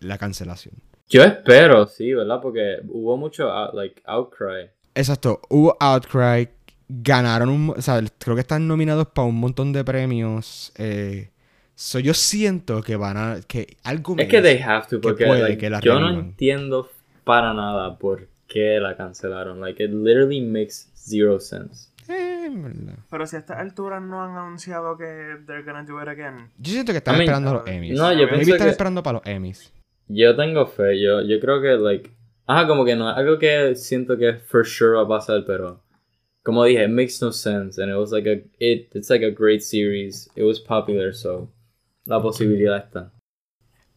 [0.00, 0.76] la cancelación.
[1.08, 2.40] Yo espero, sí, ¿verdad?
[2.40, 4.70] Porque hubo mucho like, outcry.
[4.94, 6.48] Exacto, hubo Outcry,
[6.88, 7.70] ganaron un...
[7.70, 10.72] O sea, creo que están nominados para un montón de premios.
[10.76, 11.30] Eh,
[11.74, 13.40] so yo siento que van a...
[13.46, 16.88] que algo Es que they have to, que porque puede like, que yo no entiendo
[17.24, 19.60] para nada por qué la cancelaron.
[19.60, 21.88] Like, it literally makes zero sense.
[22.08, 22.50] Eh.
[23.10, 26.50] Pero si a estas alturas no han anunciado que they're gonna do it again.
[26.58, 27.98] Yo siento que están I mean, esperando a los Emmys.
[27.98, 29.72] no, yo pienso están que- esperando para los Emmys.
[30.08, 32.10] Yo tengo fe, yo, yo creo que, like,
[32.46, 35.80] ajá, como que no, algo que siento que for sure va a pasar, pero
[36.44, 39.30] como dije, it makes no sense, and it was like a, it, it's like a
[39.30, 41.48] great series, it was popular, so
[42.04, 43.10] la posibilidad está.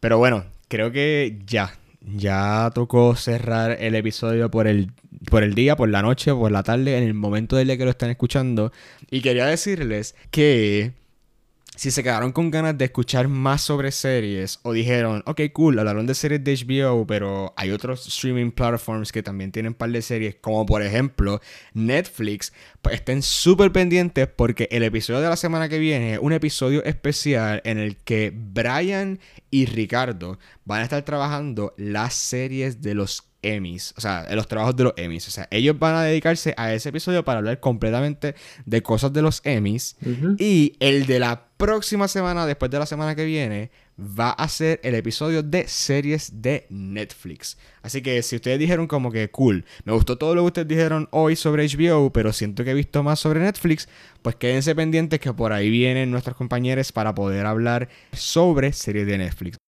[0.00, 1.72] Pero bueno, creo que ya.
[2.00, 4.92] Ya tocó cerrar el episodio por el,
[5.30, 7.84] por el día, por la noche, por la tarde, en el momento del día que
[7.84, 8.72] lo están escuchando.
[9.10, 10.92] Y quería decirles que
[11.78, 16.06] si se quedaron con ganas de escuchar más sobre series o dijeron, ok, cool, hablaron
[16.08, 20.02] de series de HBO, pero hay otros streaming platforms que también tienen un par de
[20.02, 21.40] series, como por ejemplo
[21.74, 22.52] Netflix,
[22.82, 26.82] pues estén súper pendientes porque el episodio de la semana que viene es un episodio
[26.82, 29.20] especial en el que Brian
[29.52, 34.76] y Ricardo van a estar trabajando las series de los Emmys, o sea, los trabajos
[34.76, 35.28] de los Emmys.
[35.28, 38.34] O sea, ellos van a dedicarse a ese episodio para hablar completamente
[38.66, 39.96] de cosas de los Emmys.
[40.38, 44.80] Y el de la próxima semana, después de la semana que viene, va a ser
[44.84, 47.58] el episodio de series de Netflix.
[47.82, 51.08] Así que si ustedes dijeron como que cool, me gustó todo lo que ustedes dijeron
[51.10, 53.88] hoy sobre HBO, pero siento que he visto más sobre Netflix,
[54.22, 59.18] pues quédense pendientes que por ahí vienen nuestros compañeros para poder hablar sobre series de
[59.18, 59.58] Netflix.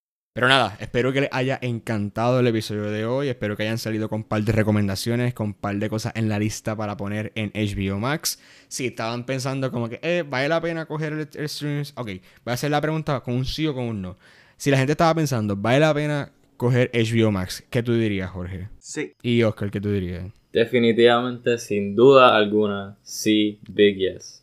[0.41, 3.29] Pero nada, espero que les haya encantado el episodio de hoy.
[3.29, 6.31] Espero que hayan salido con un par de recomendaciones, con un par de cosas en
[6.31, 8.41] la lista para poner en HBO Max.
[8.67, 11.85] Si estaban pensando como que, eh, ¿vale la pena coger el, el stream?
[11.95, 14.17] Ok, voy a hacer la pregunta con un sí o con un no.
[14.57, 17.63] Si la gente estaba pensando, ¿vale la pena coger HBO Max?
[17.69, 18.71] ¿Qué tú dirías, Jorge?
[18.79, 19.13] Sí.
[19.21, 20.25] Y Oscar, ¿qué tú dirías?
[20.55, 24.43] Definitivamente, sin duda alguna, sí, big yes.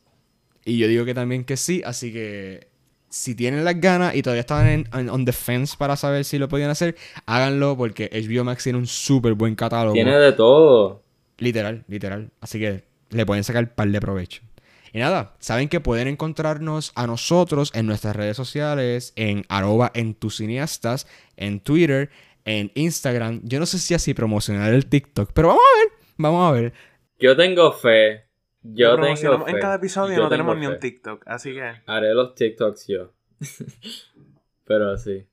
[0.64, 2.68] Y yo digo que también que sí, así que
[3.18, 6.38] si tienen las ganas y todavía estaban en, en- on the fence para saber si
[6.38, 6.96] lo podían hacer,
[7.26, 9.94] háganlo porque HBO Max tiene un súper buen catálogo.
[9.94, 11.04] Tiene de todo.
[11.38, 12.32] Literal, literal.
[12.42, 14.42] Así que le pueden sacar par de provecho.
[14.94, 20.14] Y nada, saben que pueden encontrarnos a nosotros en nuestras redes sociales, en arroba en
[20.14, 22.10] tus cineastas, en Twitter,
[22.46, 23.42] en Instagram.
[23.44, 26.74] Yo no sé si así promocionar el TikTok, pero vamos a ver, vamos a ver.
[27.20, 28.27] Yo tengo fe.
[28.74, 29.52] Yo Lo tengo fe.
[29.52, 30.80] en cada episodio Yo no tenemos ni un.
[30.80, 31.74] TikTok, así que.
[31.86, 33.14] Haré los TikToks yo.
[34.66, 35.26] Pero sí.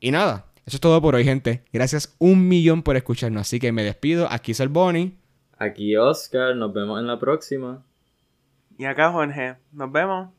[0.00, 1.64] Y nada, eso es todo por hoy, gente.
[1.72, 3.42] Gracias un millón por escucharnos.
[3.42, 4.26] Así que me despido.
[4.30, 5.16] Aquí es el Bonnie.
[5.58, 7.84] Aquí Oscar, nos vemos en la próxima.
[8.78, 10.30] Y acá, Jorge, nos vemos.